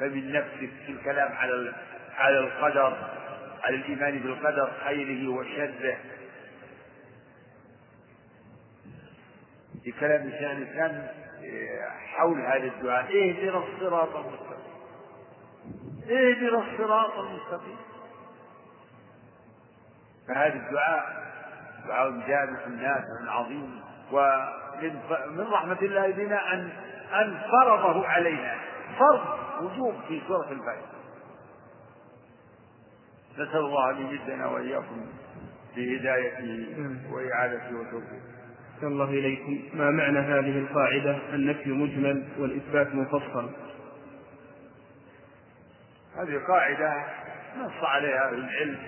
فمن 0.00 0.32
نفسك 0.32 0.70
في 0.86 0.92
الكلام 0.92 1.32
على 1.32 1.74
على 2.16 2.38
القدر 2.38 2.96
على 3.62 3.76
الإيمان 3.76 4.18
بالقدر 4.18 4.72
خيره 4.84 5.28
وشره. 5.28 5.96
في 9.84 9.92
كلام 9.92 10.30
شيخ 10.30 10.50
الإسلام 10.50 11.06
حول 12.16 12.40
هذا 12.40 12.64
الدعاء. 12.64 13.04
اهدنا 13.04 13.58
الصراط 13.58 14.16
المستقيم. 14.16 14.74
اهدنا 16.10 16.58
الصراط 16.58 17.18
المستقيم. 17.18 17.76
فهذا 20.28 20.54
الدعاء 20.54 21.30
دعاء 21.86 22.10
جامع 22.10 22.66
نافع 22.66 23.30
عظيم. 23.30 23.80
ومن 24.12 25.00
من 25.36 25.46
رحمة 25.52 25.78
الله 25.82 26.10
بنا 26.10 26.52
أن 26.52 26.70
أن 27.12 27.40
فرضه 27.50 28.06
علينا. 28.06 28.54
فرض 28.98 29.20
وجوب 29.62 29.94
في 30.08 30.20
سورة 30.28 30.50
الفاتحة 30.50 31.00
نسأل 33.34 33.56
الله 33.56 33.90
أن 33.90 33.96
يمدنا 33.96 34.46
وإياكم 34.46 35.06
بهدايته 35.76 36.76
وإعادته 37.12 37.76
وتوفيقه. 37.76 38.30
الله 38.82 39.04
إليكم. 39.04 39.60
ما 39.74 39.90
معنى 39.90 40.18
هذه 40.18 40.58
القاعدة؟ 40.58 41.18
النفي 41.32 41.70
مجمل 41.70 42.28
والإثبات 42.38 42.94
مفصل. 42.94 43.50
هذه 46.16 46.40
قاعدة 46.48 47.04
نص 47.58 47.84
عليها 47.84 48.28
أهل 48.28 48.34
العلم. 48.34 48.78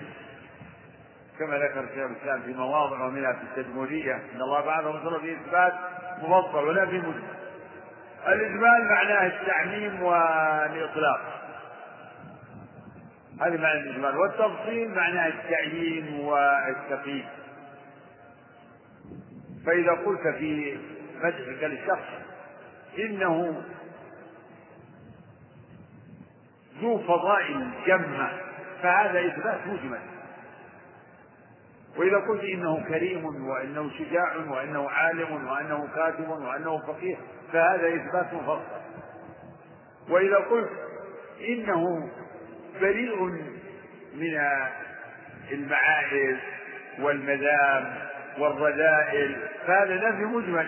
كما 1.39 1.57
ذكر 1.57 1.85
شيخ 1.95 2.09
الإسلام 2.11 2.41
في 2.41 2.53
مواضع 2.53 3.05
ومنها 3.05 3.33
في 3.33 3.43
التدمرية 3.43 4.15
أن 4.15 4.41
الله 4.41 4.61
بعث 4.61 4.85
رسوله 4.85 5.17
بإثبات 5.17 5.73
مفصل 6.21 6.67
ولا 6.67 6.85
في 6.85 6.97
مجمل 6.97 7.23
الإجمال 8.27 8.87
معناه 8.89 9.27
التعميم 9.27 10.03
والإطلاق. 10.03 11.21
هذه 13.41 13.57
معنى 13.57 13.79
الإجمال. 13.79 14.17
والتفصيل 14.17 14.95
معناه 14.95 15.27
التعيين 15.27 16.19
والتقييد. 16.19 17.25
فإذا 19.65 19.91
قلت 19.91 20.27
في 20.27 20.77
مدحك 21.23 21.63
للشخص 21.63 22.07
إنه 22.99 23.63
ذو 26.81 26.97
فضائل 26.97 27.69
جمة 27.87 28.29
فهذا 28.81 29.27
إثبات 29.27 29.67
مجمل. 29.67 30.12
وإذا 31.97 32.17
قلت 32.17 32.43
إنه 32.43 32.83
كريم 32.87 33.25
وإنه 33.25 33.89
شجاع 33.89 34.35
وإنه 34.35 34.89
عالم 34.89 35.47
وأنه 35.47 35.87
كاتب 35.95 36.29
وأنه 36.29 36.77
فقيه 36.77 37.15
فهذا 37.53 37.87
إثبات 37.95 38.33
مفصل 38.33 38.81
وإذا 40.09 40.37
قلت 40.37 40.69
إنه 41.49 42.09
بريء 42.81 43.23
من 44.15 44.39
المعائب 45.51 46.37
والمذام 46.99 47.93
والرذائل 48.39 49.37
فهذا 49.67 49.95
نفي 50.09 50.25
مجمل. 50.25 50.67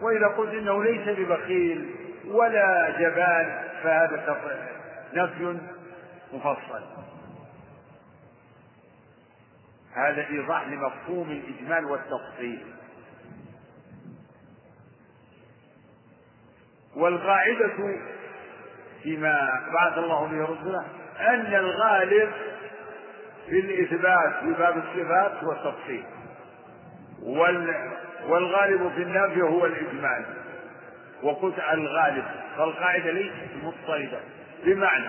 وإذا 0.00 0.26
قلت 0.26 0.54
إنه 0.54 0.84
ليس 0.84 1.18
ببخيل 1.18 1.90
ولا 2.26 2.90
جبان 2.98 3.62
فهذا 3.82 4.16
نفي 5.14 5.58
مفصل. 6.32 6.82
هذا 9.94 10.26
إيضاح 10.30 10.66
لمفهوم 10.68 11.30
الإجمال 11.30 11.84
والتفصيل. 11.84 12.64
والقاعدة 16.96 17.98
فيما 19.02 19.48
بعث 19.74 19.98
الله 19.98 20.26
به 20.26 20.42
رسله 20.44 20.86
أن 21.20 21.54
الغالب 21.54 22.32
في 23.48 23.60
الإثبات 23.60 24.34
في 24.40 24.52
باب 24.52 24.76
الصفات 24.78 25.44
هو 25.44 25.52
التفصيل. 25.52 26.04
والغالب 28.28 28.92
في 28.96 29.02
النفي 29.02 29.42
هو 29.42 29.66
الإجمال. 29.66 30.24
وقلت 31.22 31.58
الغالب 31.72 32.24
فالقاعدة 32.56 33.10
ليست 33.10 33.50
مضطردة. 33.62 34.20
بمعنى 34.64 35.08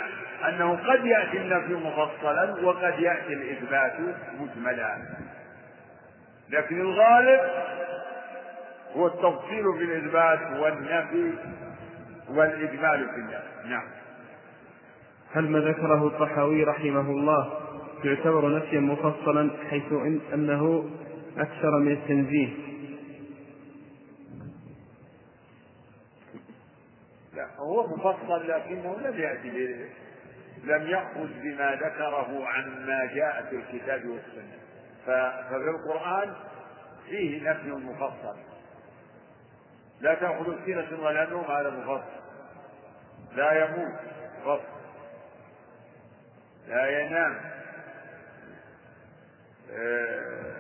أنه 0.49 0.71
قد 0.71 1.05
يأتي 1.05 1.37
النفي 1.37 1.73
مفصلا 1.73 2.65
وقد 2.65 2.99
يأتي 2.99 3.33
الإثبات 3.33 3.93
مجملا. 4.39 4.97
لكن 6.49 6.81
الغالب 6.81 7.41
هو 8.95 9.07
التفصيل 9.07 9.63
في 9.77 9.83
الإثبات 9.83 10.39
والنفي 10.59 11.33
والإجمال 12.29 13.09
في 13.09 13.15
النفي. 13.15 13.69
نعم. 13.69 13.87
هل 15.33 15.49
ما 15.49 15.59
ذكره 15.59 16.07
الطحاوي 16.07 16.63
رحمه 16.63 17.11
الله 17.11 17.59
يعتبر 18.03 18.57
نفيا 18.57 18.79
مفصلا 18.79 19.51
حيث 19.69 19.91
إن 19.91 20.19
أنه 20.33 20.89
أكثر 21.37 21.79
من 21.79 21.91
التنزيه؟ 21.91 22.49
لا 27.35 27.47
هو 27.57 27.87
مفصل 27.87 28.47
لكنه 28.47 28.97
لم 28.99 29.19
يأتي 29.19 29.49
لم 30.65 30.87
يأخذ 30.87 31.27
بما 31.41 31.75
ذكره 31.75 32.47
عن 32.47 32.85
ما 32.85 33.05
جاء 33.05 33.45
في 33.49 33.55
الكتاب 33.55 34.05
والسنة. 34.05 34.57
ففي 35.05 35.69
القرآن 35.69 36.33
فيه 37.09 37.49
نفي 37.49 37.71
مفصل. 37.71 38.37
لا 40.01 40.13
تأخذ 40.15 40.65
سنة 40.65 41.03
ولا 41.03 41.29
نوم 41.29 41.43
هذا 41.43 41.69
مفصل. 41.69 42.25
لا 43.35 43.65
يموت 43.65 43.99
مفصل. 44.41 44.75
لا 46.67 46.99
ينام. 46.99 47.39
آه، 49.71 50.55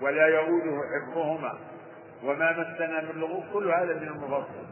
ولا 0.00 0.26
يؤوده 0.26 0.80
حفظهما. 0.94 1.58
وما 2.24 2.52
مسنا 2.52 3.00
من 3.00 3.20
لغوب. 3.20 3.44
كل 3.52 3.70
هذا 3.70 3.94
من 3.94 4.08
المفصل. 4.08 4.66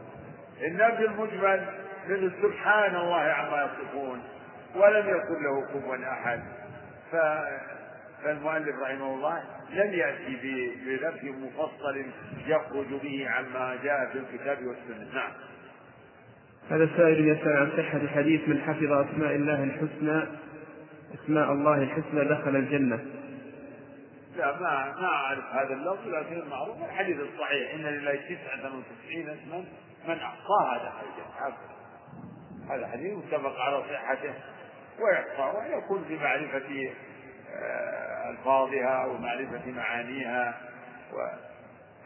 النفي 0.61 1.05
المجمل 1.05 1.88
مثل 2.09 2.31
سبحان 2.41 2.95
الله 2.95 3.21
عما 3.21 3.69
يصفون 3.69 4.21
ولم 4.75 5.09
يكن 5.09 5.43
له 5.43 5.61
كفوا 5.61 5.97
أحد. 6.11 6.39
ف... 7.11 7.15
فالمؤلف 8.23 8.75
رحمه 8.81 9.13
الله 9.13 9.43
لم 9.69 9.93
يأتي 9.93 10.35
بنفي 10.85 11.31
مفصل 11.31 12.05
يخرج 12.47 13.01
به 13.03 13.29
عما 13.29 13.77
جاء 13.83 14.09
في 14.11 14.17
الكتاب 14.17 14.57
والسنة. 14.67 15.13
نعم. 15.13 15.31
هذا 16.69 16.89
سائل 16.97 17.27
يسأل 17.27 17.57
عن 17.57 17.71
صحة 17.77 18.07
حديث 18.15 18.47
من 18.47 18.61
حفظ 18.61 18.91
أسماء 18.91 19.35
الله 19.35 19.63
الحسنى. 19.63 20.23
أسماء 21.23 21.51
الله 21.51 21.77
الحسنى 21.77 22.25
دخل 22.25 22.55
الجنة. 22.55 22.99
لا 24.37 24.51
ما 24.51 24.95
ما 25.01 25.07
أعرف 25.07 25.45
هذا 25.53 25.73
اللفظ 25.73 26.07
لكن 26.07 26.49
معروف 26.49 26.77
الحديث 26.83 27.17
الصحيح. 27.19 27.73
إن 27.73 27.81
لله 27.81 28.15
تسعة 28.15 28.71
وتسعين 28.77 29.29
اسما 29.29 29.63
من 30.07 30.15
أحصاها 30.15 30.77
دخل 30.77 31.05
الجنة. 31.07 31.78
هذا 32.69 32.87
حديث 32.87 33.17
متفق 33.17 33.59
على 33.59 33.83
صحته 33.83 34.33
وإحصاء 34.99 35.59
ويكون 35.59 36.05
في 36.07 36.17
معرفة 36.17 36.91
آه، 37.55 38.29
ألفاظها 38.29 39.05
ومعرفة 39.05 39.71
معانيها 39.71 40.57
و 41.13 41.17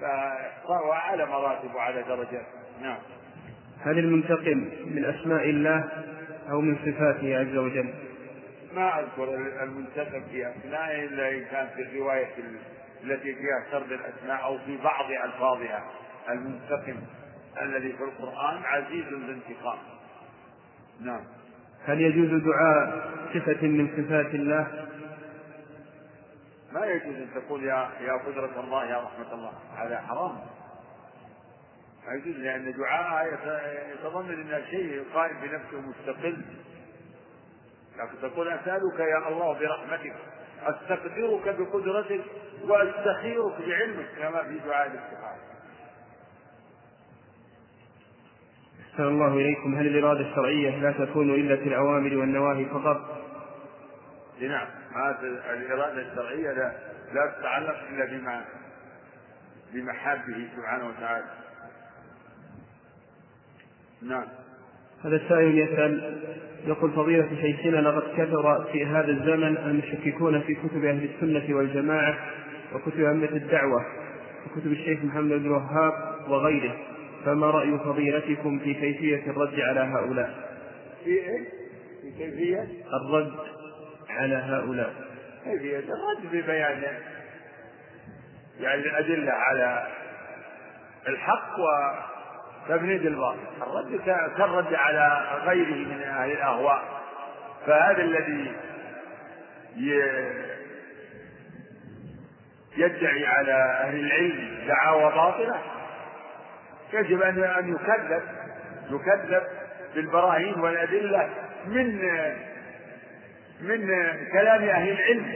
فإحصاؤها 0.01 0.95
على 0.95 1.25
مراتب 1.25 1.75
وعلى 1.75 2.03
درجات. 2.03 2.45
نعم. 2.81 2.97
هل 3.85 3.99
المنتقم 3.99 4.69
من 4.85 5.05
أسماء 5.05 5.49
الله 5.49 5.89
أو 6.49 6.61
من 6.61 6.75
صفاته 6.75 7.39
عز 7.39 7.55
وجل؟ 7.57 7.93
ما 8.73 8.99
أذكر 8.99 9.35
المنتقم 9.63 10.23
في 10.31 10.47
أسمائه 10.49 11.05
إلا 11.05 11.29
إن 11.29 11.45
كان 11.51 11.67
في 11.75 11.81
الرواية 11.81 12.29
التي 13.03 13.35
فيها 13.35 13.65
سرد 13.71 13.91
الأسماء 13.91 14.43
أو 14.43 14.57
في 14.57 14.77
بعض 14.77 15.11
ألفاظها. 15.11 15.83
المنتقم 16.29 16.95
الذي 17.61 17.93
في 17.93 18.03
القرآن 18.03 18.61
عزيز 18.63 19.05
ذو 19.05 19.17
انتقام. 19.17 19.92
نعم. 21.01 21.23
هل 21.85 22.01
يجوز 22.01 22.41
دعاء 22.43 23.11
صفة 23.33 23.67
من 23.67 23.87
صفات 23.87 24.35
الله؟ 24.35 24.87
ما 26.73 26.85
يجوز 26.85 27.15
أن 27.15 27.27
تقول 27.35 27.63
يا 27.63 27.89
يا 28.01 28.13
قدرة 28.13 28.59
الله 28.59 28.85
يا 28.85 28.97
رحمة 28.97 29.33
الله. 29.33 29.53
هذا 29.77 30.01
حرام. 30.01 30.35
ما 32.07 32.13
يجوز 32.13 32.35
لأن 32.35 32.73
دعاء 32.73 33.33
يتضمن 33.93 34.53
أن 34.53 34.63
شيء 34.69 35.03
قائم 35.13 35.35
بنفسه 35.41 35.81
مستقل. 35.81 36.41
لكن 37.97 38.21
تقول 38.21 38.47
أسألك 38.47 38.99
يا 38.99 39.27
الله 39.27 39.59
برحمتك 39.59 40.15
أستقدرك 40.63 41.55
بقدرتك 41.59 42.21
وأستخيرك 42.63 43.53
بعلمك 43.67 44.05
كما 44.19 44.43
في 44.43 44.59
دعاء 44.59 44.87
الاستخارة. 44.87 45.52
أحسن 48.93 49.07
الله 49.07 49.33
إليكم. 49.33 49.75
هل 49.75 49.87
الإرادة 49.87 50.29
الشرعية 50.29 50.77
لا 50.77 50.91
تكون 50.91 51.29
إلا 51.29 51.55
في 51.55 51.63
الأوامر 51.63 52.17
والنواهي 52.17 52.65
فقط؟ 52.65 53.23
نعم. 54.41 54.67
هذا 54.95 55.27
الإرادة 55.53 56.01
الشرعية 56.11 56.53
لا, 56.53 56.71
لا 57.13 57.33
تتعلق 57.39 57.75
إلا 57.89 58.05
بما 58.05 58.45
بمحابه 59.73 60.47
سبحانه 60.57 60.87
وتعالى. 60.87 61.25
نعم. 64.01 64.25
هذا 65.05 65.15
السائل 65.15 65.57
يسأل 65.57 66.21
يقول 66.65 66.91
فضيلة 66.91 67.29
شيخنا 67.41 67.77
لقد 67.77 68.03
كثر 68.17 68.65
في 68.71 68.85
هذا 68.85 69.11
الزمن 69.11 69.57
المشككون 69.57 70.41
في 70.41 70.55
كتب 70.55 70.85
أهل 70.85 71.09
السنة 71.15 71.55
والجماعة 71.55 72.17
وكتب 72.73 72.99
أئمة 72.99 73.29
الدعوة 73.29 73.85
وكتب 74.45 74.71
الشيخ 74.71 75.03
محمد 75.03 75.29
بن 75.29 75.45
الوهاب 75.45 75.93
وغيره. 76.27 76.92
فما 77.25 77.47
رأي 77.47 77.77
فضيلتكم 77.77 78.59
في 78.59 78.73
كيفية 78.73 79.31
الرد 79.31 79.59
على 79.59 79.79
هؤلاء؟ 79.79 80.33
في 81.03 81.09
إيه؟ 81.09 81.49
في 82.01 82.11
كيفية؟ 82.17 82.67
الرد 82.93 83.33
على 84.09 84.35
هؤلاء 84.35 84.93
كيفية 85.43 85.77
الرد 85.79 86.31
ببيان 86.31 86.83
يعني 88.59 88.81
الأدلة 88.81 89.31
على 89.31 89.87
الحق 91.07 91.55
وتبنيد 92.69 93.05
الباطل 93.05 93.37
الرد 93.61 94.01
كالرد 94.05 94.73
على 94.73 95.21
غيره 95.45 95.87
من 95.87 96.01
أهل 96.01 96.31
الأهواء 96.31 96.83
فهذا 97.65 98.01
الذي 98.03 98.51
يدعي 102.77 103.25
على 103.25 103.53
أهل 103.53 103.99
العلم 103.99 104.67
دعاوى 104.67 105.03
باطلة 105.03 105.61
يجب 106.93 107.21
أن 107.21 107.43
أن 107.43 107.75
يكذب 107.75 108.23
يكذب 108.91 109.43
بالبراهين 109.95 110.59
والأدلة 110.59 111.29
من 111.67 111.99
من 113.61 113.87
كلام 114.33 114.63
أهل 114.63 114.89
العلم. 114.91 115.33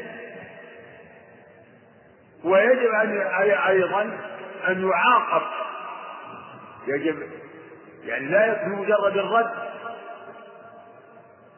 ويجب 2.43 2.93
أن 2.93 3.21
أيضا 3.67 4.01
أن 4.67 4.89
يعاقب. 4.89 5.41
يجب 6.87 7.17
يعني 8.05 8.27
لا 8.27 8.45
يكفي 8.45 8.67
مجرد 8.67 9.17
الرد. 9.17 9.51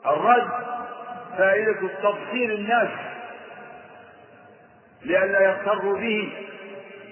الرد 0.06 0.50
فائدة 1.38 1.88
تبصير 2.02 2.54
الناس 2.54 2.90
لئلا 5.02 5.42
يغتروا 5.42 5.98
به. 5.98 6.34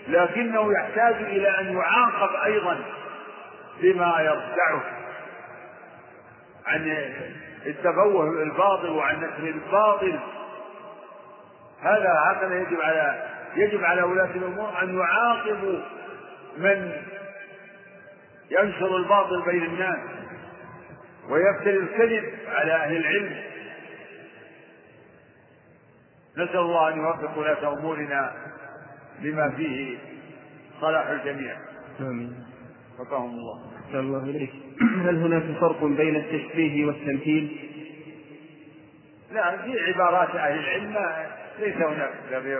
لكنه 0.07 0.73
يحتاج 0.73 1.15
إلى 1.15 1.59
أن 1.59 1.77
يعاقب 1.77 2.35
أيضا 2.45 2.79
بما 3.81 4.21
يردعه 4.21 4.83
عن 6.65 7.13
التفوه 7.65 8.43
الباطل 8.43 8.89
وعن 8.89 9.17
نشر 9.17 9.43
الباطل. 9.43 10.19
هذا 11.81 12.13
هكذا 12.31 12.59
يجب 12.59 12.81
على 12.81 13.27
يجب 13.55 13.83
على 13.83 14.03
ولاة 14.03 14.31
الأمور 14.35 14.81
أن 14.81 14.99
يعاقبوا 14.99 15.79
من 16.57 16.91
ينشر 18.51 18.97
الباطل 18.97 19.41
بين 19.41 19.63
الناس 19.63 19.99
ويفتري 21.29 21.77
الكذب 21.77 22.33
على 22.47 22.73
أهل 22.73 22.97
العلم. 22.97 23.43
نسأل 26.37 26.57
الله 26.57 26.89
أن 26.93 26.97
يوفق 26.97 27.37
ولاة 27.37 27.73
أمورنا 27.73 28.33
لما 29.21 29.49
فيه 29.49 29.97
صلاح 30.81 31.07
الجميع. 31.07 31.57
آمين. 31.99 32.43
وفقهم 32.99 33.29
الله. 33.29 33.71
أحسن 33.85 33.99
الله 33.99 34.23
إليك. 34.23 34.51
هل 34.81 35.15
هناك 35.15 35.43
فرق 35.59 35.83
بين 35.83 36.15
التشبيه 36.15 36.85
والتمثيل؟ 36.85 37.57
لا 39.31 39.57
في 39.57 39.79
عبارات 39.79 40.29
أهل 40.29 40.59
العلم 40.59 40.97
ليس 41.59 41.75
هناك 41.75 42.11
كبير 42.31 42.59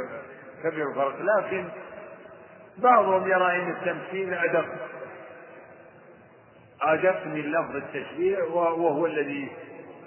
كبير 0.64 0.93
فرق 0.95 1.16
لكن 1.22 1.66
بعضهم 2.78 3.28
يرى 3.28 3.55
أن 3.55 3.72
التمثيل 3.72 4.34
أدق. 4.34 4.66
أدق 6.82 7.28
من 7.28 7.41
لفظ 7.41 7.76
التشبيه 7.76 8.38
وهو 8.53 9.05
الذي 9.05 9.47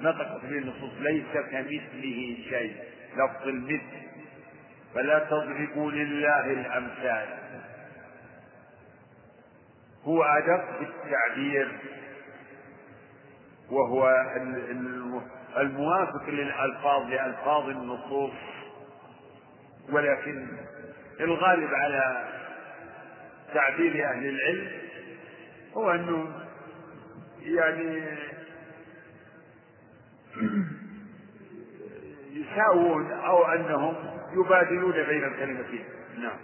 نطقت 0.01 0.43
به 0.43 0.59
النصوص 0.59 0.91
ليس 1.01 1.33
كمثله 1.33 2.37
شيء 2.49 2.73
لفظ 3.17 3.49
المثل. 3.49 4.10
فلا 4.95 5.19
تضربوا 5.19 5.93
لله 5.93 6.47
الأمثال. 6.47 7.29
هو 10.05 10.23
أدق 10.23 10.81
التعبير 10.81 11.79
وهو 13.71 14.27
الموافق 15.57 16.29
للألفاظ 16.29 17.03
لألفاظ 17.03 17.69
النصوص. 17.69 18.33
ولكن 19.93 20.47
الغالب 21.21 21.75
على 21.75 22.29
تعبير 23.55 24.11
أهل 24.11 24.29
العلم 24.29 24.69
هو 25.77 25.91
أنه 25.91 26.33
يعني 27.43 28.03
يساوون 32.33 33.13
أو 33.13 33.45
أنهم 33.45 33.95
يبادلون 34.37 34.93
بين 34.93 35.25
الكلمتين. 35.25 35.85
نعم. 36.19 36.39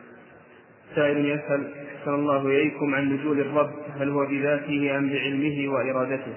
سائل 0.95 1.27
يسأل 1.27 1.73
أحسن 1.99 2.15
الله 2.15 2.47
إليكم 2.47 2.95
عن 2.95 3.13
نزول 3.13 3.41
الرب 3.41 3.73
هل 4.01 4.09
هو 4.09 4.27
بذاته 4.27 4.99
أم 4.99 5.09
بعلمه 5.09 5.73
وإرادته؟ 5.75 6.35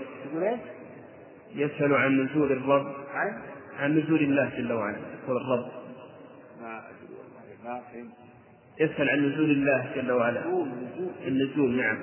يسأل 1.56 1.94
عن 1.94 2.22
نزول 2.22 2.52
الرب. 2.52 2.94
عن؟ 3.14 3.42
عن 3.80 3.98
نزول 3.98 4.20
الله 4.20 4.52
جل 4.58 4.74
وعلا 4.74 4.98
يقول 5.24 5.38
الرب. 5.38 5.72
ما 6.62 6.78
أدري 6.78 7.16
والله 7.18 7.64
ما 7.64 7.82
فهمت. 7.94 8.12
يسأل 8.80 9.10
عن 9.10 9.30
نزول 9.30 9.52
الله 9.52 9.92
جل 9.96 10.12
وعلا. 10.12 10.42
النزول 11.28 11.78
نعم. 11.78 11.98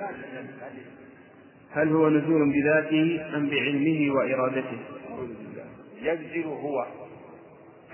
هل 1.71 1.87
هو 1.89 2.09
نزول 2.09 2.51
بذاته 2.51 3.35
أم 3.35 3.49
بعلمه 3.49 4.15
وإرادته؟ 4.15 4.79
ينزل 6.01 6.43
هو. 6.43 6.85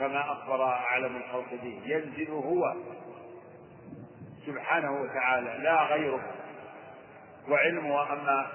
كما 0.03 0.21
أخبر 0.31 0.63
أعلم 0.63 1.15
الخلق 1.15 1.49
به. 1.63 1.81
ينزل 1.85 2.31
هو 2.31 2.75
سبحانه 4.45 4.91
وتعالى 5.01 5.63
لا 5.63 5.83
غيره. 5.83 6.21
وعلمه 7.49 8.13
أما 8.13 8.47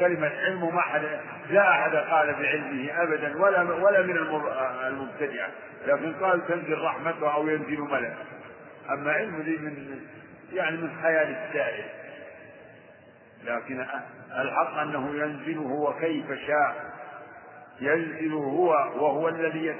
كلمة 0.00 0.28
علم 0.28 0.74
ما 0.74 0.80
أحد 0.80 1.02
لا 1.50 1.70
أحد 1.70 1.96
قال 1.96 2.32
بعلمه 2.32 3.02
أبدا 3.02 3.42
ولا 3.42 3.62
ولا 3.62 4.02
من 4.02 4.16
المبتدعة 4.86 5.48
لكن 5.86 6.14
قال 6.14 6.46
تنزل 6.46 6.82
رحمته 6.82 7.34
أو 7.34 7.48
ينزل 7.48 7.80
ملك 7.80 8.16
أما 8.90 9.12
علم 9.12 9.40
ذي 9.40 9.56
من 9.56 10.00
يعني 10.52 10.76
من 10.76 10.90
خيال 11.02 11.36
السائل. 11.36 11.84
لكن 13.44 13.86
الحق 14.40 14.78
أنه 14.78 15.14
ينزل 15.14 15.58
هو 15.58 15.94
كيف 15.94 16.26
شاء. 16.46 16.97
ينزل 17.80 18.32
هو 18.32 18.70
وهو 18.70 19.28
الذي 19.28 19.74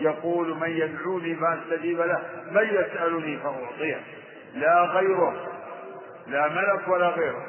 يقول 0.00 0.54
من 0.58 0.70
يدعوني 0.70 1.36
فاستجيب 1.36 2.00
له 2.00 2.22
من 2.50 2.62
يسألني 2.62 3.38
فأعطيه. 3.38 4.00
لا 4.54 4.84
غيره 4.84 5.50
لا 6.26 6.48
ملك 6.48 6.88
ولا 6.88 7.08
غيره. 7.08 7.46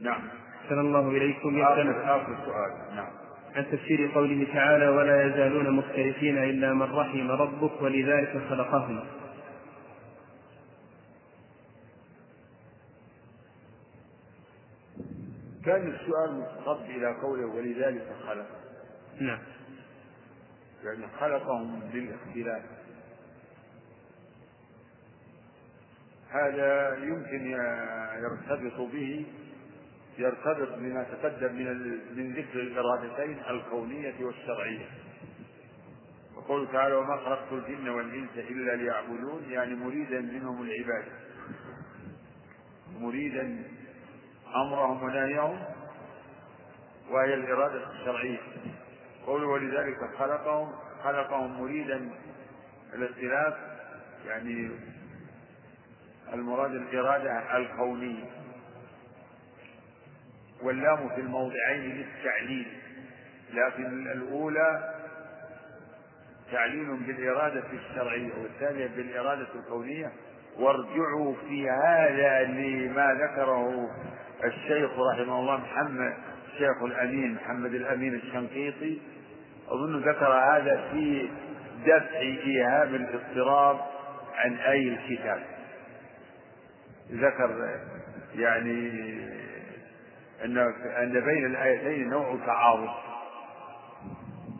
نعم. 0.00 0.20
أحسن 0.64 0.80
الله 0.80 1.08
إليكم 1.08 1.60
آخر, 1.62 2.16
آخر 2.16 2.36
سؤال. 2.44 2.96
نعم. 2.96 3.08
عن 3.56 3.66
تفسير 3.72 4.10
قوله 4.14 4.46
تعالى 4.52 4.88
ولا 4.88 5.26
يزالون 5.26 5.70
مختلفين 5.70 6.38
إلا 6.38 6.72
من 6.72 6.82
رحم 6.82 7.30
ربك 7.30 7.82
ولذلك 7.82 8.42
خلقهم. 8.50 9.00
كان 15.66 15.94
السؤال 15.94 16.34
متصب 16.34 16.84
إلى 16.84 17.16
قوله 17.22 17.46
ولذلك 17.46 18.16
خلق 18.26 18.46
نعم. 19.20 19.38
يعني 20.84 21.06
خلقهم 21.20 21.80
بالاختلاف. 21.80 22.62
هذا 26.30 26.96
يمكن 26.96 27.50
يرتبط 28.22 28.80
به 28.92 29.26
يرتبط 30.18 30.78
بما 30.78 31.02
تقدم 31.02 31.54
من 31.54 31.98
من 32.16 32.32
ذكر 32.32 32.60
الإرادتين 32.60 33.38
الكونية 33.50 34.24
والشرعية. 34.24 34.86
وقوله 36.36 36.72
تعالى 36.72 36.94
وما 36.94 37.16
خلقت 37.16 37.52
الجن 37.52 37.88
والإنس 37.88 38.30
إلا 38.36 38.76
ليعبدون 38.76 39.42
يعني 39.50 39.74
مريدا 39.74 40.20
منهم 40.20 40.62
العبادة 40.62 41.12
مريدا 43.00 43.62
أمرهم 44.62 45.02
ونهيهم 45.02 45.62
وهي 47.10 47.34
الإرادة 47.34 47.90
الشرعية. 47.90 48.38
قوله 49.26 49.46
ولذلك 49.46 49.96
خلقهم 50.18 50.72
خلقهم 51.04 51.60
مريدا 51.62 52.10
الإختلاف 52.94 53.54
يعني 54.26 54.70
المراد 56.32 56.70
الإرادة 56.74 57.56
الكونية. 57.56 58.24
واللام 60.62 61.08
في 61.08 61.20
الموضعين 61.20 61.80
للتعليل 61.96 62.66
لكن 63.52 64.10
الأولى 64.12 64.94
تعليل 66.52 66.96
بالإرادة 66.96 67.64
الشرعية 67.72 68.32
والثانية 68.42 68.86
بالإرادة 68.86 69.46
الكونية. 69.54 70.12
وارجعوا 70.58 71.34
في 71.48 71.70
هذا 71.70 72.42
لما 72.42 73.14
ذكره 73.14 73.90
الشيخ 74.44 74.90
رحمه 75.12 75.40
الله 75.40 75.56
محمد 75.56 76.14
الشيخ 76.52 76.82
الأمين 76.82 77.34
محمد 77.34 77.74
الأمين 77.74 78.14
الشنقيطي 78.14 78.98
أظن 79.68 80.00
ذكر 80.00 80.32
هذا 80.32 80.88
في 80.92 81.28
دفع 81.86 82.18
إيهام 82.18 82.94
الاضطراب 82.94 83.80
عن 84.34 84.54
أي 84.56 84.88
الكتاب. 84.88 85.42
ذكر 87.12 87.78
يعني 88.34 88.90
أن 90.44 90.58
أن 91.02 91.20
بين 91.20 91.46
الآيتين 91.46 92.08
نوع 92.10 92.36
تعارض. 92.46 92.90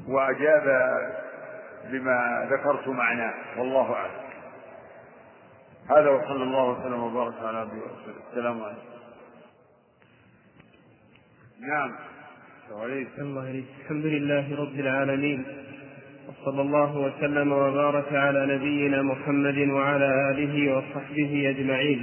وأجاب 0.08 0.64
بما 1.84 2.48
ذكرت 2.50 2.88
معناه 2.88 3.34
والله 3.56 3.94
أعلم. 3.94 4.26
هذا 5.90 6.10
وصلى 6.10 6.42
الله 6.42 6.64
وسلم 6.64 7.02
وبارك 7.02 7.34
على 7.42 7.58
عبده 7.58 7.76
ورسوله 7.76 8.16
السلام 8.30 8.62
عليكم. 8.62 8.95
نعم. 11.60 11.92
الله 12.70 13.42
عليك. 13.42 13.64
الحمد 13.84 14.06
لله 14.06 14.56
رب 14.56 14.80
العالمين. 14.80 15.44
وصلى 16.28 16.60
الله 16.62 16.98
وسلم 16.98 17.52
وبارك 17.52 18.12
على 18.12 18.56
نبينا 18.56 19.02
محمد 19.02 19.58
وعلى 19.58 20.30
آله 20.30 20.76
وصحبه 20.76 21.50
أجمعين. 21.50 22.02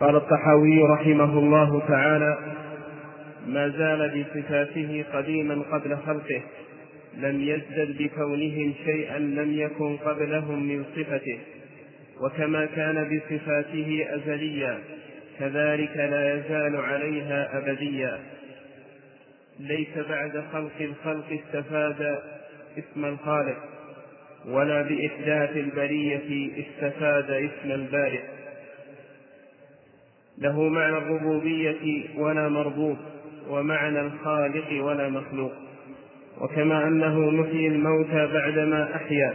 قال 0.00 0.16
الطحاوي 0.16 0.82
رحمه 0.82 1.38
الله 1.38 1.82
تعالى 1.88 2.38
ما 3.46 3.68
زال 3.68 4.24
بصفاته 4.24 5.04
قديما 5.12 5.62
قبل 5.72 5.96
خلقه 5.96 6.42
لم 7.16 7.40
يزدد 7.40 8.02
بكونهم 8.02 8.74
شيئا 8.84 9.18
لم 9.18 9.52
يكن 9.52 9.96
قبلهم 9.96 10.68
من 10.68 10.84
صفته 10.96 11.38
وكما 12.20 12.66
كان 12.66 13.18
بصفاته 13.18 14.06
أزليا 14.10 14.78
كذلك 15.40 15.96
لا 15.96 16.34
يزال 16.34 16.76
عليها 16.76 17.58
أبديا. 17.58 18.18
ليس 19.60 19.98
بعد 20.08 20.44
خلق 20.52 20.72
الخلق 20.80 21.24
استفاد 21.32 22.18
اسم 22.78 23.04
الخالق 23.04 23.56
ولا 24.48 24.82
بإحداث 24.82 25.56
البرية 25.56 26.50
استفاد 26.64 27.30
اسم 27.30 27.70
البارئ. 27.70 28.22
له 30.38 30.62
معنى 30.62 30.96
الربوبية 30.96 32.04
ولا 32.16 32.48
مربوب 32.48 32.96
ومعنى 33.48 34.00
الخالق 34.00 34.84
ولا 34.84 35.08
مخلوق. 35.08 35.52
وكما 36.40 36.88
أنه 36.88 37.30
محيي 37.30 37.66
الموتى 37.66 38.26
بعدما 38.32 38.96
أحيا 38.96 39.34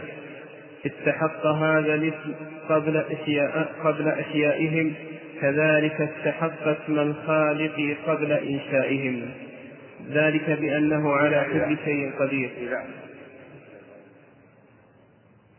استحق 0.86 1.46
هذا 1.46 1.94
الاسم 1.94 2.34
قبل 2.68 2.96
أشياء 2.96 3.72
قبل 3.84 4.08
أشيائهم 4.08 4.94
كذلك 5.40 6.00
استحق 6.00 6.62
اسم 6.62 6.98
الخالق 6.98 7.96
قبل 8.06 8.32
إنشائهم 8.32 9.34
ذلك 10.08 10.50
بأنه 10.50 11.12
على 11.12 11.46
كل 11.52 11.78
شيء 11.84 12.12
قدير. 12.18 12.50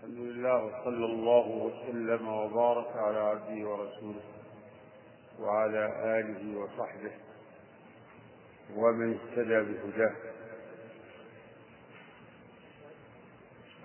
الحمد 0.04 0.18
لله 0.18 0.66
وصلى 0.66 1.06
الله 1.06 1.48
وسلم 1.48 2.28
وبارك 2.28 2.88
على 2.96 3.20
عبده 3.20 3.70
ورسوله 3.70 4.22
وعلى 5.40 5.92
آله 6.20 6.60
وصحبه 6.60 7.12
ومن 8.76 9.14
اهتدى 9.14 9.60
بهداه. 9.60 10.14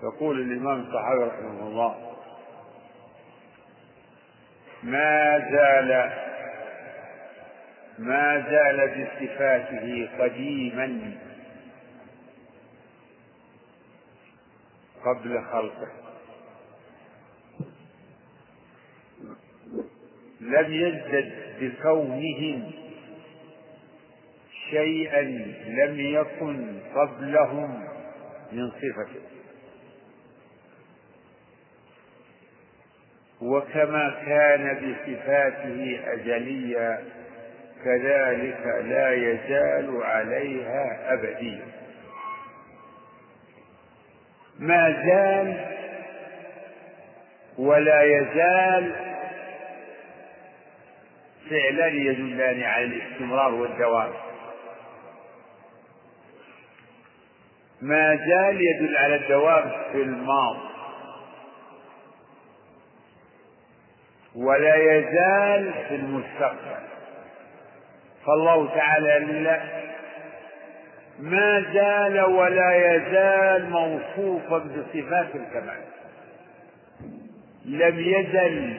يقول 0.03 0.41
الإمام 0.41 0.81
الصحابي 0.81 1.25
رحمه 1.25 1.67
الله 1.69 2.13
ما 4.83 5.39
زال 5.39 6.13
ما 7.99 8.47
زال 8.51 8.89
بصفاته 8.89 10.09
قديما 10.19 11.13
قبل 15.05 15.43
خلقه. 15.53 15.89
لم 20.41 20.73
يزدد 20.73 21.33
بكونهم 21.61 22.73
شيئا 24.71 25.23
لم 25.67 26.01
يكن 26.01 26.81
قبلهم 26.95 27.89
من 28.53 28.71
صفته. 28.71 29.32
وكما 33.43 34.15
كان 34.27 34.75
بصفاته 34.75 36.01
أزليا 36.07 37.05
كذلك 37.85 38.67
لا 38.85 39.13
يزال 39.13 40.03
عليها 40.03 41.13
أبديا. 41.13 41.65
ما 44.59 45.03
زال 45.07 45.57
ولا 47.59 48.03
يزال 48.03 48.93
فعلان 51.51 51.97
يدلان 51.97 52.63
على 52.63 52.85
الاستمرار 52.85 53.55
والدوام. 53.55 54.13
ما 57.81 58.17
زال 58.17 58.61
يدل 58.61 58.97
على 58.97 59.15
الدوام 59.15 59.71
في 59.93 60.03
الماضي. 60.03 60.72
ولا 64.37 64.77
يزال 64.77 65.73
في 65.89 65.95
المستقبل. 65.95 66.83
فالله 68.27 68.75
تعالى 68.75 69.61
ما 71.21 71.65
زال 71.75 72.21
ولا 72.21 72.95
يزال 72.95 73.71
موصوفا 73.71 74.59
بصفات 74.59 75.29
الكمال. 75.35 75.81
لم 77.65 77.99
يزل 77.99 78.75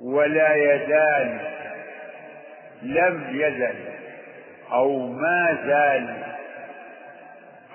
ولا 0.00 0.54
يزال 0.54 1.38
لم 2.82 3.26
يزل 3.30 3.74
أو 4.72 5.06
ما 5.06 5.58
زال 5.66 6.16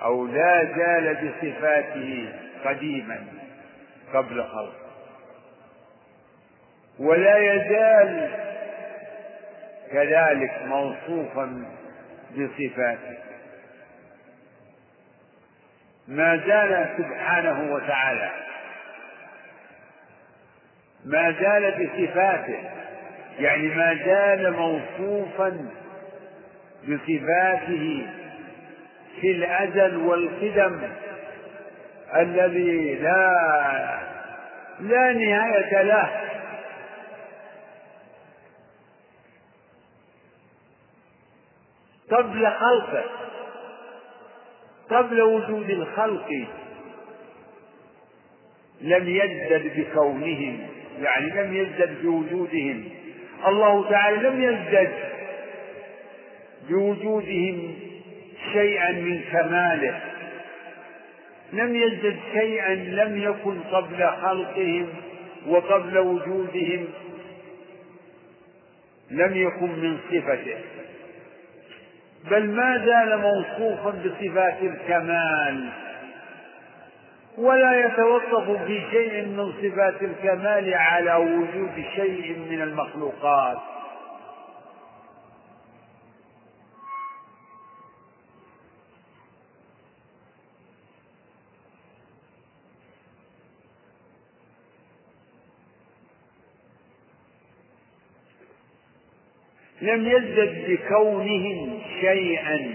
أو 0.02 0.26
لا 0.26 0.64
زال 0.64 1.14
بصفاته 1.14 2.32
قديما 2.64 3.18
قبل 4.14 4.44
خلقه. 4.44 4.79
ولا 7.00 7.36
يزال 7.38 8.30
كذلك 9.92 10.62
موصوفا 10.66 11.64
بصفاته. 12.32 13.18
ما 16.08 16.36
زال 16.36 16.88
سبحانه 16.98 17.72
وتعالى 17.74 18.30
ما 21.04 21.32
زال 21.40 21.70
بصفاته 21.72 22.58
يعني 23.38 23.68
ما 23.68 23.94
زال 23.94 24.52
موصوفا 24.52 25.68
بصفاته 26.84 28.06
في 29.20 29.30
الأزل 29.30 29.96
والقدم 29.96 30.80
الذي 32.16 32.94
لا 32.94 34.00
لا 34.80 35.12
نهاية 35.12 35.82
له. 35.82 36.29
قبل 42.10 42.46
خلقه 42.50 43.04
قبل 44.90 45.20
وجود 45.22 45.70
الخلق. 45.70 46.28
لم 48.80 49.08
يزدد 49.08 49.72
بكونهم 49.76 50.58
يعني 51.00 51.30
لم 51.30 51.56
يزدد 51.56 52.02
بوجودهم. 52.02 52.84
الله 53.46 53.90
تعالى 53.90 54.28
لم 54.28 54.42
يزدد 54.42 54.92
بوجودهم 56.68 57.74
شيئا 58.52 58.92
من 58.92 59.20
كماله. 59.32 60.00
لم 61.52 61.76
يزدد 61.76 62.16
شيئا 62.32 62.74
لم 62.74 63.22
يكن 63.22 63.60
قبل 63.60 64.10
خلقهم 64.22 64.88
وقبل 65.46 65.98
وجودهم. 65.98 66.88
لم 69.10 69.36
يكن 69.36 69.68
من 69.68 69.98
صفته. 70.10 70.58
بل 72.30 72.50
ما 72.50 72.78
زال 72.86 73.18
موصوفا 73.18 73.90
بصفات 73.90 74.62
الكمال 74.62 75.68
ولا 77.38 77.86
يتوقف 77.86 78.62
في 78.66 78.80
شيء 78.90 79.26
من 79.26 79.52
صفات 79.52 80.02
الكمال 80.02 80.74
على 80.74 81.14
وجود 81.14 81.84
شيء 81.94 82.38
من 82.50 82.62
المخلوقات. 82.62 83.58
لم 99.82 100.06
يزدد 100.08 100.64
بكونهم 100.68 101.80
شيئا 102.00 102.74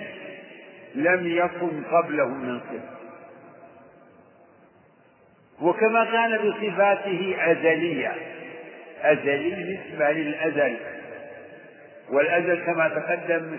لم 0.96 1.28
يكن 1.28 1.84
قبلهم 1.92 2.46
من 2.46 2.60
صفة 2.60 2.96
وكما 5.62 6.06
كان 6.06 6.38
بصفاته 6.38 7.36
أزلية. 7.40 8.16
أزلي 9.02 9.78
نسبة 9.78 10.12
للأزل. 10.12 10.78
والأزل 12.10 12.66
كما 12.66 12.88
تقدم 12.88 13.58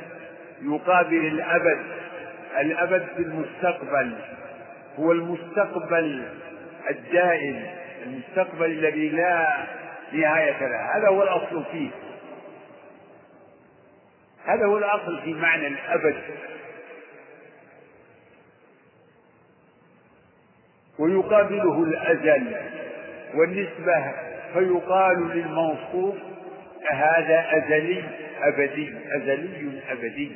يقابل 0.63 1.27
الأبد. 1.27 1.79
الأبد 2.61 3.07
في 3.17 3.23
المستقبل. 3.23 4.15
هو 4.99 5.13
المستقبل 5.13 6.23
الدائم. 6.91 7.65
المستقبل 8.07 8.65
الذي 8.65 9.09
لا 9.09 9.67
نهاية 10.13 10.67
له. 10.67 10.97
هذا 10.99 11.09
هو 11.09 11.23
الأصل 11.23 11.65
فيه. 11.73 11.89
هذا 14.47 14.67
هو 14.67 14.79
الأصل 14.79 15.23
في 15.25 15.35
معنى 15.35 15.67
الأبد. 15.67 16.17
ويقابله 20.99 21.83
الأزل 21.85 22.57
والنسبة 23.35 24.13
فيقال 24.53 25.29
للموصوف 25.35 26.15
هذا 26.91 27.47
أزلي 27.51 28.05
أبدي 28.43 28.95
أزلي 29.17 29.81
أبدي. 29.91 30.33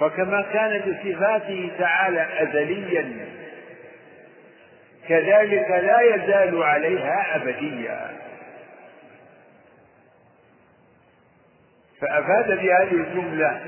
فكما 0.00 0.42
كان 0.52 0.80
بصفاته 0.80 1.70
تعالى 1.78 2.42
أزليا 2.42 3.26
كذلك 5.08 5.70
لا 5.70 6.00
يزال 6.00 6.62
عليها 6.62 7.36
أبديا. 7.36 8.23
فأفاد 12.04 12.46
بهذه 12.46 12.92
الجملة 12.92 13.60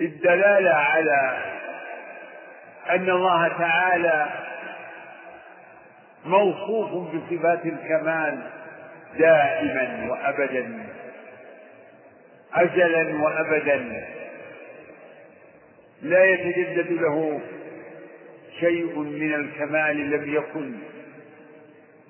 الدلالة 0.00 0.70
على 0.70 1.38
أن 2.90 3.10
الله 3.10 3.48
تعالى 3.48 4.26
موصوف 6.24 7.14
بصفات 7.14 7.66
الكمال 7.66 8.38
دائما 9.18 10.06
وأبدا 10.10 10.78
أجلا 12.54 13.22
وأبدا. 13.24 14.04
لا 16.02 16.24
يتجدد 16.24 16.92
له 16.92 17.40
شيء 18.60 18.98
من 18.98 19.34
الكمال 19.34 20.10
لم 20.10 20.34
يكن. 20.34 20.74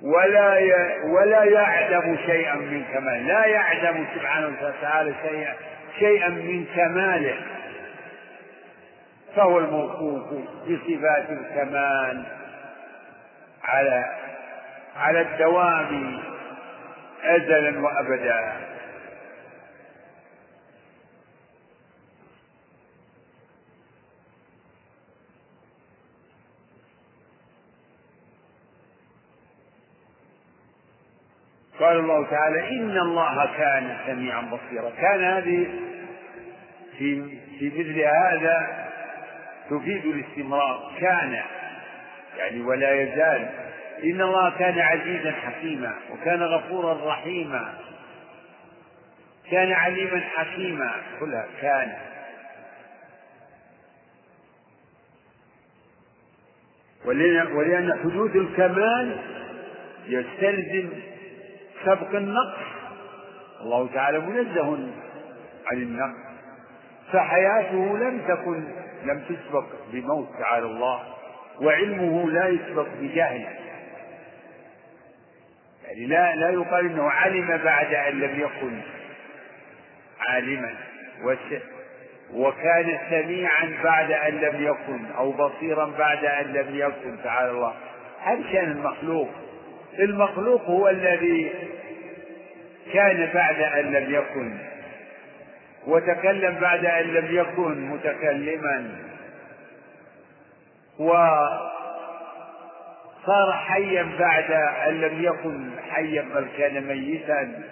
ولا 0.02 0.54
ولا 1.04 1.44
يعدم 1.44 2.16
شيئا 2.26 2.54
من 2.54 2.84
كمال 2.94 3.26
لا 3.26 3.46
يعدم 3.46 4.06
سبحانه 4.14 4.52
وتعالى 4.62 5.14
شيئا 5.22 5.54
شيئا 5.98 6.28
من 6.28 6.66
كماله. 6.76 7.36
فهو 9.36 9.58
الموصوف 9.58 10.22
بصفات 10.68 11.30
الكمال 11.30 12.22
على 13.64 14.04
على 14.96 15.20
الدوام 15.20 16.18
أزلا 17.24 17.80
وأبدا. 17.80 18.52
قال 31.84 31.98
الله 31.98 32.26
تعالى 32.30 32.68
إن 32.68 32.98
الله 32.98 33.56
كان 33.56 33.96
سميعا 34.06 34.40
بصيرا. 34.40 34.90
كان 34.90 35.24
هذه 35.24 35.66
في 36.98 37.38
في 37.58 37.72
مثل 37.78 38.00
هذا 38.00 38.86
تفيد 39.70 40.04
الاستمرار. 40.04 40.92
كان 41.00 41.42
يعني 42.38 42.60
ولا 42.60 43.02
يزال. 43.02 43.48
إن 44.04 44.20
الله 44.20 44.50
كان 44.58 44.78
عزيزا 44.78 45.32
حكيما 45.32 45.94
وكان 46.10 46.42
غفورا 46.42 47.10
رحيما. 47.10 47.74
كان 49.50 49.72
عليما 49.72 50.20
حكيما. 50.20 50.92
كلها 51.20 51.46
كان. 51.60 51.92
ولأن 57.54 57.98
حدوث 58.02 58.36
الكمال 58.36 59.16
يستلزم 60.06 60.88
سبق 61.84 62.14
النقص. 62.14 62.64
الله 63.60 63.88
تعالى 63.94 64.18
منزه 64.18 64.92
عن 65.66 65.76
النقص. 65.76 66.18
فحياته 67.12 67.98
لم 67.98 68.20
تكن 68.28 68.64
لم 69.04 69.24
تسبق 69.28 69.64
بموت 69.92 70.28
تعالى 70.38 70.66
الله. 70.66 71.02
وعلمه 71.60 72.30
لا 72.30 72.48
يسبق 72.48 72.86
بجهل 73.00 73.46
يعني 75.84 76.06
لا 76.06 76.36
لا 76.36 76.50
يقال 76.50 76.86
إنه 76.86 77.10
علم 77.10 77.60
بعد 77.64 77.94
أن 77.94 78.20
لم 78.20 78.40
يكن 78.40 78.80
عالما. 80.20 80.74
وكان 82.34 82.98
سميعا 83.10 83.78
بعد 83.84 84.12
أن 84.12 84.34
لم 84.34 84.64
يكن 84.64 85.06
أو 85.18 85.32
بصيرا 85.32 85.86
بعد 85.98 86.24
أن 86.24 86.46
لم 86.52 86.76
يكن 86.76 87.16
تعالى 87.24 87.50
الله. 87.50 87.74
هذا 88.22 88.42
شان 88.52 88.70
المخلوق 88.70 89.28
المخلوق 89.98 90.62
هو 90.62 90.88
الذي 90.88 91.52
كان 92.92 93.30
بعد 93.34 93.60
أن 93.60 93.92
لم 93.92 94.14
يكن 94.14 94.58
وتكلم 95.86 96.54
بعد 96.60 96.84
أن 96.86 97.04
لم 97.04 97.26
يكن 97.30 97.88
متكلما 97.88 98.90
وصار 100.98 101.72
حيا 103.52 104.08
بعد 104.18 104.50
أن 104.88 105.00
لم 105.00 105.22
يكن 105.24 105.70
حيا 105.90 106.24
بل 106.34 106.46
كان 106.58 106.86
ميتا. 106.86 107.62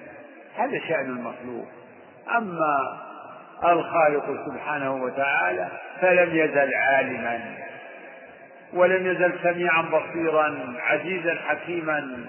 هذا 0.57 0.79
شأن 0.89 1.07
المخلوق. 1.07 1.67
أما 2.37 2.99
الخالق 3.65 4.47
سبحانه 4.47 4.95
وتعالى 4.95 5.69
فلم 6.01 6.37
يزل 6.37 6.75
عالما. 6.75 7.41
ولم 8.75 9.07
يزل 9.07 9.33
سميعا 9.43 9.83
بصيرا 9.83 10.75
عزيزا 10.81 11.35
حكيما 11.35 12.25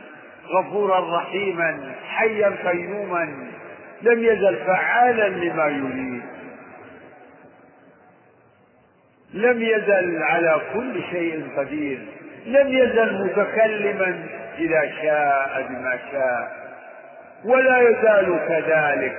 غفورا 0.47 1.17
رحيما 1.17 1.91
حيا 2.09 2.49
قيوما 2.65 3.47
لم 4.01 4.23
يزل 4.23 4.55
فعالا 4.55 5.29
لما 5.29 5.67
يريد. 5.67 6.23
لم 9.33 9.61
يزل 9.61 10.23
على 10.23 10.61
كل 10.73 11.01
شيء 11.11 11.47
قدير. 11.57 11.99
لم 12.45 12.67
يزل 12.67 13.23
متكلما 13.25 14.25
إذا 14.57 14.91
شاء 15.01 15.65
بما 15.69 15.99
شاء. 16.11 16.63
ولا 17.45 17.79
يزال 17.79 18.39
كذلك. 18.47 19.17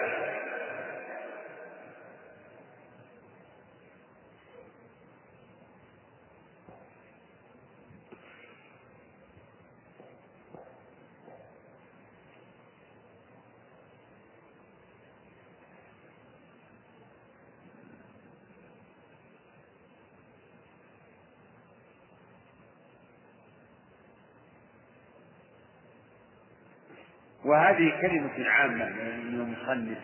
وهذه 27.45 28.01
كلمة 28.01 28.51
عامة 28.51 28.85
من 28.89 29.35
المصنف. 29.35 29.99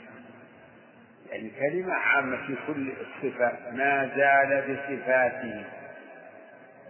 يعني 1.31 1.51
كلمة 1.51 1.95
عامة 1.95 2.47
في 2.47 2.57
كل 2.67 2.89
الصفات 3.01 3.59
ما 3.73 4.11
زال 4.17 4.63
بصفاته. 4.63 5.65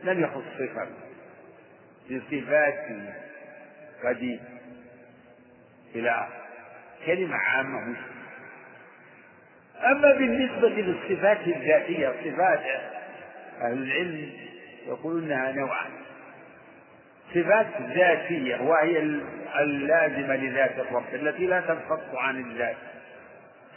لم 0.05 0.21
يخص 0.21 0.43
صفة. 0.59 0.87
بصفاته. 2.11 3.13
قديم 4.05 4.41
إلى 5.95 6.27
كلمة 7.07 7.37
عامة 7.37 7.97
أما 9.85 10.13
بالنسبة 10.13 10.69
للصفات 10.69 11.41
الذاتية 11.47 12.09
صفات 12.25 12.61
أهل 13.61 13.83
العلم 13.83 14.33
يقولون 14.87 15.25
أنها 15.25 15.53
نوعان. 15.53 15.91
صفات 17.35 17.67
ذاتية 17.95 18.61
وهي 18.61 19.21
اللازمة 19.59 20.37
لذات 20.37 20.79
الرب 20.79 21.15
التي 21.15 21.47
لا 21.47 21.61
تنفصل 21.61 22.17
عن 22.17 22.41
الذات 22.41 22.77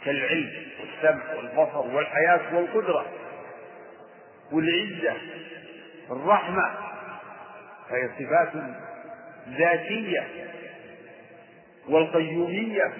كالعلم 0.04 0.50
والسمع 0.80 1.34
والبصر 1.34 1.86
والحياة 1.96 2.56
والقدرة 2.56 3.06
والعزة 4.52 5.16
الرحمة 6.10 6.74
فهي 7.88 8.08
صفات 8.18 8.52
ذاتية 9.48 10.26
والقيومية. 11.88 12.92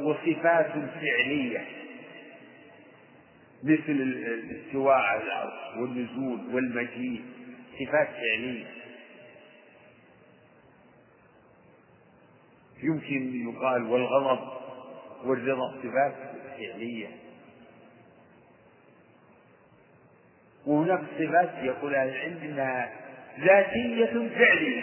وصفات 0.00 0.72
فعلية. 0.72 1.81
مثل 3.62 3.92
الاستواء 3.92 4.96
على 4.96 5.22
العرش 5.22 5.76
والنزول 5.76 6.54
والمجيء 6.54 7.22
صفات 7.80 8.08
فعلية. 8.08 8.66
يمكن 12.82 13.48
يقال 13.48 13.82
والغضب 13.82 14.52
والرضا 15.24 15.74
صفات 15.82 16.14
فعلية. 16.58 17.08
وهناك 20.66 21.00
صفات 21.18 21.50
يقول 21.62 21.94
أهل 21.94 22.08
العلم 22.08 22.38
أنها 22.42 22.92
ذاتية 23.40 24.28
فعلية 24.28 24.82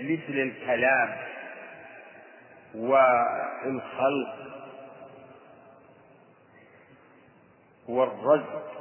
مثل 0.00 0.38
الكلام 0.38 1.16
والخلق 2.74 4.51
والرزق 7.88 8.72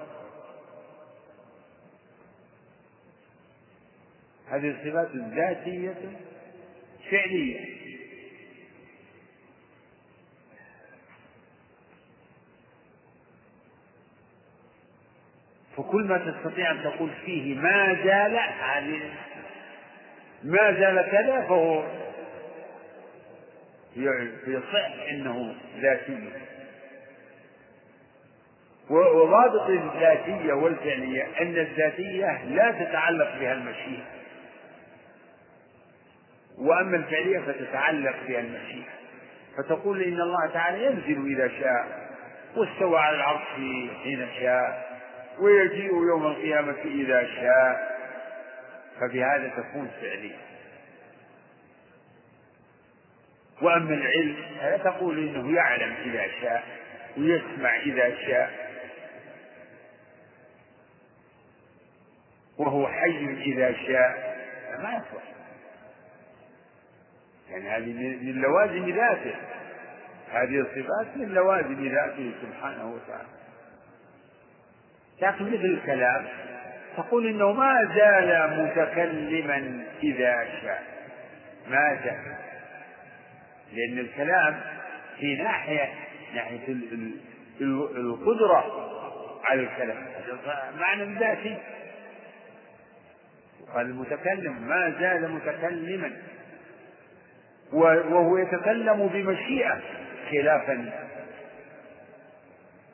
هذه 4.47 4.69
الصفات 4.69 5.15
الذاتية 5.15 5.95
فعلية. 7.11 7.81
فكل 15.77 16.03
ما 16.03 16.17
تستطيع 16.17 16.71
أن 16.71 16.83
تقول 16.83 17.09
فيه 17.25 17.55
ما 17.55 17.93
زال 17.93 18.33
يعني 18.33 18.99
ما 20.43 20.71
زال 20.71 21.11
كذا 21.11 21.41
فهو 21.41 21.83
يصح 24.47 25.09
إنه 25.09 25.55
ذاتي. 25.81 26.50
وضابط 28.91 29.69
الذاتية 29.69 30.53
والفعلية 30.53 31.27
أن 31.41 31.57
الذاتية 31.57 32.43
لا 32.45 32.71
تتعلق 32.71 33.39
بها 33.39 33.53
المشيئة. 33.53 34.03
وأما 36.57 36.97
الفعلية 36.97 37.39
فتتعلق 37.39 38.15
بها 38.27 38.39
المشيئة. 38.39 38.91
فتقول 39.57 40.01
إن 40.01 40.21
الله 40.21 40.47
تعالى 40.53 40.85
ينزل 40.85 41.25
إذا 41.35 41.47
شاء 41.47 42.09
واستوى 42.55 42.99
على 42.99 43.15
العرش 43.15 43.47
حين 44.03 44.27
شاء 44.39 44.91
ويجيء 45.39 45.91
يوم 45.93 46.25
القيامة 46.25 46.75
إذا 46.85 47.27
شاء. 47.35 47.97
فبهذا 48.99 49.51
تكون 49.57 49.91
فعلية. 50.01 50.37
وأما 53.61 53.93
العلم 53.93 54.35
فلا 54.59 54.77
تقول 54.77 55.17
إنه 55.17 55.55
يعلم 55.55 55.95
إذا 56.05 56.27
شاء 56.41 56.63
ويسمع 57.17 57.75
إذا 57.79 58.15
شاء؟ 58.27 58.70
وهو 62.61 62.87
حي 62.87 63.25
إذا 63.25 63.73
شاء 63.73 64.37
ما 64.83 64.89
يصلح. 64.89 65.23
يعني 67.49 67.69
هذه 67.69 67.93
من 68.23 68.41
لوازم 68.41 68.89
ذاته. 68.89 69.35
هذه 70.31 70.59
الصفات 70.59 71.17
من 71.17 71.27
لوازم 71.27 71.87
ذاته 71.87 72.31
سبحانه 72.41 72.93
وتعالى. 72.93 73.27
لكن 75.21 75.45
مثل 75.45 75.65
الكلام 75.65 76.27
تقول 76.97 77.27
إنه 77.27 77.51
ما 77.51 77.93
زال 77.95 78.63
متكلما 78.63 79.83
إذا 80.03 80.47
شاء. 80.61 80.83
ما 81.67 81.99
زال 82.03 82.35
لأن 83.73 83.99
الكلام 83.99 84.61
في 85.19 85.35
ناحيه 85.35 85.89
ناحية 86.35 86.67
القدرة 87.97 88.89
على 89.45 89.61
الكلام. 89.61 90.05
معنى 90.79 91.19
ذاتي 91.19 91.57
قال 93.73 93.85
المتكلم 93.85 94.67
ما 94.67 94.95
زال 94.99 95.31
متكلما. 95.31 96.11
وهو 97.73 98.37
يتكلم 98.37 99.07
بمشيئة 99.13 99.79
خلافا 100.31 100.91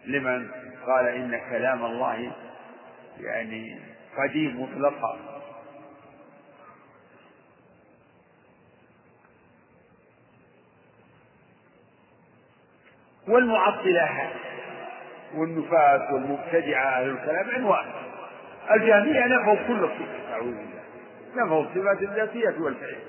لمن 0.06 0.48
قال 0.86 1.08
إن 1.08 1.40
كلام 1.50 1.86
الله 1.86 2.32
يعني 3.20 3.80
قديم 4.18 4.62
مطلقا. 4.62 5.20
والمعطلة 13.28 14.30
والنفاة 15.36 16.14
والمبتدعة 16.14 16.86
أهل 16.88 17.10
الكلام 17.10 17.50
عنوان. 17.50 17.86
الجهمية 18.72 19.26
نفوا 19.26 19.56
كل 19.68 19.84
الصفات 19.84 20.27
أعوذ 20.38 20.52
بالله. 20.52 20.84
نفوا 21.36 21.64
الصفات 21.64 22.02
الذاتية 22.02 22.56
والفعلية 22.60 23.08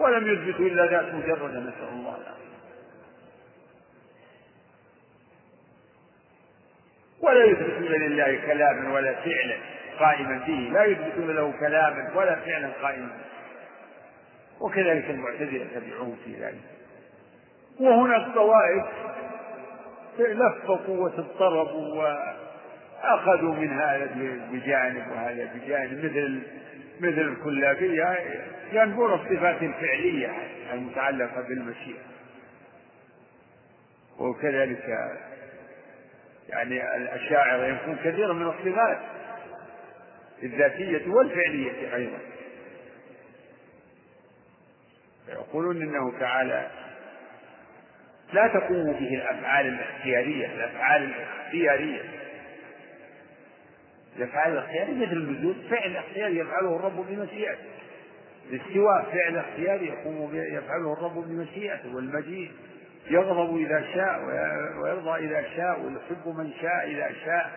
ولم 0.00 0.32
يثبتوا 0.32 0.66
إلا 0.66 0.86
ذات 0.86 1.14
مجرد 1.14 1.50
نسأل 1.50 1.88
الله 1.92 2.16
العافية. 2.16 2.44
ولا 7.20 7.44
يثبتون 7.44 7.92
لله 7.92 8.40
كلاما 8.46 8.94
ولا 8.94 9.14
فعلا 9.14 9.56
قائما 9.98 10.38
به. 10.46 10.70
لا 10.72 10.84
يثبتون 10.84 11.30
له 11.30 11.52
كلاما 11.60 12.12
ولا 12.14 12.34
فعلا 12.34 12.70
قائما 12.82 13.10
وكذلك 14.60 15.10
المعتزلة 15.10 15.66
تبعوه 15.74 16.16
في 16.24 16.34
ذلك. 16.34 16.64
وهناك 17.80 18.34
طوائف 18.34 18.84
لفقوا 20.18 21.04
وتضطربوا 21.04 22.14
وأخذوا 23.04 23.54
من 23.54 23.68
هذا 23.68 24.10
بجانب 24.52 25.10
وهذا 25.10 25.50
بجانب 25.54 26.04
مثل 26.04 26.42
مثل 27.00 27.20
الكلابية 27.20 28.18
ينظر 28.72 29.14
الصفات 29.14 29.62
الفعلية 29.62 30.30
المتعلقة 30.72 31.40
بالمشيئة. 31.40 32.02
وكذلك 34.18 35.10
يعني 36.48 36.96
الأشاعرة 36.96 37.66
ينفون 37.66 37.96
كثيرا 38.04 38.32
من 38.32 38.46
الصفات 38.46 38.98
الذاتية 40.42 41.08
والفعلية 41.08 41.94
أيضا. 41.94 42.18
يقولون 45.28 45.82
إنه 45.82 46.18
تعالى 46.20 46.70
لا 48.32 48.48
تقوم 48.48 48.92
به 48.92 49.14
الأفعال 49.14 49.66
الاختيارية 49.66 50.46
الأفعال 50.46 51.02
الاختيارية. 51.02 52.23
الافعال 54.16 54.52
الاختياريه 54.52 54.94
مثل 54.94 55.12
النزول 55.12 55.54
فعل 55.70 55.96
اختياري 55.96 56.38
يفعله 56.38 56.76
الرب 56.76 57.06
بمشيئته. 57.08 57.64
الاستواء 58.50 59.02
فعل 59.12 59.36
اختياري 59.36 59.86
يقوم 59.86 60.30
يفعله 60.34 60.92
الرب 60.92 61.14
بمشيئته 61.14 61.96
والمجيء. 61.96 62.52
يغضب 63.10 63.56
إذا 63.56 63.84
شاء 63.94 64.20
ويرضى 64.82 65.26
إذا 65.26 65.44
شاء 65.56 65.80
ويحب 65.80 66.28
من 66.38 66.52
شاء 66.60 66.86
إذا 66.86 67.10
شاء. 67.24 67.50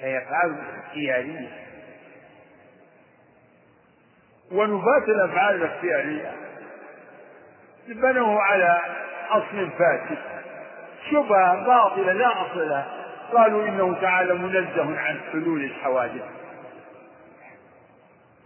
فيفعل 0.00 0.56
اختيارية 0.84 1.48
ونبات 4.52 5.08
الأفعال 5.08 5.54
الاختيارية. 5.54 6.32
بنوا 7.88 8.40
على 8.40 8.80
أصل 9.30 9.70
فاسد. 9.70 10.18
شبهة 11.10 11.66
باطلة 11.66 12.12
لا 12.12 12.42
أصل 12.42 12.68
لها. 12.68 13.05
قالوا 13.32 13.68
إنه 13.68 14.00
تعالى 14.00 14.34
منزه 14.34 14.98
عن 14.98 15.20
حلول 15.32 15.64
الحوادث. 15.64 16.24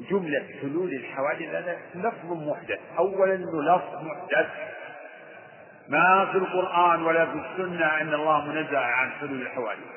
جملة 0.01 0.47
حلول 0.61 0.94
الحوادث 0.94 1.43
هذا 1.43 1.78
لفظ 1.94 2.32
محدث. 2.32 2.78
أولا 2.98 3.35
لفظ 3.36 4.05
محدث. 4.05 4.47
ما 5.89 6.28
في 6.32 6.39
القرآن 6.39 7.02
ولا 7.02 7.27
في 7.27 7.32
السنة 7.32 7.86
أن 8.01 8.15
الله 8.15 8.47
منزه 8.47 8.78
عن 8.78 9.11
حلول 9.11 9.43
الحوادث. 9.43 9.90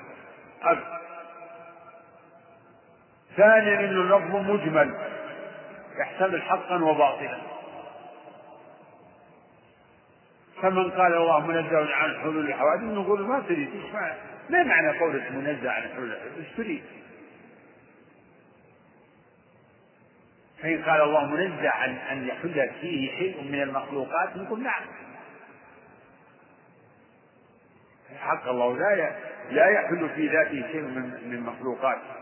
أبدا 0.63 0.99
ثانيا 3.37 3.79
أنه 3.79 4.01
اللفظ 4.01 4.35
مجمل. 4.35 4.95
يحتمل 5.99 6.41
حقا 6.41 6.75
وباطلا. 6.75 7.37
فمن 10.61 10.91
قال 10.91 11.13
الله 11.13 11.47
منزه 11.47 11.95
عن 11.95 12.21
حلول 12.21 12.45
الحوادث 12.45 12.83
نقول 12.83 13.21
ما 13.27 13.39
تريد 13.39 13.69
إيش 13.73 13.95
ما 14.49 14.63
معنى 14.63 14.99
قولك 14.99 15.31
منزه 15.31 15.71
عن 15.71 15.81
حلول 15.81 16.11
الحوادث 16.11 16.37
إيش 16.37 16.57
تريد؟ 16.57 16.83
فإن 20.61 20.83
قال 20.83 21.01
الله 21.01 21.25
منزه 21.25 21.69
عن 21.69 21.95
أن 21.95 22.27
يحل 22.27 22.69
فيه 22.81 23.17
شيء 23.17 23.43
من 23.43 23.61
المخلوقات 23.61 24.37
نقول 24.37 24.63
نعم. 24.63 24.83
حق 28.19 28.47
الله 28.47 28.77
لا 28.77 29.11
لا 29.51 29.69
يحل 29.69 30.09
في 30.15 30.27
ذاته 30.27 30.71
شيء 30.71 30.81
من 30.81 31.29
من 31.29 31.39
مخلوقاته 31.39 32.13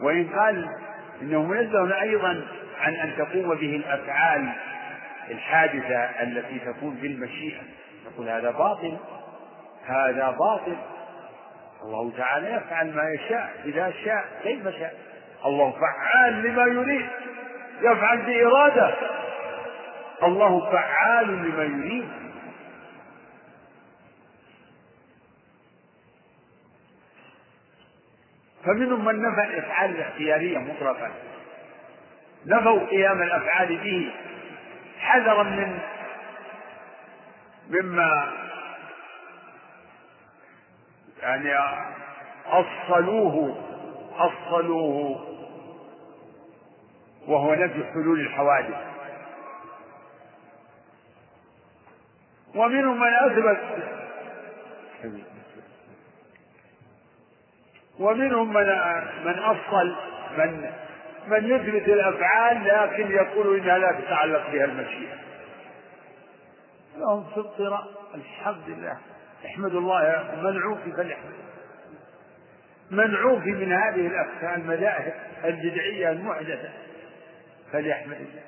وإن 0.00 0.28
قال 0.28 0.68
إنه 1.22 1.42
منزه 1.42 2.00
أيضا 2.00 2.46
عن 2.78 2.94
أن 2.94 3.16
تقوم 3.16 3.54
به 3.54 3.76
الأفعال 3.76 4.52
الحادثة 5.30 6.04
التي 6.22 6.58
تكون 6.58 6.94
بالمشيئة 6.94 7.60
نقول 8.06 8.28
هذا 8.28 8.50
باطل. 8.50 8.98
هذا 9.86 10.30
باطل. 10.30 10.76
الله 11.82 12.12
تعالى 12.16 12.52
يفعل 12.52 12.94
ما 12.94 13.10
يشاء 13.10 13.52
إذا 13.64 13.92
شاء 14.04 14.24
كيف 14.42 14.68
شاء. 14.68 14.94
الله 15.44 15.70
فعال 15.70 16.42
لما 16.42 16.62
يريد 16.62 17.06
يفعل 17.80 18.22
بإرادة. 18.22 18.94
الله 20.22 20.72
فعال 20.72 21.26
لما 21.26 21.64
يريد. 21.64 22.08
فمنهم 28.64 29.04
من 29.04 29.22
نفى 29.22 29.42
الأفعال 29.42 29.90
الاختيارية 29.90 30.58
مطلقا. 30.58 31.10
نفوا 32.46 32.86
قيام 32.86 33.22
الأفعال 33.22 33.76
به 33.76 34.12
حذرا 34.98 35.42
من 35.42 35.78
مما 37.70 38.32
يعني 41.22 41.52
أصلوه 42.46 43.56
أصلوه 44.16 45.20
وهو 47.28 47.54
نفي 47.54 47.84
حلول 47.92 48.20
الحوادث. 48.20 48.92
ومنهم 52.54 53.00
من 53.00 53.14
أثبت 53.14 53.58
ومنهم 57.98 58.52
من 58.52 58.66
من 59.24 59.38
أصل 59.38 59.96
من 60.38 60.72
من 61.26 61.44
يثبت 61.50 61.88
الأفعال 61.88 62.64
لكن 62.64 63.10
يقول 63.12 63.58
إنها 63.58 63.78
لا 63.78 64.00
تتعلق 64.00 64.50
بها 64.50 64.64
المشيئة. 64.64 65.16
لهم 66.96 67.24
في 67.34 67.40
الحمد 68.14 68.68
لله. 68.68 69.11
احمدوا 69.46 69.80
الله 69.80 70.04
يا 70.04 70.34
منعوفي 70.42 70.92
فليحمد 70.92 71.32
منعوفي 72.90 73.50
من 73.50 73.72
هذه 73.72 74.06
الأفكار 74.06 74.54
المذاهب 74.54 75.14
البدعية 75.44 76.10
المحدثة. 76.10 76.70
فليحمد 77.72 78.16
الله. 78.16 78.42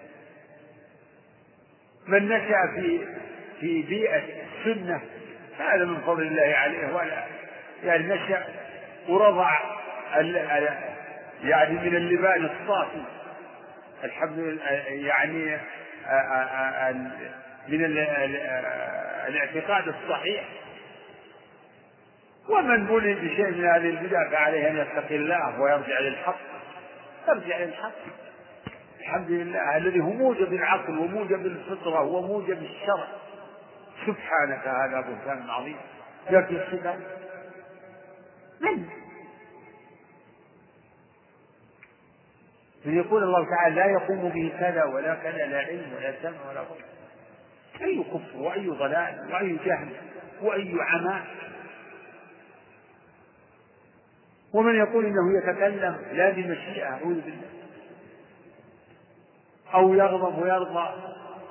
من 2.06 2.28
نشأ 2.28 2.72
في 2.74 3.06
في 3.60 3.82
بيئة 3.82 4.22
السنة 4.42 5.00
هذا 5.58 5.84
من 5.84 6.00
فضل 6.00 6.22
الله 6.22 6.56
عليه. 6.56 6.94
ولا 6.94 7.24
يعني 7.84 8.06
نشأ 8.06 8.46
ورضع 9.08 9.50
يعني 11.44 11.72
من 11.72 11.96
اللبان 11.96 12.44
الصافي. 12.44 13.02
الحمد 14.04 14.38
لله 14.38 14.70
يعني 14.90 15.58
من 17.68 17.84
الاعتقاد 19.28 19.88
الصحيح. 19.88 20.44
ومن 22.48 22.86
بلي 22.86 23.14
بشيء 23.14 23.50
من 23.50 23.64
هذه 23.64 23.90
البدع 23.90 24.30
فعليه 24.30 24.70
أن 24.70 24.76
يتقي 24.76 25.16
الله 25.16 25.60
ويرجع 25.60 26.00
للحق. 26.00 26.36
يرجع 27.28 27.58
للحق. 27.58 27.92
الحمد 29.00 29.30
لله 29.30 29.76
الذي 29.76 30.00
هو 30.00 30.10
موجب 30.10 30.52
العقل 30.52 30.98
وموجب 30.98 31.46
الفطرة 31.46 32.00
وموجب 32.02 32.62
الشرع. 32.62 33.06
سبحانك 34.06 34.68
هذا 34.68 35.00
بهتان 35.00 35.50
عظيم. 35.50 35.76
لكن 36.30 36.56
الصفات 36.56 36.98
من؟ 38.60 38.86
من 42.84 42.96
يقول 42.96 43.22
الله 43.22 43.46
تعالى 43.50 43.74
لا 43.74 43.86
يقوم 43.86 44.28
به 44.28 44.52
كذا 44.60 44.84
ولا 44.84 45.14
كذا 45.14 45.46
لا 45.46 45.58
علم 45.58 45.92
ولا 45.96 46.14
سمع 46.22 46.50
ولا 46.50 46.62
بصر 46.62 46.84
أي 47.82 48.04
كفر 48.04 48.36
وأي 48.38 48.68
ضلال 48.68 49.28
وأي 49.32 49.56
جهل 49.64 49.88
وأي 50.42 50.74
عمى. 50.80 51.20
ومن 54.54 54.74
يقول 54.74 55.04
إنه 55.06 55.38
يتكلم 55.38 55.96
لا 56.12 56.30
بمشيئة 56.30 56.84
أعوذ 56.84 57.20
بالله. 57.20 57.48
أو 59.74 59.94
يغضب 59.94 60.42
ويرضى 60.42 60.88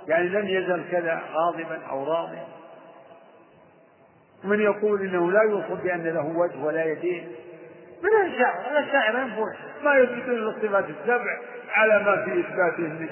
يعني 0.07 0.29
لم 0.29 0.47
يزل 0.47 0.83
كذا 0.91 1.21
غاضبا 1.33 1.79
أو 1.89 2.03
راضيا. 2.03 2.47
ومن 4.43 4.61
يقول 4.61 5.01
إنه 5.01 5.31
لا 5.31 5.41
يوصف 5.43 5.83
بأن 5.83 6.03
له 6.03 6.25
وجه 6.25 6.63
ولا 6.63 6.85
يدين. 6.85 7.27
من 8.03 8.31
الشاعر؟ 8.31 8.79
الشاعر 8.79 9.19
ينفر 9.19 9.55
ما 9.83 9.95
يثبتون 9.95 10.47
الصفات 10.47 10.85
السبع 10.89 11.39
على 11.69 12.03
ما 12.03 12.25
في 12.25 12.39
إثباته 12.39 12.83
من 12.83 13.09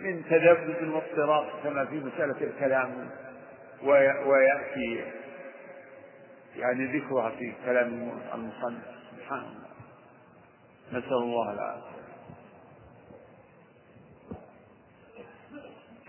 من 0.00 0.24
تذبذب 0.30 0.92
واضطراب 0.92 1.46
كما 1.64 1.84
في 1.84 1.94
مسألة 1.94 2.36
الكلام. 2.40 3.08
ويأتي 4.26 5.04
يعني 6.56 6.98
ذكرها 6.98 7.30
في 7.30 7.52
كلام 7.64 8.10
المصنف. 8.34 8.93
سبحان 9.24 9.38
الله 9.38 9.64
نسأل 10.92 11.12
الله 11.12 11.52
العافية. 11.52 11.94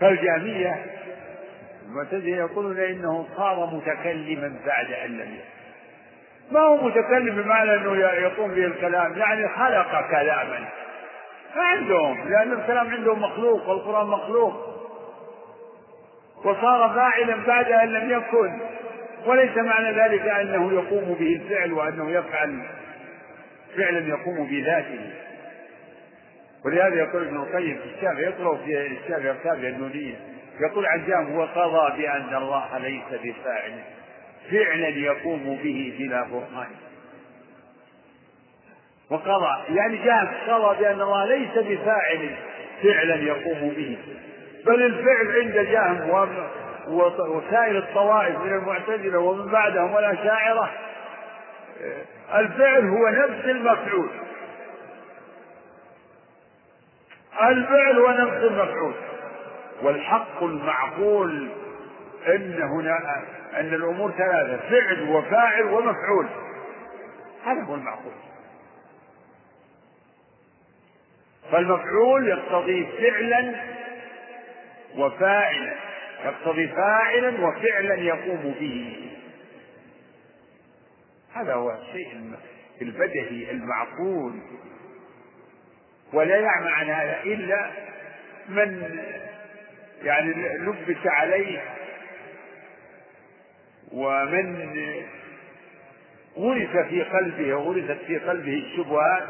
فالجامية 0.00 0.86
المعتزلة 1.86 2.36
يقولون 2.36 2.78
إنه 2.78 3.26
صار 3.36 3.66
متكلما 3.66 4.60
بعد 4.66 4.92
أن 4.92 5.10
لم 5.10 5.34
يكن. 5.34 5.56
ما 6.50 6.60
هو 6.60 6.76
متكلم 6.76 7.42
بمعنى 7.42 7.74
أنه 7.74 7.96
يقوم 7.96 8.54
به 8.54 8.64
الكلام؟ 8.64 9.18
يعني 9.18 9.48
خلق 9.48 10.08
كلاما. 10.10 10.68
ما 11.56 11.62
عندهم 11.62 12.28
لأن 12.28 12.52
الكلام 12.52 12.90
عندهم 12.90 13.22
مخلوق 13.22 13.68
والقرآن 13.68 14.06
مخلوق. 14.06 14.76
وصار 16.44 16.94
فاعلا 16.94 17.46
بعد 17.46 17.72
أن 17.72 17.88
لم 17.88 18.10
يكن. 18.10 18.60
وليس 19.26 19.56
معنى 19.56 19.92
ذلك 19.92 20.22
أنه 20.22 20.72
يقوم 20.72 21.14
به 21.14 21.36
الفعل 21.36 21.72
وأنه 21.72 22.10
يفعل 22.10 22.62
فعلا 23.76 24.08
يقوم 24.08 24.46
بذاته. 24.46 25.10
ولهذا 26.64 26.94
يقول 26.94 27.26
ابن 27.26 27.36
القيم 27.36 27.78
في 27.78 27.96
الشافعي 27.96 28.22
يقرأ 28.24 28.56
في 28.56 28.86
الشافعي 28.86 29.30
الكافية 29.30 29.68
النونية 29.68 30.14
يقول 30.60 30.86
عن 30.86 31.06
جام 31.06 31.36
وقضى 31.38 32.02
بأن 32.02 32.34
الله 32.34 32.78
ليس 32.78 33.20
بفاعل. 33.22 33.72
فعلا 34.50 34.88
يقوم 34.88 35.58
به 35.62 35.96
بلا 35.98 36.22
برهان. 36.22 36.70
وقضى 39.10 39.74
يعني 39.76 39.96
جام 39.96 40.28
قضى 40.48 40.78
بأن 40.80 41.00
الله 41.00 41.24
ليس 41.24 41.58
بفاعل 41.58 42.30
فعلا 42.82 43.14
يقوم 43.14 43.68
به. 43.76 43.98
بل 44.66 44.82
الفعل 44.82 45.42
عند 45.42 45.68
جهم 45.68 46.10
وسائر 47.18 47.78
الطوائف 47.78 48.38
من 48.38 48.52
المعتزلة 48.52 49.18
ومن 49.18 49.52
بعدهم 49.52 49.94
والأشاعرة 49.94 50.70
الفعل 52.34 52.88
هو 52.88 53.08
نفس 53.08 53.44
المفعول. 53.44 54.08
الفعل 57.42 57.98
هو 57.98 58.10
نفس 58.10 58.44
المفعول. 58.44 58.94
والحق 59.82 60.42
المعقول 60.42 61.48
إن 62.26 62.62
هنا 62.62 63.24
إن 63.60 63.74
الأمور 63.74 64.10
ثلاثة 64.10 64.68
فعل 64.70 65.08
وفاعل 65.08 65.62
ومفعول. 65.62 66.26
هذا 67.44 67.62
هو 67.62 67.74
المعقول. 67.74 68.12
فالمفعول 71.52 72.28
يقتضي 72.28 72.86
فعلا 73.00 73.54
وفاعلا 74.96 75.74
يقتضي 76.24 76.68
فاعلا 76.68 77.46
وفعلا 77.46 77.94
يقوم 77.94 78.54
به. 78.60 79.10
هذا 81.36 81.54
هو 81.54 81.70
الشيء 81.70 82.32
البدهي 82.82 83.50
المعقول 83.50 84.32
ولا 86.12 86.36
يعمى 86.36 86.68
عن 86.68 86.90
هذا 86.90 87.22
إلا 87.24 87.70
من 88.48 89.00
يعني 90.02 90.58
لبس 90.58 91.06
عليه 91.06 91.62
ومن 93.92 94.72
غرس 96.36 96.86
في 96.88 97.02
قلبه 97.02 97.54
غرست 97.54 98.04
في 98.06 98.18
قلبه 98.18 98.54
الشبهات 98.54 99.28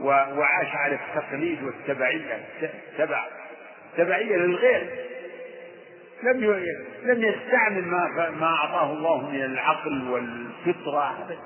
وعاش 0.00 0.74
على 0.74 0.94
التقليد 0.94 1.62
والتبعية 1.62 2.44
تبع 2.98 3.26
تبعية 3.96 4.36
للغير. 4.36 5.05
لم 6.22 6.44
لم 7.02 7.24
يستعمل 7.24 7.84
ما 7.84 8.30
ما 8.30 8.46
أعطاه 8.46 8.92
الله 8.92 9.30
من 9.30 9.42
العقل 9.44 10.08
والفطرة. 10.10 11.22
أبدا 11.22 11.38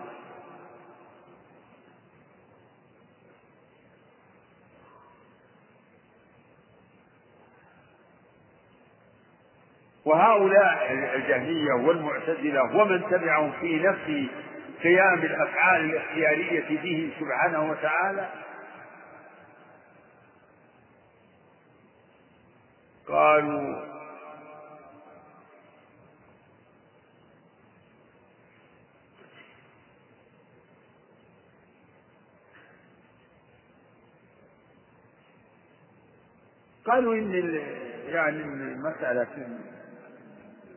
وهؤلاء 10.05 10.93
الجهمية 11.15 11.73
والمعتزلة 11.73 12.77
ومن 12.77 13.03
تبعهم 13.11 13.53
في 13.61 13.77
نفي 13.79 14.29
قيام 14.83 15.19
الأفعال 15.19 15.81
الاختيارية 15.81 16.83
به 16.83 17.11
سبحانه 17.21 17.71
وتعالى 17.71 18.29
قالوا 23.09 23.90
قالوا 36.85 37.15
إن 37.15 37.61
يعني 38.09 38.45
مسألة 38.77 39.27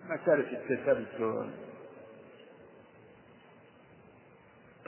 مسألة 0.10 0.52
التسلسل. 0.52 1.50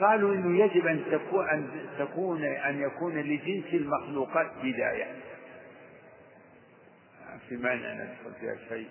قالوا 0.00 0.34
إنه 0.34 0.64
يجب 0.64 0.86
أن 0.86 1.02
تكون 1.10 1.48
أن 1.48 1.68
تكون 1.98 2.44
أن 2.44 2.80
يكون 2.80 3.18
لجنس 3.18 3.74
المخلوقات 3.74 4.46
بداية. 4.62 5.06
في 7.48 7.56
معنى 7.56 7.94
ندخل 7.94 8.40
فيها 8.40 8.56
شيء. 8.68 8.88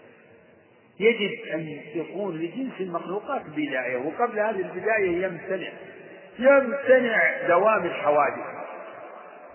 يجب 1.00 1.46
أن 1.54 1.68
يكون 1.96 2.38
لجنس 2.38 2.74
المخلوقات 2.80 3.42
بداية 3.46 3.98
وقبل 3.98 4.40
هذه 4.40 4.62
البداية 4.62 5.26
يمتنع 5.26 5.72
يمتنع 6.40 7.48
دوام 7.48 7.86
الحوادث. 7.86 8.55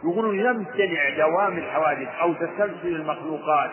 يقولون 0.04 0.40
يمتنع 0.40 1.08
دوام 1.16 1.58
الحوادث 1.58 2.08
أو 2.20 2.32
تسلسل 2.34 2.86
المخلوقات 2.96 3.70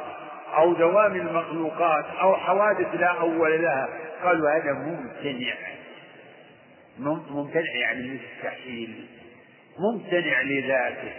أو 0.57 0.73
دوام 0.73 1.15
المخلوقات 1.15 2.05
أو 2.21 2.35
حوادث 2.35 2.95
لا 2.95 3.07
أول 3.07 3.61
لها. 3.61 3.89
قالوا 4.23 4.51
هذا 4.51 4.73
ممتنع. 4.73 5.53
ممتنع 7.29 7.71
يعني 7.81 8.19
مستحيل. 8.19 9.07
ممتنع 9.79 10.41
لذاته. 10.41 11.11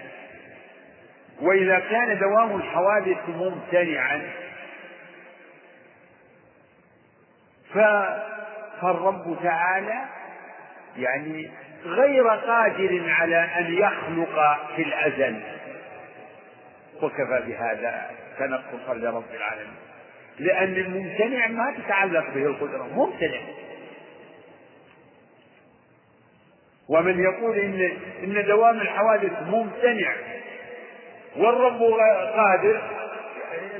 وإذا 1.40 1.78
كان 1.78 2.18
دوام 2.18 2.56
الحوادث 2.56 3.18
ممتنعا 3.28 4.22
فالرب 8.80 9.36
تعالى 9.42 10.04
يعني 10.96 11.50
غير 11.84 12.28
قادر 12.28 13.02
على 13.08 13.36
أن 13.36 13.74
يخلق 13.74 14.58
في 14.76 14.82
الأزل. 14.82 15.40
وكفى 17.02 17.42
بهذا 17.46 18.10
تنقصا 18.38 18.94
لرب 18.94 19.34
العالمين. 19.34 19.76
لأن 20.38 20.74
الممتنع 20.74 21.46
ما 21.46 21.74
تتعلق 21.78 22.24
به 22.34 22.46
القدرة 22.46 22.88
ممتنع. 22.94 23.40
ومن 26.88 27.22
يقول 27.22 27.58
إن 27.58 27.98
إن 28.24 28.46
دوام 28.46 28.80
الحوادث 28.80 29.32
ممتنع 29.46 30.12
والرب 31.36 31.82
قادر 32.36 32.82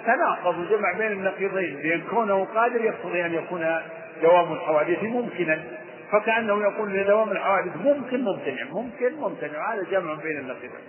تناقض 0.07 0.69
جمع 0.71 0.93
بين 0.93 1.13
النقيضين 1.13 1.81
لأن 1.83 2.01
كونه 2.11 2.45
قادر 2.45 2.85
يقتضي 2.85 3.27
أن 3.27 3.35
يكون 3.35 3.81
دوام 4.23 4.53
الحوادث 4.53 5.03
ممكنا. 5.03 5.65
فكأنه 6.13 6.63
يقول 6.63 6.97
ان 6.97 7.07
دوام 7.07 7.33
الحوادث 7.33 7.77
ممكن 7.77 8.25
ممتنع 8.25 8.65
ممكن 8.65 9.15
ممتنع. 9.15 9.75
هذا 9.75 9.83
جمع 9.91 10.15
بين 10.15 10.39
النقيضين. 10.39 10.89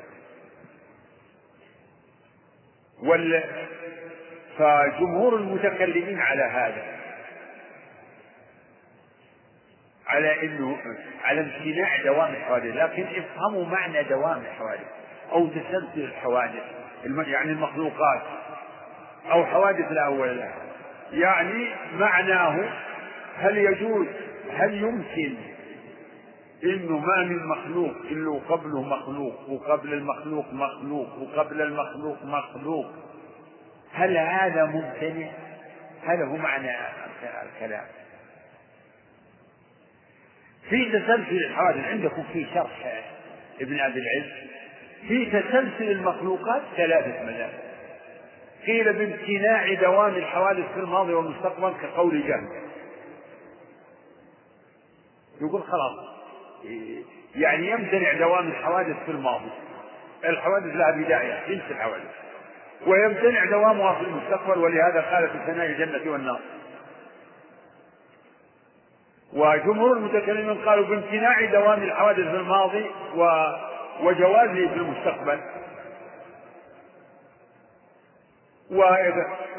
وال 3.03 3.43
فجمهور 4.57 5.35
المتكلمين 5.35 6.19
على 6.19 6.43
هذا 6.43 6.99
على 10.07 10.43
إنه 10.43 10.77
على 11.23 11.41
امتناع 11.41 12.03
دوام 12.03 12.33
الحوادث. 12.33 12.75
لكن 12.75 13.05
افهموا 13.07 13.65
معنى 13.65 14.03
دوام 14.03 14.41
الحوادث 14.41 14.87
أو 15.31 15.47
تسلسل 15.47 16.03
الحوادث 16.03 16.63
يعني 17.05 17.51
المخلوقات 17.51 18.21
أو 19.31 19.45
حوادث 19.45 19.91
لا 19.91 20.05
أول 20.05 20.37
لها. 20.37 20.55
يعني 21.11 21.67
معناه 21.93 22.69
هل 23.37 23.57
يجوز 23.57 24.07
هل 24.53 24.73
يمكن 24.73 25.35
إنه 26.63 26.99
ما 26.99 27.23
من 27.23 27.47
مخلوق 27.47 27.95
إلا 28.11 28.29
وقبله 28.29 28.81
مخلوق 28.81 29.49
وقبل 29.49 29.93
المخلوق 29.93 30.53
مخلوق 30.53 31.17
وقبل 31.19 31.61
المخلوق 31.61 32.17
مخلوق؟ 32.23 32.85
هل 33.93 34.17
هذا 34.17 34.65
ممتنع؟ 34.65 35.29
هذا 36.03 36.25
هو 36.25 36.35
معنى 36.37 36.71
الكلام. 37.43 37.85
في 40.69 40.85
تسلسل 40.85 41.37
الحوادث 41.37 41.85
عندكم 41.85 42.23
في 42.33 42.45
شرح 42.53 43.03
ابن 43.61 43.79
ابي 43.79 43.99
العز؟ 43.99 44.31
في 45.07 45.25
تسلسل 45.25 45.91
المخلوقات 45.91 46.61
ثلاثة 46.77 47.23
مذاهب. 47.23 47.59
قيل 48.65 48.93
بامتناع 48.93 49.73
دوام 49.73 50.15
الحوادث 50.15 50.73
في 50.73 50.79
الماضي 50.79 51.13
والمستقبل 51.13 51.73
كقول 51.81 52.27
جهل. 52.27 52.68
يقول 55.41 55.63
خلاص. 55.63 55.99
يعني 57.35 57.69
يمتنع 57.69 58.13
دوام 58.13 58.47
الحوادث 58.47 58.95
في 59.05 59.11
الماضي. 59.11 59.49
الحوادث 60.25 60.75
لها 60.75 60.91
بداية 60.91 61.47
جنس 61.47 61.61
الحوادث. 61.71 62.11
ويمتنع 62.87 63.45
دوامها 63.45 63.93
في 63.93 64.01
المستقبل 64.01 64.59
ولهذا 64.59 65.01
قال 65.01 65.29
في 65.29 65.37
ثناء 65.45 65.65
الجنة 65.65 66.11
والنار. 66.11 66.39
وجمهور 69.33 69.97
المتكلمين 69.97 70.65
قالوا 70.65 70.85
بامتناع 70.85 71.45
دوام 71.45 71.83
الحوادث 71.83 72.27
في 72.27 72.35
الماضي 72.35 72.85
و 73.15 73.45
وجوازه 74.01 74.67
في 74.67 74.75
المستقبل. 74.75 75.39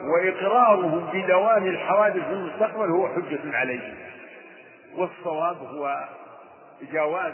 وإقرارهم 0.02 1.10
بدوام 1.12 1.66
الحوادث 1.66 2.24
في 2.24 2.32
المستقبل 2.32 2.90
هو 2.90 3.08
حجة 3.08 3.56
عليهم. 3.56 3.94
والصواب 4.96 5.56
هو 5.56 6.08
جواز 6.92 7.32